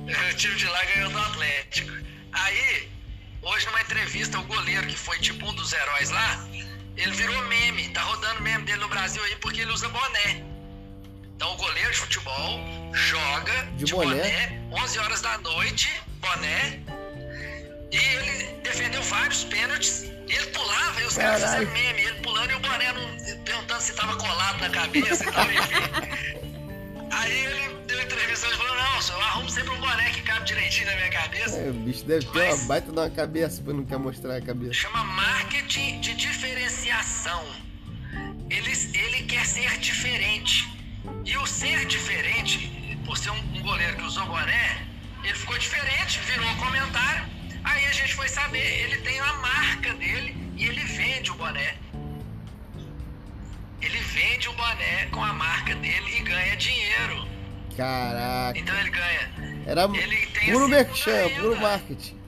O 0.07 0.37
time 0.37 0.55
de 0.55 0.67
lá 0.67 0.85
ganhou 0.85 1.11
do 1.11 1.19
Atlético. 1.19 1.91
Aí, 2.33 2.89
hoje 3.43 3.67
numa 3.67 3.81
entrevista, 3.81 4.39
o 4.39 4.45
goleiro, 4.45 4.87
que 4.87 4.97
foi 4.97 5.19
tipo 5.19 5.45
um 5.45 5.53
dos 5.53 5.73
heróis 5.73 6.11
lá, 6.11 6.47
ele 6.97 7.13
virou 7.13 7.41
meme, 7.47 7.89
tá 7.91 8.01
rodando 8.03 8.43
meme 8.43 8.65
dele 8.65 8.81
no 8.81 8.89
Brasil 8.89 9.23
aí 9.25 9.37
porque 9.37 9.61
ele 9.61 9.73
usa 9.73 9.89
boné. 9.89 10.43
Então 11.37 11.53
o 11.53 11.57
goleiro 11.57 11.91
de 11.91 11.99
futebol 11.99 12.61
joga 12.93 13.53
de, 13.77 13.85
de 13.85 13.93
boné. 13.93 14.17
boné, 14.17 14.83
11 14.83 14.99
horas 15.01 15.21
da 15.21 15.39
noite, 15.39 16.03
boné. 16.21 16.81
E 17.93 17.97
ele 17.97 18.61
defendeu 18.63 19.03
vários 19.03 19.45
pênaltis. 19.45 20.05
E 20.27 20.33
ele 20.33 20.47
pulava, 20.47 21.01
e 21.01 21.05
os 21.05 21.17
caras 21.17 21.43
fizeram 21.45 21.71
meme, 21.73 22.01
ele 22.03 22.21
pulando 22.21 22.51
e 22.51 22.55
o 22.55 22.61
boné 22.61 22.93
não, 22.93 23.45
perguntando 23.45 23.81
se 23.81 23.93
tava 23.93 24.17
colado 24.17 24.59
na 24.59 24.71
cabeça 24.71 25.23
e 25.23 25.33
tal, 25.33 25.45
enfim. 25.45 26.37
Aí 27.11 27.45
ele 27.45 27.75
deu 27.87 28.03
entrevista 28.03 28.47
ele 28.47 28.57
falou, 28.57 28.75
não, 28.77 29.01
eu 29.01 29.21
arrumo 29.23 29.51
sempre 29.51 29.71
um 29.71 29.81
boné 29.81 30.11
que 30.11 30.23
cabe 30.23 30.45
direitinho 30.47 30.87
na 30.87 30.97
minha 30.97 31.11
cabeça. 31.11 31.57
É, 31.59 31.71
o 31.71 31.73
bicho 31.73 32.05
deve 32.05 32.27
ter 32.27 32.39
Mas- 32.39 32.59
uma 32.61 32.69
baita 32.69 32.93
de 32.93 32.99
uma 32.99 33.11
cabeça, 33.11 33.63
mas 33.65 33.75
não 33.77 33.85
quer 33.85 33.99
mostrar 33.99 34.37
a 34.37 34.41
cabeça. 34.41 34.75
Chama 34.75 35.05
marketing 35.05 36.01
de 36.01 36.15
diferenciação. 36.15 37.45
Ele, 38.51 38.71
ele 38.95 39.23
quer 39.25 39.45
ser 39.45 39.79
diferente. 39.79 40.69
E 41.25 41.37
o 41.37 41.47
ser 41.47 41.85
diferente, 41.87 42.99
por 43.05 43.17
ser 43.17 43.31
um, 43.31 43.39
um 43.57 43.63
goleiro 43.63 43.97
que 43.97 44.03
usou 44.03 44.25
boné, 44.27 44.87
ele 45.23 45.35
ficou 45.35 45.57
diferente, 45.59 46.21
virou 46.21 46.47
um 46.49 46.57
comentário. 46.57 47.25
Aí 47.65 47.85
a 47.87 47.93
gente 47.93 48.15
foi 48.15 48.29
saber, 48.29 48.81
ele 48.85 48.99
tem 48.99 49.19
a 49.19 49.33
marca 49.35 49.93
dele 49.95 50.37
e 50.57 50.65
ele 50.67 50.81
vende 50.85 51.31
o 51.33 51.35
boné. 51.35 51.75
Ele 53.87 53.99
vende 54.01 54.49
o 54.49 54.53
boné 54.55 55.07
com 55.13 55.23
a 55.23 55.33
marca 55.33 55.75
dele 55.77 56.17
e 56.17 56.21
ganha 56.23 56.57
dinheiro. 56.57 57.29
Caraca. 57.77 58.59
Então 58.59 58.77
ele 58.81 58.91
ganha 58.91 59.31
Era 59.65 59.85
Ele 59.85 60.27
tem 60.27 60.51
puro 60.51 60.65
a 60.65 60.69
merchan, 60.69 61.29
puro 61.37 61.61
marketing. 61.61 62.19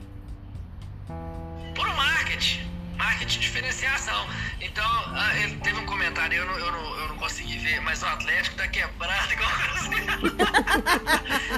puro 1.75 1.95
marketing. 1.97 2.61
Marketing 2.95 3.39
diferenciação. 3.41 4.25
Então, 4.61 4.85
ah, 4.85 5.37
ele 5.37 5.57
teve 5.57 5.79
um 5.79 5.85
comentário, 5.85 6.37
eu 6.37 6.45
não, 6.45 6.57
eu, 6.57 6.71
não, 6.71 6.99
eu 6.99 7.07
não 7.09 7.17
consegui 7.17 7.57
ver, 7.57 7.81
mas 7.81 8.01
o 8.03 8.05
Atlético 8.05 8.55
tá 8.55 8.67
quebrado 8.69 9.33
igual 9.33 9.49
o 9.49 9.55
Cruzeiro. 9.55 10.19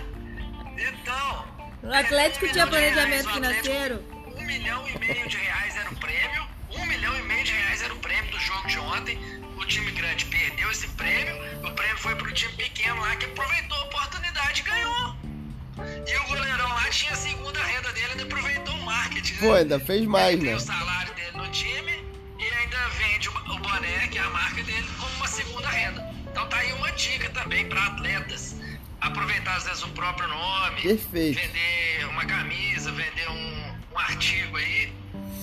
Então. 0.82 1.46
O 1.84 1.94
Atlético 1.94 2.46
é, 2.46 2.50
tinha 2.50 2.66
um 2.66 2.70
planejamento 2.70 3.10
reais, 3.10 3.26
o 3.26 3.30
Atlético, 3.30 3.64
financeiro? 3.64 4.04
Um 4.36 4.46
milhão 4.46 4.88
e 4.88 4.98
meio 4.98 5.28
de 5.28 5.38
reais 5.38 5.78
era 5.78 5.90
o 5.92 5.96
prêmio. 5.96 6.48
Um 6.76 6.86
milhão 6.88 7.20
e 7.20 7.22
meio 7.22 7.44
de 7.44 7.52
reais 7.52 7.84
era 7.84 7.94
o 7.94 7.98
prêmio 7.98 8.32
do 8.32 8.40
jogo 8.40 8.68
de 8.68 8.80
ontem. 8.80 9.41
O 9.72 9.74
time 9.74 9.92
grande 9.92 10.26
perdeu 10.26 10.70
esse 10.70 10.86
prêmio. 10.90 11.34
O 11.66 11.72
prêmio 11.72 11.98
foi 12.00 12.14
pro 12.16 12.30
time 12.34 12.52
pequeno 12.56 13.00
lá 13.00 13.16
que 13.16 13.24
aproveitou 13.24 13.78
a 13.78 13.84
oportunidade 13.86 14.60
e 14.60 14.64
ganhou. 14.66 15.16
E 16.06 16.18
o 16.18 16.24
goleirão 16.28 16.68
lá 16.68 16.90
tinha 16.90 17.14
a 17.14 17.16
segunda 17.16 17.64
renda 17.64 17.90
dele 17.94 18.16
e 18.18 18.22
aproveitou 18.24 18.76
o 18.76 18.82
marketing. 18.84 19.32
né? 19.36 19.40
Pô, 19.40 19.54
ainda 19.54 19.80
fez 19.80 20.06
mais, 20.06 20.34
Ele 20.34 20.50
né? 20.50 20.56
o 20.58 20.60
salário 20.60 21.14
dele 21.14 21.38
no 21.38 21.48
time 21.52 22.04
e 22.38 22.44
ainda 22.44 22.78
vende 22.90 23.30
o 23.30 23.32
o 23.32 23.60
boné, 23.60 24.08
que 24.10 24.18
é 24.18 24.22
a 24.22 24.30
marca 24.32 24.62
dele, 24.62 24.86
como 25.00 25.16
uma 25.16 25.28
segunda 25.28 25.70
renda. 25.70 26.14
Então 26.30 26.46
tá 26.50 26.58
aí 26.58 26.74
uma 26.74 26.92
dica 26.92 27.30
também 27.30 27.66
para 27.70 27.82
atletas. 27.86 28.58
Aproveitar 29.00 29.56
às 29.56 29.64
vezes 29.64 29.84
o 29.84 29.90
próprio 29.92 30.28
nome, 30.28 30.82
Perfeito. 30.82 31.40
vender 31.40 32.08
uma 32.10 32.26
camisa, 32.26 32.92
vender 32.92 33.30
um, 33.30 33.74
um 33.94 33.98
artigo 33.98 34.58
aí, 34.58 34.92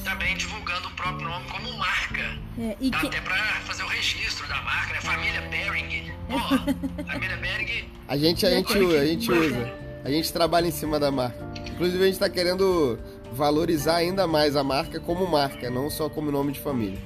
também 0.05 0.37
divulgando 0.37 0.89
o 0.89 0.91
próprio 0.93 1.29
nome 1.29 1.47
como 1.51 1.73
marca. 1.77 2.39
É, 2.59 2.77
e 2.81 2.91
Dá 2.91 2.99
que- 3.01 3.07
até 3.07 3.21
pra 3.21 3.37
fazer 3.65 3.83
o 3.83 3.87
registro 3.87 4.47
da 4.49 4.61
marca, 4.63 4.95
né? 4.95 5.01
Família 5.01 5.41
Bering. 5.43 6.13
Pô, 6.29 6.39
família 7.05 7.37
Bering 7.37 7.85
A 8.07 8.17
gente, 8.17 8.47
a 8.47 8.51
gente, 8.51 8.73
a 8.77 9.07
gente 9.07 9.31
usa. 9.31 9.75
A 10.05 10.11
gente 10.11 10.33
trabalha 10.33 10.67
em 10.67 10.71
cima 10.71 10.99
da 10.99 11.11
marca. 11.11 11.39
Inclusive, 11.71 12.03
a 12.03 12.07
gente 12.07 12.19
tá 12.19 12.29
querendo 12.29 12.99
valorizar 13.33 13.97
ainda 13.97 14.27
mais 14.27 14.57
a 14.57 14.65
marca 14.65 14.99
como 15.01 15.27
marca, 15.27 15.71
não 15.71 15.91
só 15.91 16.09
como 16.09 16.31
nome 16.31 16.53
de 16.53 16.61
família. 16.61 16.99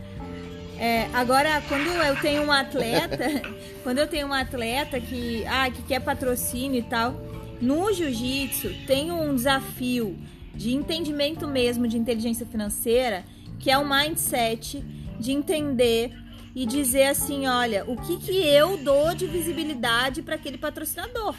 É, 0.78 1.08
agora, 1.12 1.62
quando 1.68 1.86
eu 1.88 2.16
tenho 2.16 2.42
um 2.44 2.52
atleta, 2.52 3.18
quando 3.82 3.98
eu 3.98 4.06
tenho 4.08 4.26
um 4.28 4.32
atleta 4.32 5.00
que, 5.00 5.44
ah, 5.46 5.70
que 5.70 5.82
quer 5.82 6.00
patrocínio 6.00 6.78
e 6.80 6.82
tal, 6.82 7.12
no 7.60 7.92
jiu-jitsu 7.92 8.72
tem 8.86 9.12
um 9.12 9.34
desafio 9.34 10.18
de 10.54 10.72
entendimento 10.72 11.48
mesmo 11.48 11.86
de 11.88 11.96
inteligência 11.96 12.46
financeira, 12.46 13.24
que 13.58 13.70
é 13.70 13.78
o 13.78 13.88
mindset 13.88 14.82
de 15.18 15.32
entender 15.32 16.12
e 16.54 16.66
dizer 16.66 17.04
assim, 17.04 17.46
olha, 17.46 17.84
o 17.86 17.96
que 17.96 18.18
que 18.18 18.46
eu 18.46 18.76
dou 18.76 19.14
de 19.14 19.26
visibilidade 19.26 20.22
para 20.22 20.34
aquele 20.34 20.58
patrocinador? 20.58 21.34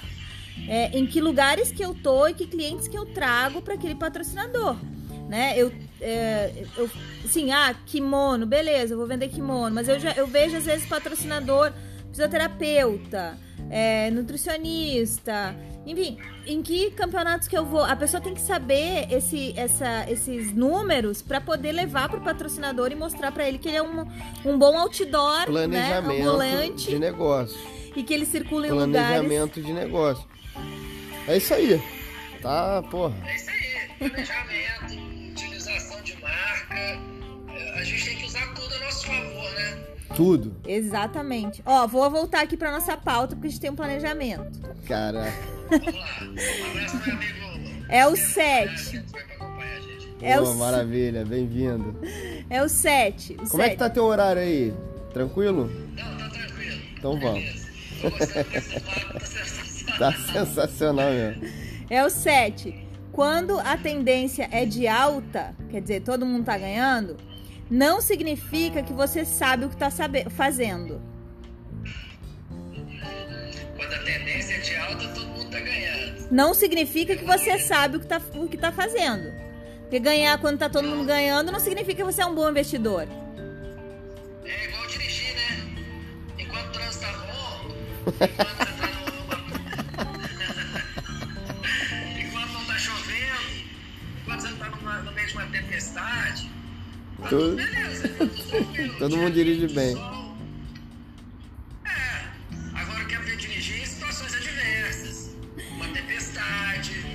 É, 0.67 0.97
em 0.97 1.05
que 1.05 1.19
lugares 1.19 1.71
que 1.71 1.83
eu 1.83 1.93
tô 1.93 2.27
e 2.27 2.33
que 2.33 2.47
clientes 2.47 2.87
que 2.87 2.97
eu 2.97 3.05
trago 3.05 3.61
para 3.61 3.73
aquele 3.73 3.95
patrocinador, 3.95 4.77
né? 5.27 5.53
Eu, 5.57 5.71
é, 5.99 6.65
eu, 6.77 6.89
assim, 7.25 7.51
ah, 7.51 7.75
kimono, 7.85 8.45
beleza, 8.45 8.93
eu 8.93 8.97
vou 8.97 9.07
vender 9.07 9.29
kimono, 9.29 9.73
mas 9.73 9.89
eu 9.89 9.99
já 9.99 10.11
eu 10.13 10.27
vejo 10.27 10.55
às 10.55 10.65
vezes 10.65 10.85
patrocinador, 10.85 11.73
fisioterapeuta, 12.11 13.37
é, 13.69 14.11
nutricionista, 14.11 15.55
enfim, 15.85 16.17
em 16.45 16.61
que 16.61 16.91
campeonatos 16.91 17.47
que 17.47 17.57
eu 17.57 17.65
vou? 17.65 17.83
A 17.83 17.95
pessoa 17.95 18.21
tem 18.21 18.33
que 18.33 18.41
saber 18.41 19.07
esse, 19.11 19.53
essa, 19.57 20.09
esses 20.09 20.53
números 20.53 21.21
para 21.21 21.41
poder 21.41 21.71
levar 21.73 22.09
pro 22.09 22.21
patrocinador 22.21 22.91
e 22.91 22.95
mostrar 22.95 23.31
para 23.31 23.47
ele 23.47 23.57
que 23.57 23.67
ele 23.67 23.77
é 23.77 23.83
um, 23.83 24.05
um 24.45 24.57
bom 24.57 24.77
outdoor, 24.77 25.39
né, 25.39 25.45
Planejamento 25.45 26.21
ambulante 26.21 26.89
de 26.89 26.99
negócio. 26.99 27.57
e 27.95 28.03
que 28.03 28.13
ele 28.13 28.25
circula 28.25 28.67
em 28.67 28.71
lugares. 28.71 28.93
Planejamento 28.93 29.61
de 29.61 29.73
negócio. 29.73 30.25
É 31.27 31.37
isso 31.37 31.53
aí. 31.53 31.81
Tá, 32.41 32.81
porra. 32.83 33.15
É 33.25 33.35
isso 33.35 33.49
aí, 33.49 34.09
planejamento, 34.09 35.31
utilização 35.31 36.01
de 36.01 36.15
marca. 36.21 37.12
Tudo. 40.15 40.55
Exatamente. 40.67 41.61
Ó, 41.65 41.87
vou 41.87 42.09
voltar 42.09 42.41
aqui 42.41 42.55
para 42.55 42.71
nossa 42.71 42.95
pauta 42.97 43.35
porque 43.35 43.47
a 43.47 43.49
gente 43.49 43.59
tem 43.59 43.71
um 43.71 43.75
planejamento. 43.75 44.59
Cara. 44.87 45.33
Vamos 45.69 45.85
lá. 45.85 46.17
Abraço 46.69 46.97
pro 46.99 47.17
meu 47.17 47.49
amigo. 47.49 47.85
É 47.89 48.07
o 48.07 48.15
Sete. 48.15 48.79
7. 48.79 49.03
Que 49.03 49.11
vai 49.11 49.23
pra 49.23 49.35
acompanhar 49.35 49.77
a 49.77 49.79
gente. 49.81 50.07
É 50.21 50.39
o, 50.41 50.53
maravilha, 50.55 51.25
bem-vindo. 51.25 51.95
é 52.49 52.63
o 52.63 52.69
7. 52.69 53.35
Como 53.49 53.61
é 53.63 53.69
que 53.69 53.75
tá 53.77 53.89
teu 53.89 54.05
horário 54.05 54.41
aí? 54.41 54.73
Tranquilo? 55.13 55.69
Não, 55.95 56.17
tá 56.17 56.29
tranquilo. 56.29 56.81
Então 56.97 57.19
vamos. 57.19 57.43
Desse 57.43 58.79
papo, 58.81 59.13
tá 59.13 59.19
sensacional. 59.25 59.99
Tá 59.99 60.13
sensacional 60.33 61.11
mesmo. 61.11 61.43
É 61.89 62.05
o 62.05 62.09
7. 62.09 62.87
Quando 63.11 63.59
a 63.59 63.77
tendência 63.77 64.47
é 64.51 64.65
de 64.65 64.87
alta, 64.87 65.53
quer 65.69 65.81
dizer, 65.81 66.01
todo 66.01 66.25
mundo 66.25 66.45
tá 66.45 66.57
ganhando, 66.57 67.15
não 67.73 67.99
significa 68.01 68.83
que 68.83 68.93
você 68.93 69.25
sabe 69.25 69.65
o 69.65 69.69
que 69.69 69.75
tá 69.75 69.89
sabe- 69.89 70.27
fazendo. 70.29 71.01
Quando 73.75 73.93
a 73.93 73.99
tendência 74.03 74.53
é 74.53 74.59
de 74.59 74.75
alta, 74.75 75.07
todo 75.07 75.25
mundo 75.25 75.49
tá 75.49 75.59
ganhando. 75.59 76.27
Não 76.31 76.53
significa 76.53 77.15
que 77.15 77.25
você 77.25 77.57
sabe 77.57 77.97
o 77.97 77.99
que 77.99 78.05
tá, 78.05 78.19
que 78.51 78.57
tá 78.57 78.71
fazendo. 78.71 79.33
Porque 79.81 79.99
ganhar 79.99 80.37
quando 80.39 80.59
tá 80.59 80.69
todo 80.69 80.87
mundo 80.87 81.03
ganhando 81.05 81.51
não 81.51 81.59
significa 81.59 81.95
que 81.95 82.03
você 82.03 82.21
é 82.21 82.25
um 82.27 82.35
bom 82.35 82.47
investidor. 82.47 83.07
É 84.45 84.65
igual 84.65 84.85
dirigir, 84.87 85.33
né? 85.33 85.75
Enquanto 86.37 86.67
o 86.67 86.71
trânsito 86.73 87.05
tá 87.05 87.11
bom, 87.11 87.75
enquanto 88.05 88.57
você 88.57 88.73
tá 88.77 88.87
no... 88.87 89.03
enquanto 92.19 92.51
não 92.53 92.65
tá 92.65 92.77
chovendo, 92.77 93.63
enquanto 94.21 94.41
você 94.41 94.47
não 94.49 94.57
tá 94.57 94.69
numa- 94.69 94.99
no 95.01 95.11
meio 95.11 95.27
de 95.27 95.33
uma 95.33 95.45
tempestade, 95.47 96.49
Tudo-. 97.29 97.57
Todo 98.99 99.17
mundo 99.17 99.31
dirige 99.31 99.67
bem. 99.73 99.95
É, 101.85 102.25
agora 102.75 102.99
eu 103.01 103.07
quero 103.07 103.23
ver 103.23 103.37
dirigir 103.37 103.81
em 103.81 103.85
situações 103.85 104.35
adversas. 104.35 105.35
Uma 105.75 105.87
tempestade, 105.87 107.05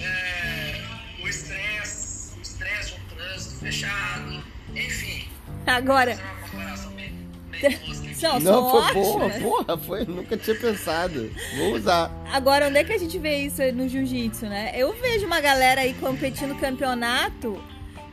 é, 0.00 0.82
o 1.22 1.28
estresse, 1.28 2.32
o 2.38 2.42
estresse, 2.42 2.94
um 2.94 3.16
trânsito 3.16 3.56
fechado, 3.56 4.42
enfim. 4.74 5.28
Agora, 5.66 6.16
Fazer 6.16 6.22
uma 6.22 6.48
comparação 6.48 6.92
bem, 6.92 7.12
bem 7.50 7.60
tosca 7.78 8.06
aqui. 8.10 8.22
não, 8.22 8.40
são 8.40 8.70
foi 8.70 8.94
boa, 8.94 9.30
porra, 9.30 9.78
foi. 9.78 10.04
Nunca 10.06 10.36
tinha 10.36 10.56
pensado. 10.56 11.30
Vou 11.56 11.74
usar. 11.74 12.10
Agora, 12.32 12.68
onde 12.68 12.78
é 12.78 12.84
que 12.84 12.92
a 12.92 12.98
gente 12.98 13.18
vê 13.18 13.38
isso 13.38 13.60
no 13.74 13.88
jiu-jitsu, 13.88 14.46
né? 14.46 14.72
Eu 14.74 14.94
vejo 14.94 15.26
uma 15.26 15.40
galera 15.40 15.82
aí 15.82 15.92
competindo 15.94 16.50
no 16.54 16.58
campeonato 16.60 17.62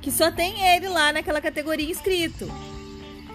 que 0.06 0.12
só 0.12 0.32
tem 0.32 0.62
ele 0.76 0.88
lá 0.88 1.12
naquela 1.12 1.42
categoria 1.42 1.90
inscrito. 1.90 2.48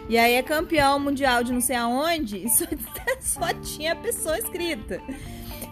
E 0.08 0.16
aí 0.16 0.34
é 0.34 0.42
campeão 0.42 1.00
mundial 1.00 1.42
de 1.42 1.52
não 1.52 1.60
sei 1.60 1.74
aonde 1.74 2.44
e 2.44 2.48
só, 2.48 2.64
só 3.20 3.52
tinha 3.54 3.96
pessoa 3.96 4.38
inscrita. 4.38 5.00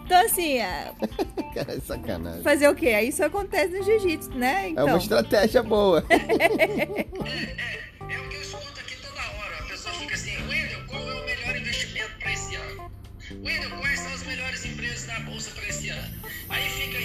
Então, 0.05 0.25
assim, 0.25 0.57
é, 0.57 0.91
Cara, 1.55 1.73
é 1.75 1.79
sacanagem. 1.79 2.43
fazer 2.43 2.67
o 2.67 2.75
quê? 2.75 2.99
Isso 2.99 3.23
acontece 3.23 3.77
no 3.77 3.83
jiu-jitsu, 3.83 4.31
né? 4.31 4.65
É 4.65 4.69
Então, 4.71 4.87
uma 4.87 4.97
estratégia 4.97 5.63
boa. 5.63 6.03
É 8.09 8.17
o 8.19 8.27
que 8.29 8.35
eu 8.35 8.41
escuto 8.41 8.79
aqui 8.79 8.95
toda 9.01 9.21
hora. 9.21 9.59
A 9.59 9.63
pessoa 9.69 9.93
fica 9.95 10.15
assim, 10.15 10.35
Wendel, 10.49 10.79
qual 10.87 11.01
é 11.01 11.13
o 11.21 11.25
melhor 11.25 11.55
investimento 11.55 12.11
para 12.19 12.33
esse 12.33 12.55
ano? 12.55 12.91
Wendel, 13.45 13.69
quais 13.79 13.99
são 13.99 14.13
as 14.13 14.23
melhores 14.25 14.65
empresas 14.65 15.07
na 15.07 15.19
bolsa 15.21 15.51
para 15.51 15.69
esse 15.69 15.89
ano? 15.89 16.15
Aí 16.49 16.69
fica 16.69 16.97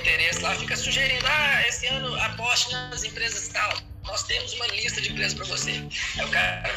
interesse 0.00 0.40
lá, 0.40 0.54
fica 0.54 0.76
sugerindo, 0.76 1.26
ah, 1.26 1.68
esse 1.68 1.86
ano 1.86 2.14
aposte 2.22 2.72
nas 2.72 3.04
empresas 3.04 3.48
tal. 3.48 3.72
Nós 4.04 4.22
temos 4.24 4.52
uma 4.54 4.66
lista 4.68 5.00
de 5.00 5.12
empresas 5.12 5.34
para 5.34 5.44
você. 5.46 5.70
Aí 6.18 6.24
o 6.24 6.28
cara 6.28 6.74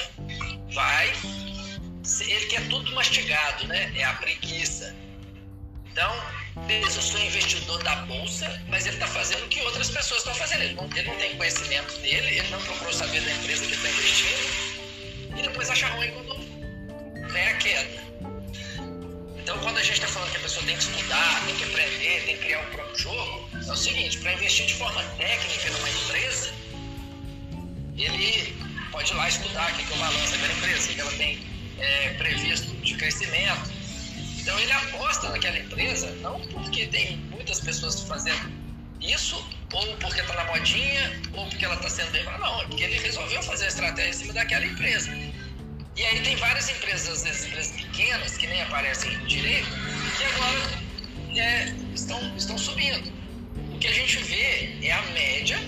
vai, 0.74 1.14
ele 2.22 2.46
quer 2.48 2.68
tudo 2.68 2.92
mastigado, 2.94 3.68
né? 3.68 3.92
É 3.96 4.04
a 4.04 4.14
preguiça. 4.14 4.96
Então, 5.92 6.12
beleza, 6.68 6.98
eu 6.98 7.02
sou 7.02 7.20
investidor 7.22 7.82
da 7.84 7.96
bolsa, 8.08 8.62
mas 8.68 8.86
ele 8.86 8.96
está 8.96 9.08
fazendo 9.08 9.46
o 9.46 9.48
que 9.48 9.62
outras 9.62 9.90
pessoas 9.90 10.20
estão 10.20 10.34
fazendo. 10.36 10.64
Ele 10.64 10.74
não, 10.74 10.90
ele 10.96 11.08
não 11.08 11.16
tem 11.18 11.38
conhecimento 11.38 11.98
dele, 12.00 12.40
ele 12.40 12.48
não 12.50 12.62
procurou 12.62 12.94
saber 12.94 13.22
da 13.22 13.32
empresa 13.32 13.66
que 13.66 13.74
está 13.74 13.90
investindo, 13.90 15.38
e 15.38 15.42
depois 15.44 15.70
acha 15.70 15.88
ruim 15.90 16.12
quando 16.12 17.32
vem 17.32 17.48
a 17.48 17.58
queda. 17.58 18.13
Então, 19.44 19.60
quando 19.60 19.78
a 19.78 19.84
gente 19.84 19.96
está 19.96 20.08
falando 20.08 20.32
que 20.32 20.38
a 20.38 20.40
pessoa 20.40 20.66
tem 20.66 20.78
que 20.78 20.84
estudar, 20.84 21.46
tem 21.46 21.56
que 21.58 21.66
aprender, 21.66 22.24
tem 22.26 22.38
que 22.38 22.44
criar 22.44 22.62
o 22.62 22.72
próprio 22.72 22.98
jogo, 22.98 23.50
é 23.54 23.72
o 23.72 23.76
seguinte: 23.76 24.18
para 24.20 24.34
investir 24.34 24.66
de 24.66 24.74
forma 24.76 25.04
técnica 25.18 25.70
numa 25.72 25.90
empresa, 25.90 26.54
ele 27.98 28.56
pode 28.90 29.12
ir 29.12 29.16
lá 29.16 29.28
estudar 29.28 29.70
o 29.70 29.76
que 29.76 29.92
é 29.92 29.96
o 29.96 30.00
balanço 30.00 30.32
daquela 30.32 30.54
empresa, 30.54 30.90
o 30.90 30.96
que 30.96 31.02
ela 31.02 31.12
tem 31.12 31.40
é, 31.78 32.10
previsto 32.14 32.68
de 32.68 32.96
crescimento. 32.96 33.70
Então, 34.40 34.58
ele 34.60 34.72
aposta 34.72 35.30
naquela 35.30 35.60
empresa, 35.60 36.10
não 36.22 36.40
porque 36.48 36.88
tem 36.88 37.18
muitas 37.30 37.60
pessoas 37.60 38.00
fazendo 38.02 38.50
isso, 39.02 39.36
ou 39.74 39.98
porque 39.98 40.22
está 40.22 40.36
na 40.36 40.46
modinha, 40.46 41.22
ou 41.34 41.46
porque 41.48 41.66
ela 41.66 41.76
está 41.76 41.90
sendo 41.90 42.12
bem. 42.12 42.24
Não, 42.24 42.62
é 42.62 42.66
porque 42.66 42.84
ele 42.84 42.98
resolveu 42.98 43.44
fazer 43.44 43.66
a 43.66 43.68
estratégia 43.68 44.10
em 44.10 44.14
cima 44.14 44.34
daquela 44.34 44.66
empresa. 44.66 45.12
E 45.96 46.04
aí 46.04 46.22
tem 46.22 46.36
várias 46.38 46.70
empresas, 46.70 47.24
vezes 47.24 47.46
empresas 47.46 47.72
pequenas, 47.76 48.36
que 48.36 48.48
nem 48.48 48.64
aparecem 48.64 49.12
direito, 49.28 49.70
que 50.18 50.24
agora 50.24 51.40
é, 51.40 51.66
estão, 51.94 52.36
estão 52.36 52.58
subindo. 52.58 53.14
O 53.72 53.78
que 53.78 53.88
a 53.88 53.94
gente 53.94 54.18
vê 54.24 54.80
é 54.82 54.92
a 54.92 55.02
média, 55.12 55.60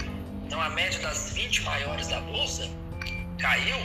então 0.48 0.60
a 0.60 0.70
média 0.72 1.00
das 1.00 1.32
20 1.34 1.62
maiores 1.62 2.08
da 2.08 2.20
Bolsa 2.22 2.68
caiu, 3.38 3.78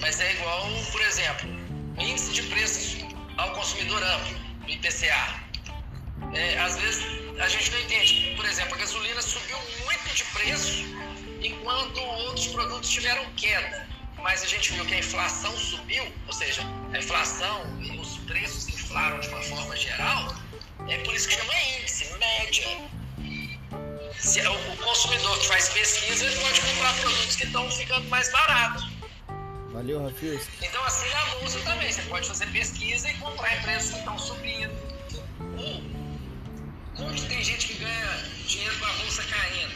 mas 0.00 0.20
é 0.20 0.32
igual, 0.32 0.66
por 0.90 1.02
exemplo, 1.02 1.50
índice 1.98 2.32
de 2.32 2.42
preços 2.44 3.04
ao 3.36 3.52
consumidor 3.52 4.02
amplo, 4.02 4.38
o 4.66 4.70
IPCA. 4.70 5.44
É, 6.32 6.58
às 6.60 6.78
vezes 6.78 7.04
a 7.38 7.48
gente 7.48 7.70
não 7.70 7.80
entende. 7.80 8.32
Por 8.36 8.46
exemplo, 8.46 8.74
a 8.74 8.78
gasolina 8.78 9.20
subiu 9.20 9.58
muito 9.84 10.14
de 10.14 10.24
preço, 10.24 10.84
enquanto 11.42 12.00
outros 12.00 12.46
produtos 12.46 12.88
tiveram 12.88 13.22
queda 13.36 13.93
mas 14.24 14.42
a 14.42 14.46
gente 14.46 14.72
viu 14.72 14.86
que 14.86 14.94
a 14.94 14.98
inflação 14.98 15.54
subiu, 15.58 16.02
ou 16.26 16.32
seja, 16.32 16.62
a 16.94 16.98
inflação 16.98 17.78
e 17.78 17.90
os 17.98 18.16
preços 18.20 18.66
inflaram 18.68 19.20
de 19.20 19.28
uma 19.28 19.42
forma 19.42 19.76
geral, 19.76 20.34
é 20.88 20.96
por 21.04 21.14
isso 21.14 21.28
que 21.28 21.34
chama 21.34 21.52
índice, 21.78 22.10
média. 22.14 22.66
Se 24.18 24.40
é 24.40 24.48
o 24.48 24.76
consumidor 24.78 25.38
que 25.40 25.46
faz 25.46 25.68
pesquisa 25.68 26.24
ele 26.24 26.40
pode 26.40 26.58
comprar 26.62 26.94
produtos 26.94 27.36
que 27.36 27.44
estão 27.44 27.70
ficando 27.70 28.08
mais 28.08 28.32
baratos. 28.32 28.88
Valeu, 29.74 30.02
Rafael. 30.02 30.40
Então, 30.62 30.82
assim 30.84 31.10
na 31.10 31.26
bolsa 31.26 31.60
também, 31.60 31.92
você 31.92 32.02
pode 32.02 32.26
fazer 32.26 32.46
pesquisa 32.46 33.10
e 33.10 33.14
comprar 33.18 33.58
empresas 33.58 33.90
que 33.90 33.98
estão 33.98 34.18
subindo. 34.18 34.72
Ou, 35.58 35.82
como 36.96 37.28
tem 37.28 37.44
gente 37.44 37.66
que 37.66 37.74
ganha 37.74 38.24
dinheiro 38.46 38.78
com 38.78 38.86
a 38.86 38.92
bolsa 38.94 39.22
caindo? 39.24 39.74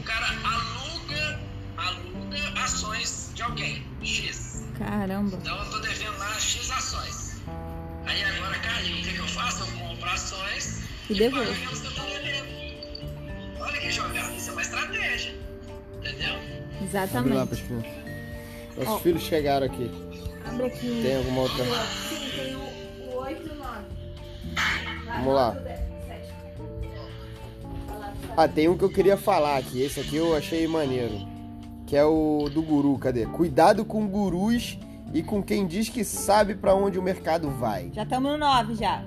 O 0.00 0.02
cara 0.02 0.26
aluga, 0.26 1.49
aluga 1.80 2.62
ações 2.62 3.30
de 3.34 3.42
alguém, 3.42 3.86
X. 4.02 4.64
Caramba. 4.78 5.36
Então 5.36 5.58
eu 5.64 5.70
tô 5.70 5.78
devendo 5.78 6.18
lá 6.18 6.34
X 6.38 6.70
ações. 6.70 7.40
Aí 8.06 8.22
agora 8.22 8.58
caiu, 8.58 8.96
o 8.96 9.02
que, 9.02 9.12
que 9.12 9.18
eu 9.18 9.28
faço? 9.28 9.64
Eu 9.64 9.78
compro 9.78 10.08
ações 10.08 10.84
e, 11.08 11.12
e 11.12 11.18
devolvo. 11.18 11.52
que 11.52 11.86
eu 11.86 11.94
tô 11.94 12.02
devendo. 12.02 13.60
Olha 13.60 13.80
que 13.80 13.90
jogada, 13.90 14.32
isso 14.32 14.50
é 14.50 14.52
uma 14.52 14.62
estratégia. 14.62 15.34
Entendeu? 15.98 16.34
Exatamente. 16.82 17.34
Vamos 17.34 17.50
lá, 17.50 17.56
filhos. 17.56 17.84
Nossos 18.76 18.94
oh. 18.94 18.98
filhos 19.00 19.22
chegaram 19.22 19.66
aqui. 19.66 19.90
Abre 20.46 20.66
aqui. 20.66 21.00
Tem 21.02 21.16
alguma 21.16 21.42
outra? 21.42 21.64
Sim, 21.64 22.30
tem 22.34 22.56
o, 22.56 23.16
8 23.16 23.46
e 23.46 23.50
o 23.50 23.54
9. 23.54 23.84
Vamos 25.06 25.34
lá. 25.34 25.56
Ah, 28.36 28.48
tem 28.48 28.68
um 28.68 28.78
que 28.78 28.84
eu 28.84 28.90
queria 28.90 29.16
falar 29.16 29.58
aqui. 29.58 29.82
Esse 29.82 30.00
aqui 30.00 30.16
eu 30.16 30.34
achei 30.34 30.66
maneiro 30.66 31.29
que 31.90 31.96
é 31.96 32.04
o 32.04 32.48
do 32.48 32.62
guru, 32.62 32.96
cadê? 32.98 33.26
Cuidado 33.26 33.84
com 33.84 34.06
gurus 34.06 34.78
e 35.12 35.24
com 35.24 35.42
quem 35.42 35.66
diz 35.66 35.88
que 35.88 36.04
sabe 36.04 36.54
para 36.54 36.72
onde 36.72 36.96
o 37.00 37.02
mercado 37.02 37.50
vai. 37.50 37.90
Já 37.92 38.04
estamos 38.04 38.30
no 38.30 38.38
9 38.38 38.76
já. 38.76 39.02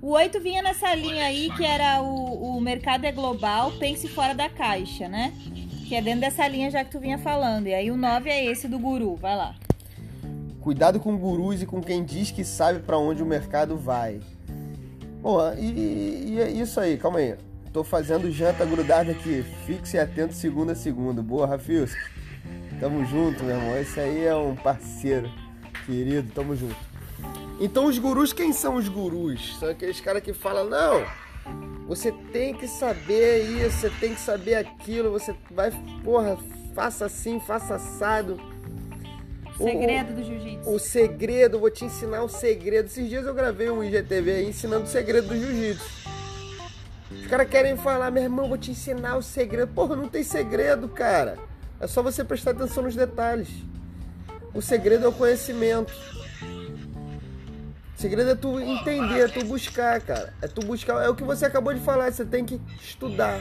O 0.00 0.12
8 0.12 0.40
vinha 0.40 0.62
nessa 0.62 0.94
linha 0.94 1.26
aí 1.26 1.50
que 1.54 1.62
era 1.62 2.00
o, 2.00 2.56
o 2.56 2.60
mercado 2.62 3.04
é 3.04 3.12
global, 3.12 3.72
pense 3.72 4.08
fora 4.08 4.34
da 4.34 4.48
caixa, 4.48 5.06
né? 5.06 5.34
Que 5.86 5.94
é 5.94 6.00
dentro 6.00 6.22
dessa 6.22 6.48
linha 6.48 6.70
já 6.70 6.82
que 6.82 6.90
tu 6.90 6.98
vinha 6.98 7.18
falando. 7.18 7.66
E 7.66 7.74
aí 7.74 7.90
o 7.90 7.96
9 7.98 8.30
é 8.30 8.42
esse 8.42 8.66
do 8.66 8.78
guru, 8.78 9.14
vai 9.14 9.36
lá. 9.36 9.54
Cuidado 10.62 10.98
com 10.98 11.14
gurus 11.18 11.60
e 11.60 11.66
com 11.66 11.82
quem 11.82 12.02
diz 12.02 12.30
que 12.30 12.42
sabe 12.42 12.78
para 12.78 12.96
onde 12.96 13.22
o 13.22 13.26
mercado 13.26 13.76
vai. 13.76 14.18
Bom, 15.20 15.38
e, 15.58 16.30
e 16.30 16.40
é 16.40 16.50
isso 16.50 16.80
aí, 16.80 16.96
calma 16.96 17.18
aí. 17.18 17.36
Tô 17.72 17.82
fazendo 17.82 18.30
janta 18.30 18.66
grudada 18.66 19.12
aqui. 19.12 19.42
Fixe 19.66 19.96
e 19.96 20.00
atento 20.00 20.34
segunda 20.34 20.72
a 20.72 20.74
segunda. 20.74 21.22
Boa, 21.22 21.46
Rafios. 21.46 21.94
Tamo 22.78 23.04
junto, 23.06 23.42
meu 23.44 23.56
irmão. 23.56 23.78
Esse 23.78 23.98
aí 23.98 24.24
é 24.24 24.34
um 24.34 24.54
parceiro 24.54 25.30
querido. 25.86 26.30
Tamo 26.34 26.54
junto. 26.54 26.76
Então, 27.58 27.86
os 27.86 27.98
gurus, 27.98 28.32
quem 28.32 28.52
são 28.52 28.74
os 28.74 28.88
gurus? 28.88 29.56
São 29.58 29.70
aqueles 29.70 30.00
caras 30.00 30.22
que 30.22 30.34
falam: 30.34 30.68
não, 30.68 31.06
você 31.86 32.12
tem 32.30 32.52
que 32.52 32.68
saber 32.68 33.42
isso, 33.42 33.78
você 33.78 33.90
tem 34.00 34.14
que 34.14 34.20
saber 34.20 34.54
aquilo, 34.56 35.10
você 35.10 35.34
vai, 35.50 35.70
porra, 36.04 36.36
faça 36.74 37.06
assim, 37.06 37.40
faça 37.40 37.76
assado. 37.76 38.38
O 39.58 39.64
segredo 39.64 40.14
do 40.14 40.24
jiu-jitsu. 40.24 40.70
O 40.70 40.78
segredo, 40.78 41.58
vou 41.58 41.70
te 41.70 41.84
ensinar 41.84 42.22
o 42.22 42.28
segredo. 42.28 42.86
Esses 42.86 43.08
dias 43.08 43.24
eu 43.24 43.32
gravei 43.32 43.70
um 43.70 43.82
IGTV 43.82 44.30
aí 44.30 44.48
ensinando 44.48 44.84
o 44.84 44.88
segredo 44.88 45.28
do 45.28 45.36
jiu-jitsu. 45.36 46.02
Os 47.20 47.26
caras 47.26 47.48
querem 47.48 47.76
falar, 47.76 48.10
meu 48.10 48.22
irmão, 48.22 48.48
vou 48.48 48.58
te 48.58 48.70
ensinar 48.70 49.16
o 49.16 49.22
segredo. 49.22 49.72
Porra, 49.72 49.96
não 49.96 50.08
tem 50.08 50.22
segredo, 50.22 50.88
cara. 50.88 51.38
É 51.80 51.86
só 51.86 52.02
você 52.02 52.24
prestar 52.24 52.52
atenção 52.52 52.82
nos 52.82 52.94
detalhes. 52.94 53.48
O 54.54 54.60
segredo 54.60 55.04
é 55.04 55.08
o 55.08 55.12
conhecimento. 55.12 55.92
O 57.96 58.00
segredo 58.00 58.30
é 58.30 58.34
tu 58.34 58.60
entender, 58.60 59.20
é 59.20 59.28
tu 59.28 59.44
buscar, 59.44 60.00
cara. 60.00 60.32
É 60.42 60.48
tu 60.48 60.64
buscar. 60.64 61.02
É 61.02 61.08
o 61.08 61.14
que 61.14 61.24
você 61.24 61.46
acabou 61.46 61.72
de 61.72 61.80
falar. 61.80 62.12
Você 62.12 62.24
tem 62.24 62.44
que 62.44 62.60
estudar. 62.80 63.40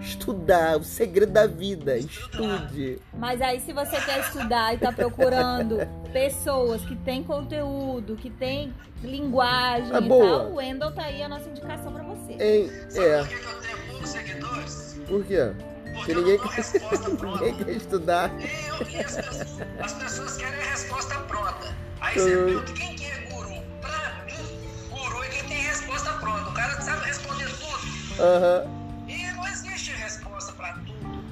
Estudar, 0.00 0.76
o 0.76 0.84
segredo 0.84 1.32
da 1.32 1.46
vida, 1.46 1.96
estude. 1.98 2.98
Mas 3.14 3.40
aí 3.40 3.60
se 3.60 3.72
você 3.72 4.00
quer 4.00 4.20
estudar 4.20 4.74
e 4.74 4.78
tá 4.78 4.92
procurando 4.92 5.78
pessoas 6.12 6.82
que 6.82 6.96
têm 6.96 7.22
conteúdo, 7.22 8.16
que 8.16 8.30
têm 8.30 8.72
linguagem 9.02 9.94
é 9.94 9.98
e 9.98 10.08
boa. 10.08 10.38
tal, 10.38 10.52
o 10.52 10.54
Wendel 10.56 10.92
tá 10.92 11.02
aí 11.02 11.22
a 11.22 11.28
nossa 11.28 11.48
indicação 11.48 11.92
pra 11.92 12.02
você. 12.02 12.32
Em, 12.34 12.70
é. 13.00 13.18
Por 13.18 13.28
que, 13.28 13.34
eu 13.34 13.60
tenho 13.60 13.86
poucos 13.88 14.08
seguidores? 14.10 15.00
Por 15.06 15.24
quê? 15.24 15.52
Porque 15.94 16.14
ninguém, 16.14 16.38
quer, 16.38 16.64
ninguém 17.24 17.64
quer 17.64 17.70
estudar. 17.70 18.30
Eu, 18.40 19.00
as, 19.04 19.16
pessoas, 19.16 19.62
as 19.80 19.92
pessoas 19.94 20.36
querem 20.36 20.60
a 20.60 20.70
resposta 20.70 21.18
pronta. 21.20 21.74
Aí 22.00 22.18
você 22.18 22.44
pergunta, 22.44 22.72
quem 22.72 22.96
que 22.96 23.04
é 23.06 23.18
guru? 23.30 23.54
Pra 23.80 24.24
mim, 24.26 24.58
guru 24.90 25.22
é 25.22 25.28
quem 25.28 25.44
tem 25.48 25.58
resposta 25.58 26.10
pronta. 26.12 26.50
O 26.50 26.54
cara 26.54 26.80
sabe 26.80 27.06
responder 27.06 27.46
tudo. 27.46 28.22
Aham. 28.22 28.64
Uhum. 28.66 28.85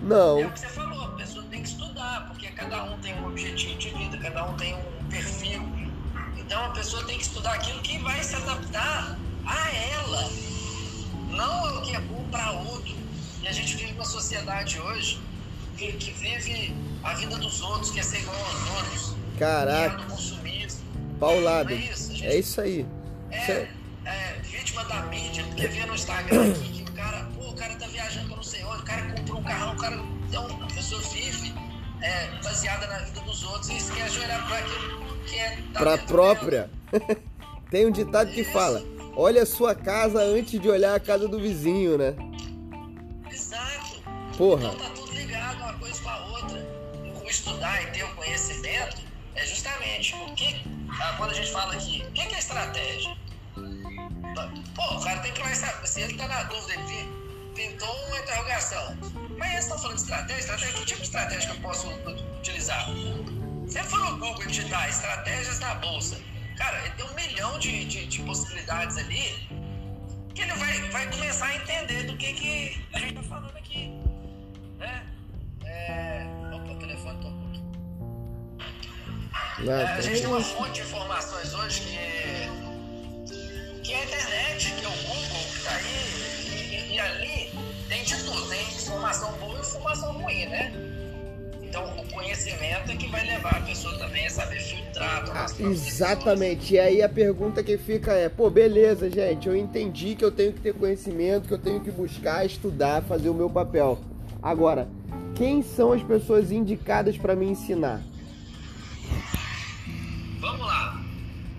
Não. 0.05 0.39
É 0.39 0.47
o 0.47 0.51
que 0.51 0.61
você 0.61 0.69
falou, 0.69 1.03
a 1.03 1.09
pessoa 1.13 1.45
tem 1.51 1.63
que 1.63 1.69
estudar, 1.69 2.29
porque 2.29 2.49
cada 2.49 2.85
um 2.85 2.99
tem 2.99 3.15
um 3.15 3.27
objetivo 3.27 3.79
de 3.79 3.89
vida, 3.89 4.19
cada 4.19 4.45
um 4.45 4.55
tem 4.57 4.75
um 4.75 5.09
perfil. 5.09 5.63
Então 6.37 6.63
a 6.67 6.71
pessoa 6.71 7.03
tem 7.05 7.17
que 7.17 7.25
estudar 7.25 7.55
aquilo 7.55 7.81
que 7.81 7.99
vai 7.99 8.23
se 8.23 8.37
adaptar 8.37 9.19
a 9.47 9.71
ela, 9.73 10.31
não 11.31 11.79
o 11.79 11.83
que 11.83 11.97
é 11.97 12.01
bom 12.01 12.23
para 12.31 12.53
outro. 12.53 12.95
E 13.43 13.49
a 13.49 13.53
gente 13.53 13.77
vive 13.77 13.93
uma 13.93 14.05
sociedade 14.05 14.79
hoje 14.79 15.21
que, 15.77 15.93
que, 15.93 16.11
vive 16.13 16.75
a 17.03 17.15
vida 17.15 17.37
dos 17.37 17.63
outros, 17.63 17.91
quer 17.91 18.05
ser 18.05 18.21
igual 18.21 18.37
aos 18.37 18.71
outros. 18.77 19.17
Caraca. 19.39 19.97
Do 19.97 20.11
consumismo. 20.11 20.81
Paulado. 21.19 21.73
É 21.73 22.27
é 22.27 22.39
isso 22.39 22.61
aí. 22.61 22.87
É, 23.31 23.37
é, 23.37 23.71
é, 24.05 24.41
vítima 24.43 24.85
da 24.85 25.03
mídia, 25.05 25.45
porque 25.45 25.67
vê 25.67 25.87
no 25.87 25.95
Instagram 25.95 26.51
aqui 26.51 26.74
cara 28.95 29.13
comprou 29.13 29.41
um 29.41 29.43
carrão, 29.43 29.73
o 29.73 29.77
cara. 29.77 29.97
Então 30.29 30.47
a 30.63 30.67
pessoa 30.67 31.01
vive 31.03 31.55
é, 32.03 32.27
baseada 32.43 32.87
na 32.87 32.99
vida 32.99 33.21
dos 33.21 33.43
outros 33.45 33.69
e 33.71 33.77
esquece 33.77 34.13
de 34.13 34.21
olhar 34.21 34.47
pra 34.47 34.59
aquilo 34.59 35.19
que 35.25 35.39
é. 35.39 35.59
Pra 35.73 35.99
própria. 35.99 36.71
Tem 37.71 37.87
um 37.87 37.91
ditado 37.91 38.31
que 38.31 38.45
fala: 38.45 38.83
olha 39.17 39.43
a 39.43 39.47
sua 39.47 39.75
casa 39.75 40.23
antes 40.23 40.61
de 40.61 40.69
olhar 40.69 40.95
a 40.95 41.01
casa 41.01 41.27
do 41.29 41.39
vizinho, 41.39 41.99
né? 41.99 42.15
Exato. 43.31 44.03
Porra. 44.37 44.69
Então 44.69 44.77
tá 44.77 44.91
tudo 44.95 45.13
ligado 45.13 45.57
uma 45.59 45.75
coisa 45.75 46.03
com 46.03 46.11
a 46.11 46.27
outra. 46.27 46.85
O 47.23 47.29
estudar 47.29 47.83
e 47.83 47.87
ter 47.87 48.05
o 48.05 48.15
conhecimento 48.15 49.03
é 49.35 49.47
justamente 49.47 50.15
o 50.15 50.35
que. 50.35 50.63
Ah, 51.01 51.15
quando 51.17 51.31
a 51.31 51.35
gente 51.35 51.51
fala 51.51 51.75
aqui, 51.75 52.05
o 52.07 52.13
que 52.13 52.23
é 52.23 52.39
estratégia? 52.39 53.17
Pô, 54.75 54.95
o 54.95 55.01
cara 55.03 55.21
tem 55.21 55.33
que 55.33 55.43
mais 55.43 55.59
saber. 55.59 55.87
Se 55.87 56.01
ele 56.01 56.15
tá 56.15 56.29
na 56.29 56.45
dúvida, 56.45 56.75
ele 56.75 57.24
pintou 57.55 58.07
uma 58.07 58.19
interrogação. 58.19 58.97
Mas 59.39 59.53
eles 59.53 59.65
estão 59.65 59.79
falando 59.79 59.97
de 59.97 60.03
estratégia, 60.03 60.41
estratégia, 60.41 60.75
que 60.75 60.85
tipo 60.85 61.01
de 61.01 61.07
estratégia 61.07 61.51
que 61.51 61.57
eu 61.57 61.63
posso 61.63 61.89
utilizar? 62.39 62.87
Você 63.67 63.83
for 63.85 63.99
no 63.99 64.19
Google 64.19 64.47
digitar 64.47 64.89
estratégias 64.89 65.59
na 65.61 65.75
bolsa, 65.77 66.21
cara, 66.57 66.79
ele 66.85 66.91
tem 66.91 67.07
um 67.07 67.15
milhão 67.15 67.59
de, 67.59 67.85
de, 67.87 68.07
de, 68.07 68.23
possibilidades 68.23 68.97
ali 68.99 69.49
que 70.35 70.43
ele 70.43 70.53
vai, 70.53 70.81
vai 70.91 71.11
começar 71.11 71.47
a 71.47 71.57
entender 71.57 72.05
do 72.05 72.17
que, 72.17 72.33
que 72.33 72.87
a 72.93 72.99
gente 72.99 73.15
tá 73.15 73.23
falando 73.23 73.57
aqui. 73.57 73.89
Né? 74.79 75.07
É... 75.65 76.27
Opa, 76.53 76.73
o 76.73 76.79
telefone 76.79 77.17
tocou 77.21 77.49
aqui. 77.49 77.63
É, 79.69 79.85
a 79.85 80.01
gente 80.01 80.21
tem 80.21 80.29
uma 80.29 80.41
fonte 80.43 80.73
de 80.73 80.81
informações 80.83 81.55
hoje 81.55 81.81
que 81.81 82.75
que 83.85 83.93
é 83.93 83.97
a 83.97 84.05
internet, 84.05 84.73
que 84.73 84.85
é 84.85 84.89
o 84.89 84.93
Google, 84.93 85.45
que 85.53 85.61
tá 85.63 85.73
aí, 85.73 86.44
e, 86.75 86.99
ali 86.99 87.51
tem 87.89 88.03
de 88.03 88.17
tudo, 88.25 88.49
tem 88.49 88.61
informação 88.63 89.33
boa 89.39 89.57
e 89.57 89.61
informação 89.61 90.13
ruim, 90.13 90.47
né? 90.47 90.73
Então, 91.63 91.85
o 91.99 92.09
conhecimento 92.13 92.93
é 92.93 92.97
que 92.97 93.09
vai 93.09 93.27
levar 93.27 93.57
a 93.57 93.61
pessoa 93.63 93.99
também 93.99 94.27
a 94.27 94.31
saber 94.31 94.61
filtrar. 94.61 95.25
Ah, 95.35 95.47
exatamente. 95.59 96.75
E 96.75 96.79
aí 96.79 97.03
a 97.03 97.09
pergunta 97.09 97.65
que 97.65 97.77
fica 97.77 98.13
é: 98.13 98.29
pô, 98.29 98.49
beleza, 98.49 99.11
gente, 99.11 99.49
eu 99.49 99.57
entendi 99.57 100.15
que 100.15 100.25
eu 100.25 100.31
tenho 100.31 100.53
que 100.53 100.61
ter 100.61 100.73
conhecimento, 100.75 101.49
que 101.49 101.55
eu 101.55 101.59
tenho 101.59 101.81
que 101.81 101.91
buscar, 101.91 102.47
estudar, 102.47 103.03
fazer 103.03 103.29
o 103.29 103.35
meu 103.35 103.51
papel. 103.51 103.99
Agora, 104.41 104.89
quem 105.35 105.63
são 105.63 105.93
as 105.93 106.03
pessoas 106.03 106.53
indicadas 106.53 107.19
para 107.19 107.35
me 107.35 107.47
ensinar? 107.47 108.01
decisões. 108.01 108.15
Vamos 110.41 110.67
lá. 110.67 111.01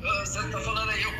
Ah, 0.04 0.26
Você 0.26 0.50
tá 0.50 0.60
falando 0.60 0.90
aí, 0.92 1.04
eu 1.04 1.12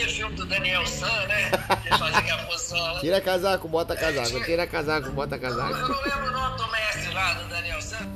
lembrar 0.00 0.06
daquele 0.06 0.12
filme 0.12 0.36
do 0.36 0.46
Daniel 0.46 0.86
San, 0.86 1.26
né? 1.26 1.50
Ele 1.86 1.98
fazia 1.98 2.18
aquela 2.18 2.42
posição. 2.44 3.00
Tira 3.00 3.20
casaco, 3.20 3.68
bota 3.68 3.96
casaco. 3.96 4.44
Tira 4.44 4.66
casaco, 4.66 5.10
bota 5.10 5.36
Eu 5.36 5.40
casaco. 5.40 5.74
não 5.74 6.02
lembro 6.02 6.26
o 6.26 6.30
nome 6.32 6.56
do 6.56 6.70
mestre 6.70 7.12
lá, 7.14 7.34
do 7.34 7.48
Daniel 7.48 7.82
San, 7.82 8.08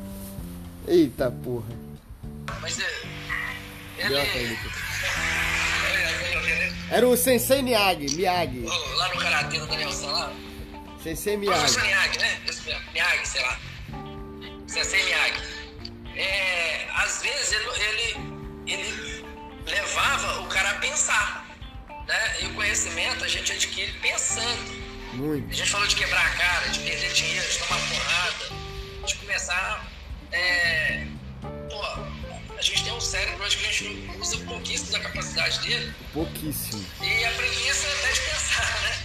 Eita 0.87 1.31
porra. 1.31 1.67
mas 2.61 2.79
é, 2.79 3.03
ele... 3.99 4.15
ele- 4.17 4.59
Era 6.91 7.09
o 7.09 7.17
Sensei 7.17 7.63
Miyagi. 7.63 8.15
Miyagi. 8.15 8.65
oh, 8.67 8.97
Lá 8.97 9.09
no 9.09 9.21
Karatê 9.21 9.59
do 9.59 9.67
Daniel 9.67 9.91
San 9.93 10.11
lá. 10.13 10.33
Sensei 11.03 11.37
Professor 11.39 11.83
Miyagi. 11.83 12.19
Miyagi, 12.19 12.19
né? 12.19 12.41
Miyagi, 12.93 13.29
sei 13.29 13.43
lá. 13.43 13.59
Sensei 14.67 15.03
Miyagi. 15.05 15.43
É, 16.17 16.87
às 16.95 17.23
vezes 17.23 17.53
ele, 17.53 17.65
ele, 17.83 18.17
ele 18.73 19.25
levava 19.67 20.41
o 20.43 20.47
cara 20.49 20.71
a 20.71 20.75
pensar. 20.75 21.44
Né? 22.07 22.43
E 22.43 22.47
o 22.47 22.55
conhecimento 22.55 23.25
a 23.25 23.29
gente 23.29 23.53
adquire 23.53 23.93
pensando. 24.01 24.85
A 25.13 25.17
Muito. 25.17 25.55
gente 25.55 25.71
falou 25.71 25.87
de 25.87 25.97
quebrar 25.97 26.27
a 26.27 26.31
cara, 26.31 26.69
de 26.69 26.81
perder 26.81 27.13
dinheiro, 27.13 27.49
de 27.49 27.59
tomar 27.59 27.81
porrada, 27.89 29.07
de 29.07 29.15
começar. 29.17 29.87
É, 30.33 31.07
pô, 31.71 31.83
a 32.57 32.63
gente 32.63 32.85
tem 32.85 32.93
um 32.93 33.01
cérebro 33.01 33.45
hoje 33.45 33.57
que 33.57 33.67
a 33.67 33.73
gente 33.73 34.11
usa 34.21 34.39
pouquíssimo 34.39 34.93
da 34.93 35.01
capacidade 35.01 35.61
dele. 35.61 35.95
Pouquíssimo. 36.13 36.85
E 37.03 37.25
a 37.25 37.31
preguiça 37.33 37.87
é 37.87 37.93
até 37.93 38.13
de 38.13 38.21
pensar, 38.21 38.83
né? 38.83 39.05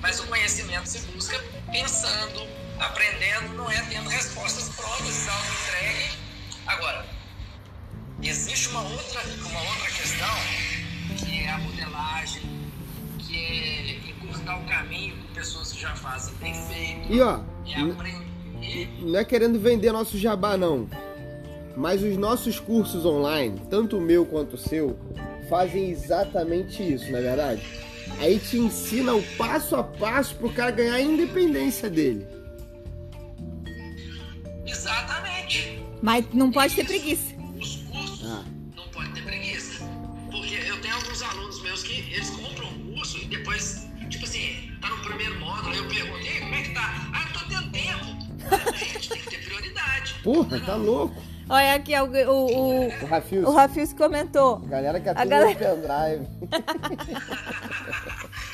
Mas 0.00 0.20
o 0.20 0.26
conhecimento 0.26 0.86
se 0.86 0.98
busca 1.00 1.42
pensando, 1.70 2.48
aprendendo, 2.78 3.54
não 3.54 3.70
é 3.70 3.80
tendo 3.82 4.08
respostas 4.08 4.68
prontas, 4.70 5.28
algo 5.28 5.46
entregue. 5.52 6.10
Agora, 6.66 7.06
existe 8.22 8.68
uma 8.68 8.82
outra, 8.82 9.20
uma 9.22 9.60
outra 9.60 9.90
questão, 9.90 10.34
que 11.16 11.40
é 11.40 11.48
a 11.50 11.58
modelagem, 11.58 12.42
que 13.18 13.36
é 13.36 14.10
encurtar 14.10 14.58
o 14.60 14.64
caminho 14.66 15.16
com 15.16 15.34
pessoas 15.34 15.72
que 15.72 15.80
já 15.80 15.94
fazem 15.96 16.34
bem 16.36 16.54
feito, 16.54 17.12
E 17.12 17.20
ó, 17.20 17.40
é 17.66 17.80
aprender. 17.80 18.88
não 19.00 19.18
é 19.18 19.24
querendo 19.24 19.58
vender 19.58 19.92
nosso 19.92 20.18
jabá 20.18 20.56
não, 20.56 20.88
mas 21.76 22.02
os 22.02 22.16
nossos 22.16 22.58
cursos 22.60 23.04
online, 23.04 23.60
tanto 23.70 23.98
o 23.98 24.00
meu 24.00 24.24
quanto 24.24 24.54
o 24.54 24.58
seu, 24.58 24.98
fazem 25.48 25.90
exatamente 25.90 26.82
isso, 26.82 27.10
não 27.10 27.18
é 27.18 27.22
verdade? 27.22 27.62
Aí 28.20 28.38
te 28.38 28.58
ensina 28.58 29.14
o 29.14 29.22
passo 29.36 29.74
a 29.76 29.82
passo 29.82 30.36
pro 30.36 30.50
cara 30.52 30.70
ganhar 30.70 30.94
a 30.94 31.00
independência 31.02 31.90
dele. 31.90 32.26
Exatamente. 34.66 35.82
Mas 36.02 36.24
não 36.32 36.50
pode 36.50 36.74
ter 36.74 36.84
preguiça. 36.84 37.33
Alguns 40.94 41.22
alunos 41.22 41.60
meus 41.62 41.82
que 41.82 42.00
eles 42.12 42.30
compram 42.30 42.68
o 42.68 42.94
curso 42.94 43.18
e 43.18 43.24
depois, 43.26 43.86
tipo 44.08 44.24
assim, 44.24 44.70
tá 44.80 44.88
no 44.88 44.98
primeiro 44.98 45.38
módulo, 45.40 45.70
aí 45.70 45.78
eu 45.78 45.88
pergunto, 45.88 46.20
e 46.20 46.28
aí, 46.28 46.40
como 46.40 46.54
é 46.54 46.62
que 46.62 46.74
tá? 46.74 46.94
Ah, 47.12 47.24
eu 47.26 47.32
tô 47.40 47.46
tendo 47.48 47.70
tempo. 47.72 48.04
Gente, 48.78 49.08
tem 49.08 49.18
que 49.22 49.30
ter 49.30 49.44
prioridade. 49.44 50.14
Porra, 50.22 50.60
tá 50.60 50.74
louco. 50.76 51.14
Olha 51.48 51.74
aqui, 51.74 51.92
o, 51.98 52.04
o, 52.30 52.86
O 52.86 53.06
Rafios, 53.06 53.44
o, 53.44 53.48
o 53.50 53.54
Rafios 53.54 53.92
comentou. 53.92 54.58
galera 54.60 54.98
que 54.98 55.08
é 55.08 55.12
A 55.12 55.24
galera- 55.26 55.54
pendrive. 55.54 56.26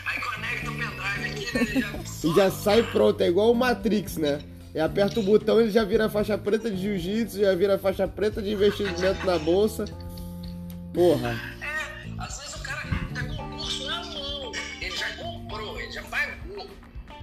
Aí 0.06 0.20
conecta 0.20 0.70
o 0.70 0.74
pendrive 0.74 1.30
aqui, 1.30 1.78
né? 1.78 2.02
já 2.22 2.28
E 2.28 2.34
já 2.34 2.50
sai 2.50 2.82
pronto, 2.82 3.20
é 3.20 3.28
igual 3.28 3.52
o 3.52 3.54
Matrix, 3.54 4.16
né? 4.16 4.40
E 4.74 4.80
aperta 4.80 5.20
o 5.20 5.22
botão, 5.22 5.60
ele 5.60 5.70
já 5.70 5.84
vira 5.84 6.08
faixa 6.08 6.36
preta 6.38 6.70
de 6.70 6.76
jiu-jitsu, 6.80 7.40
já 7.40 7.54
vira 7.54 7.78
faixa 7.78 8.06
preta 8.08 8.40
de 8.42 8.50
investimento 8.52 9.24
na 9.26 9.38
bolsa. 9.38 9.84
Porra. 10.92 11.38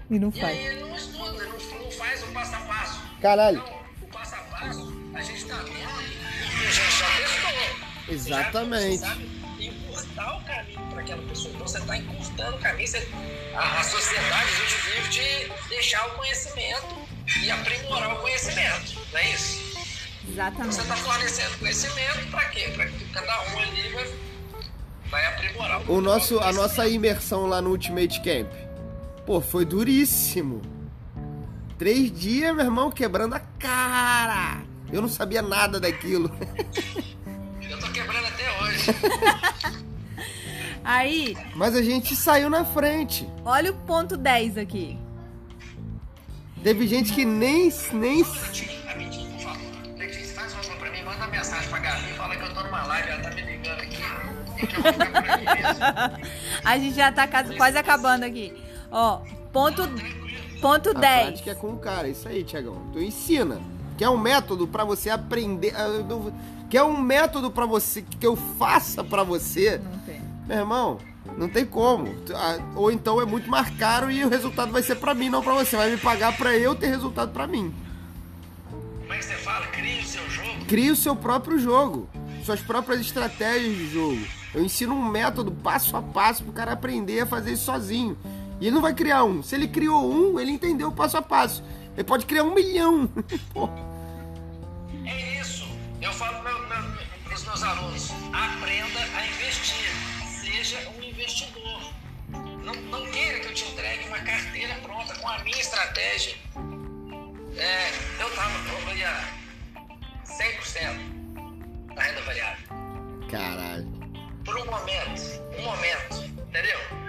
E 0.10 0.20
não 0.20 0.30
E 0.30 0.39
faz. 0.39 0.58
aí 0.58 0.66
ele 0.68 0.82
não 0.82 0.95
estuda, 0.95 1.43
não, 1.43 1.80
não 1.84 1.91
faz 1.91 2.24
o 2.24 2.28
passo 2.28 2.55
a 2.55 2.60
passo. 2.60 3.01
Caralho. 3.22 3.60
Então, 3.60 3.82
o 4.01 4.08
passo 4.08 4.36
a 4.36 4.38
passo, 4.38 4.93
a 5.14 5.22
gente 5.22 5.45
tá 5.45 5.55
vendo 5.58 5.68
porque 6.47 6.66
a 6.66 6.72
gente 6.72 6.99
já 6.99 7.05
testou. 7.18 8.14
Exatamente. 8.14 8.97
Você 8.97 9.05
sabe 9.05 9.30
encurtar 9.60 10.38
o 10.38 10.43
caminho 10.45 10.88
para 10.91 11.01
aquela 11.01 11.22
pessoa. 11.24 11.53
Então 11.53 11.68
você 11.68 11.78
está 11.80 11.97
encurtando 11.97 12.55
o 12.55 12.60
caminho. 12.60 12.88
Você, 12.88 13.08
a, 13.55 13.80
a 13.80 13.84
sociedade 13.84 14.49
hoje 14.62 14.76
vive 14.95 15.10
de 15.10 15.70
deixar 15.70 16.08
o 16.08 16.12
conhecimento 16.16 16.95
e 17.43 17.51
aprimorar 17.51 18.14
o 18.14 18.22
conhecimento. 18.22 18.99
Não 19.12 19.20
é 19.20 19.30
isso? 19.32 19.68
Você 20.26 20.32
Exatamente. 20.34 20.80
está 20.80 20.95
fornecendo 20.95 21.58
conhecimento 21.58 22.32
para 22.32 22.45
quê? 22.49 22.72
Para 22.76 22.86
que 22.88 23.05
cada 23.12 23.41
um 23.41 23.60
ali 23.60 23.89
vai, 23.93 24.14
vai 25.10 25.26
aprimorar 25.26 25.89
O 25.91 26.01
nosso, 26.01 26.39
a 26.39 26.51
nossa 26.53 26.88
imersão 26.88 27.47
lá 27.47 27.62
no 27.62 27.70
Ultimate 27.72 28.22
Camp, 28.22 28.51
pô, 29.28 29.42
foi 29.42 29.66
duríssimo. 29.66 30.62
Três 31.78 32.10
dias, 32.18 32.56
meu 32.56 32.64
irmão, 32.64 32.90
quebrando 32.90 33.36
a 33.36 33.40
cara. 33.40 34.64
Eu 34.92 35.02
não 35.02 35.10
sabia 35.10 35.42
nada 35.42 35.82
daquilo. 35.82 36.32
Eu 37.70 37.78
tô 37.78 37.92
quebrando 37.92 38.26
até 38.26 38.64
hoje. 38.64 38.86
Aí, 40.82 41.36
Mas 41.54 41.76
a 41.76 41.82
gente 41.82 42.16
saiu 42.16 42.50
na 42.50 42.64
frente. 42.64 43.30
olha 43.44 43.72
o 43.72 43.76
ponto 43.76 44.16
10 44.16 44.58
aqui. 44.58 44.98
Teve 46.64 46.88
gente 46.88 47.12
que 47.14 47.26
nem. 47.26 47.70
nem... 47.92 48.24
Mensagem 51.30 51.70
pra 51.70 51.80
Gabi, 51.80 52.14
fala 52.14 52.36
que 52.36 52.44
eu 52.44 52.54
tô 52.54 52.64
numa 52.64 52.84
live, 52.86 53.10
ela 53.10 53.22
tá 53.22 53.30
me 53.32 53.42
ligando 53.42 53.82
aqui. 53.82 53.98
E 54.64 54.66
que 54.66 54.76
eu 54.76 54.82
vou 54.82 54.94
ficar 54.94 55.22
por 55.22 55.30
aqui 55.30 55.46
mesmo. 55.46 56.30
A 56.64 56.78
gente 56.80 56.96
já 56.96 57.12
tá 57.12 57.28
quase 57.28 57.78
acabando 57.78 58.24
aqui. 58.24 58.66
Ó, 58.92 59.20
ponto, 59.52 59.82
ponto 60.62 60.90
A 60.90 60.94
10. 60.94 61.22
prática 61.28 61.52
é 61.52 61.56
com 61.56 61.68
o 61.74 61.78
cara, 61.78 62.08
isso 62.08 62.28
aí, 62.28 62.44
Tiagão. 62.44 62.78
Tu 62.94 63.00
ensina. 63.00 63.60
Quer 63.98 64.10
um 64.10 64.18
método 64.18 64.68
pra 64.68 64.84
você 64.84 65.10
aprender. 65.10 65.74
ah, 65.76 65.88
não- 66.08 66.32
Quer 66.70 66.84
um 66.84 67.00
método 67.00 67.50
pra 67.50 67.66
você 67.66 68.02
que 68.02 68.26
eu 68.28 68.36
faça 68.36 69.04
pra 69.04 69.24
você? 69.24 69.78
Não 69.84 70.00
tem. 70.00 70.22
Meu 70.48 70.58
irmão, 70.58 70.98
não 71.38 71.48
tem 71.50 71.66
como. 71.66 72.14
Ah, 72.36 72.58
Ou 72.76 72.92
então 72.92 73.22
é 73.22 73.26
muito 73.26 73.50
mais 73.50 73.70
caro 73.78 74.12
e 74.12 74.24
o 74.24 74.30
resultado 74.30 74.72
vai 74.72 74.84
ser 74.84 74.96
pra 74.96 75.14
mim, 75.14 75.30
não 75.30 75.42
pra 75.42 75.54
você. 75.54 75.76
Vai 75.78 75.90
me 75.92 75.98
pagar 75.98 76.36
pra 76.38 76.56
eu 76.58 76.76
ter 76.76 76.88
resultado 76.88 77.32
pra 77.32 77.48
mim. 77.48 77.74
Como 79.02 79.14
é 79.14 79.18
que 79.18 79.26
você 79.26 79.36
fala? 79.36 79.66
Crie 79.68 80.00
o 80.02 80.06
seu 80.06 80.30
jogo. 80.30 80.66
Crie 80.68 80.92
o 80.92 80.96
seu 80.96 81.16
próprio 81.16 81.58
jogo, 81.58 82.10
suas 82.46 82.60
próprias 82.62 83.00
estratégias 83.02 83.76
de 83.76 83.90
jogo. 83.90 84.20
Eu 84.54 84.64
ensino 84.64 84.94
um 84.94 85.06
método 85.10 85.52
passo 85.52 85.96
a 85.96 86.02
passo 86.02 86.44
pro 86.44 86.52
cara 86.52 86.74
aprender 86.74 87.22
a 87.22 87.26
fazer 87.26 87.54
isso 87.54 87.64
sozinho. 87.66 88.18
E 88.60 88.66
ele 88.66 88.76
não 88.76 88.82
vai 88.82 88.93
criar 88.93 89.24
um. 89.24 89.43
Se 89.43 89.55
ele 89.55 89.68
criou 89.68 90.12
um, 90.12 90.39
ele 90.39 90.51
entendeu 90.51 90.89
o 90.89 90.91
passo 90.91 91.18
a 91.18 91.22
passo. 91.22 91.64
Ele 91.95 92.03
pode 92.03 92.26
criar 92.26 92.43
um 92.43 92.53
milhão. 92.53 93.10
É 95.05 95.39
isso. 95.39 95.66
Eu 96.01 96.12
falo 96.12 96.38
para 96.41 97.34
os 97.34 97.43
meus 97.45 97.64
alunos: 97.64 98.12
aprenda 98.34 98.99
a 99.16 99.26
investir. 99.26 99.89
Seja 100.28 100.78
um 100.97 101.01
investidor. 101.01 101.93
Não, 102.64 102.74
não 102.74 103.05
queira 103.12 103.39
que 103.39 103.47
eu 103.47 103.53
te 103.53 103.72
entregue 103.72 104.08
uma 104.10 104.20
carteira 104.20 104.76
pronta 104.84 105.16
com 105.16 105.30
a 105.30 105.39
minha 105.39 105.58
estratégia. 105.58 106.36
É, 107.55 107.89
eu 108.22 108.30
tava, 108.36 108.51
eu 108.89 108.97
ia 108.97 109.24
100% 110.26 111.95
da 111.95 112.01
renda 112.01 112.22
variável. 112.22 112.68
caralho. 113.32 113.88
por 114.45 114.58
um 114.58 114.66
momento, 114.66 115.41
um 115.58 115.64
momento, 115.64 116.24
entendeu? 116.49 117.07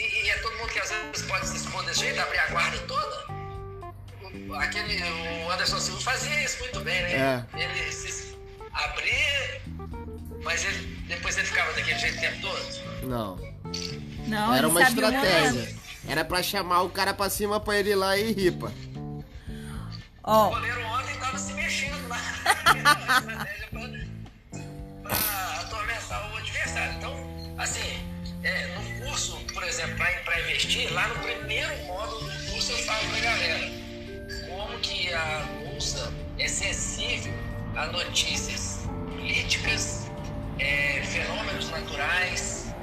E, 0.00 0.24
e 0.24 0.30
é 0.30 0.38
todo 0.38 0.56
mundo 0.56 0.70
que 0.70 0.78
às 0.78 0.90
vezes 0.90 1.26
pode 1.28 1.46
se 1.46 1.56
expor 1.56 1.84
desse 1.84 2.00
jeito, 2.00 2.20
abrir 2.20 2.38
a 2.38 2.46
guarda 2.46 2.78
toda. 2.88 3.26
O, 4.48 4.54
aquele, 4.54 5.02
o 5.44 5.50
Anderson 5.50 5.78
Silva 5.78 6.00
fazia 6.00 6.42
isso 6.42 6.58
muito 6.60 6.80
bem, 6.80 7.02
né? 7.02 7.12
É. 7.12 7.62
Ele 7.62 7.92
se 7.92 8.34
abria, 8.72 9.62
mas 10.42 10.64
ele, 10.64 11.04
depois 11.06 11.36
ele 11.36 11.46
ficava 11.46 11.72
daquele 11.74 11.98
jeito 11.98 12.16
o 12.16 12.20
tempo 12.20 12.40
todo. 12.40 13.06
Não. 13.06 13.50
Não, 14.26 14.54
Era 14.54 14.68
uma 14.68 14.82
estratégia. 14.82 15.76
Era 16.08 16.24
pra 16.24 16.42
chamar 16.42 16.82
o 16.82 16.90
cara 16.90 17.12
pra 17.12 17.28
cima 17.28 17.60
pra 17.60 17.78
ele 17.78 17.90
ir 17.90 17.94
lá 17.94 18.16
e 18.16 18.32
ripa. 18.32 18.72
Oh. 20.24 20.46
O 20.46 20.50
goleiro 20.50 20.82
ontem 20.86 21.14
tava 21.18 21.38
se 21.38 21.52
mexendo 21.52 22.08
lá. 22.08 22.16
estratégia 23.52 23.68
pra, 23.70 23.80
pra 25.02 25.60
atormentar 25.60 26.32
o 26.32 26.36
adversário. 26.36 26.96
Então, 26.96 27.54
assim 27.58 28.19
é, 28.42 28.66
no 28.68 29.06
curso, 29.06 29.36
por 29.52 29.62
exemplo, 29.64 29.96
para 29.96 30.40
investir, 30.40 30.92
lá 30.92 31.08
no 31.08 31.16
primeiro 31.16 31.76
módulo 31.86 32.30
do 32.30 32.50
curso 32.50 32.72
eu 32.72 32.78
falo 32.78 33.08
para 33.10 33.20
galera 33.20 33.70
como 34.48 34.78
que 34.80 35.12
a 35.12 35.46
bolsa 35.64 36.12
é 36.38 36.48
sensível 36.48 37.34
a 37.76 37.86
notícias 37.86 38.80
políticas, 39.08 40.10
é, 40.58 41.02
fenômenos 41.04 41.70
naturais, 41.70 42.74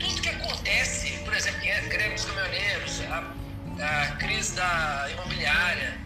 tudo 0.00 0.22
que 0.22 0.28
acontece, 0.28 1.18
por 1.24 1.34
exemplo, 1.34 1.60
greve 1.88 2.14
dos 2.14 2.24
caminhoneiros, 2.24 3.00
a, 3.02 3.34
a 3.82 4.06
crise 4.16 4.54
da 4.54 5.08
imobiliária, 5.12 5.98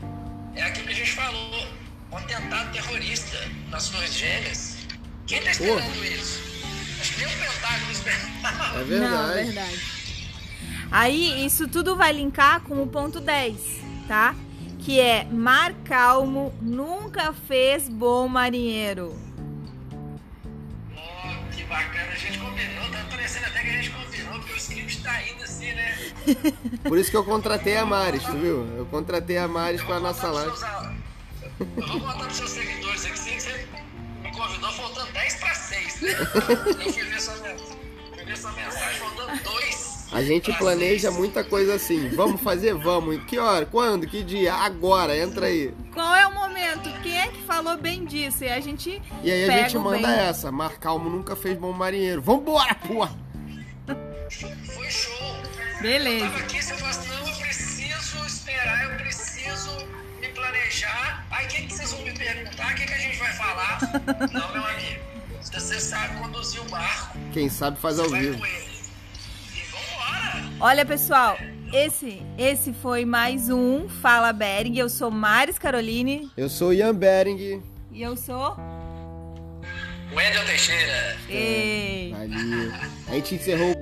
é 0.55 0.63
aquilo 0.63 0.87
que 0.87 0.93
a 0.93 0.97
gente 0.97 1.13
falou, 1.13 1.67
um 2.11 2.17
atentado 2.17 2.73
terrorista 2.73 3.37
nas 3.69 3.89
Torres 3.91 4.15
Gêmeas. 4.15 4.77
Quem 5.27 5.39
está 5.39 5.51
esperando 5.51 6.05
isso? 6.05 6.48
Nem 7.19 7.27
o 7.27 7.31
Pentágono 7.31 7.91
esperava. 7.91 8.81
É 8.81 8.85
verdade. 8.85 9.13
Não, 9.13 9.31
é 9.31 9.45
verdade. 9.45 9.99
Aí, 10.91 11.45
isso 11.45 11.69
tudo 11.69 11.97
vai 11.97 12.13
linkar 12.13 12.61
com 12.63 12.83
o 12.83 12.87
ponto 12.87 13.21
10, 13.21 13.59
tá? 14.07 14.35
Que 14.79 15.01
é 15.01 15.25
mar 15.25 15.75
calmo 15.85 16.55
nunca 16.63 17.33
fez 17.33 17.89
bom 17.89 18.27
marinheiro. 18.27 19.15
Oh, 20.97 21.55
que 21.55 21.65
bacana, 21.65 22.13
a 22.13 22.15
gente 22.17 22.39
combinou, 22.39 22.91
tá 22.91 23.05
parecendo 23.11 23.47
até 23.47 23.61
que 23.61 23.69
a 23.69 23.73
gente 23.73 23.91
combinou, 23.91 24.39
porque 24.39 24.53
o 24.53 24.57
script 24.57 25.03
tá 25.03 25.23
indo 25.23 25.43
assim, 25.43 25.75
né? 25.75 25.99
Por 26.89 26.97
isso 26.97 27.11
que 27.11 27.17
eu 27.17 27.25
contratei 27.25 27.77
a 27.77 27.85
Maris, 27.85 28.23
tu 28.23 28.33
viu? 28.33 28.67
Eu 28.77 28.87
contratei 28.87 29.37
a 29.37 29.47
Maris 29.49 29.83
pra 29.83 30.01
nossa 30.01 30.29
live. 30.31 30.57
Eu 31.61 31.87
vou 31.89 32.01
contar 32.01 32.25
pros 32.25 32.37
seus 32.37 32.51
seguidores 32.51 33.05
aqui, 33.05 33.19
convidou 34.39 34.73
faltando 34.73 35.13
10 35.13 35.35
para 35.35 35.55
6, 35.55 36.01
né? 36.01 36.11
Eu 36.13 36.93
fui 36.93 37.03
ver 37.05 37.21
sua, 37.21 37.35
fui 37.35 38.25
ver 38.25 38.37
sua 38.37 38.53
mensagem 38.53 38.99
faltando 39.01 39.43
2. 39.43 39.99
A 40.11 40.23
gente 40.23 40.51
planeja 40.55 41.11
muita 41.11 41.45
coisa 41.45 41.75
assim. 41.75 42.09
Vamos 42.11 42.41
fazer? 42.41 42.75
Vamos. 42.75 43.23
Que 43.25 43.39
hora? 43.39 43.67
Quando? 43.67 44.07
Que 44.07 44.23
dia? 44.23 44.55
Agora, 44.55 45.15
entra 45.17 45.47
aí. 45.47 45.75
Qual 45.93 46.15
é 46.15 46.27
o 46.27 46.35
momento? 46.35 46.91
Quem 47.03 47.19
é 47.19 47.27
que 47.29 47.43
falou 47.43 47.77
bem 47.77 48.07
disso? 48.07 48.45
E 48.45 48.49
a 48.49 48.59
gente. 48.59 49.03
E 49.23 49.31
aí 49.31 49.51
a 49.51 49.63
gente 49.63 49.77
manda 49.77 50.09
bem. 50.09 50.19
essa. 50.19 50.51
Mar 50.51 50.79
Calmo 50.79 51.11
nunca 51.11 51.37
fez 51.37 51.59
bom 51.59 51.73
marinheiro. 51.73 52.23
Vambora, 52.23 52.75
porra! 52.75 53.15
Foi 54.75 54.91
show. 54.91 55.37
Beleza. 55.83 56.25
Eu 56.25 56.31
tava 56.31 56.43
aqui, 56.43 56.63
você 56.63 56.75
falou 56.75 56.91
assim, 56.91 57.09
não, 57.09 57.29
eu 57.29 57.37
preciso 57.37 58.27
esperar, 58.27 58.85
eu 58.85 58.97
preciso 58.97 59.71
planejar. 60.49 61.27
Aí 61.31 61.47
o 61.47 61.49
que, 61.49 61.63
que 61.63 61.73
vocês 61.73 61.93
vão 61.93 62.03
me 62.03 62.13
perguntar? 62.13 62.73
O 62.73 62.75
que, 62.75 62.87
que 62.87 62.93
a 62.95 62.99
gente 62.99 63.19
vai 63.19 63.33
falar? 63.33 63.79
não, 64.33 64.53
meu 64.53 64.65
amigo, 64.65 65.01
se 65.41 65.53
você 65.53 65.81
sabe 65.81 66.19
conduzir 66.19 66.61
o 66.63 66.65
barco, 66.69 67.19
Quem 67.33 67.49
sabe 67.49 67.79
faz 67.79 67.99
ao 67.99 68.09
vivo. 68.09 68.45
E 68.47 69.61
vambora! 69.71 70.45
Olha, 70.61 70.85
pessoal, 70.85 71.39
esse, 71.73 72.23
esse 72.39 72.73
foi 72.73 73.05
mais 73.05 73.51
um 73.51 73.89
Fala 73.89 74.33
Bering. 74.33 74.79
Eu 74.79 74.89
sou 74.89 75.11
Maris 75.11 75.59
Caroline 75.59 76.31
Eu 76.37 76.49
sou 76.49 76.73
Ian 76.73 76.95
Bering. 76.95 77.63
e 77.93 78.03
eu 78.03 78.17
sou. 78.17 78.57
Wendel 80.13 80.45
Teixeira. 80.47 81.17
Ei. 81.29 82.13
Valeu. 82.13 82.73
A 83.09 83.15
gente 83.15 83.35
encerrou. 83.35 83.75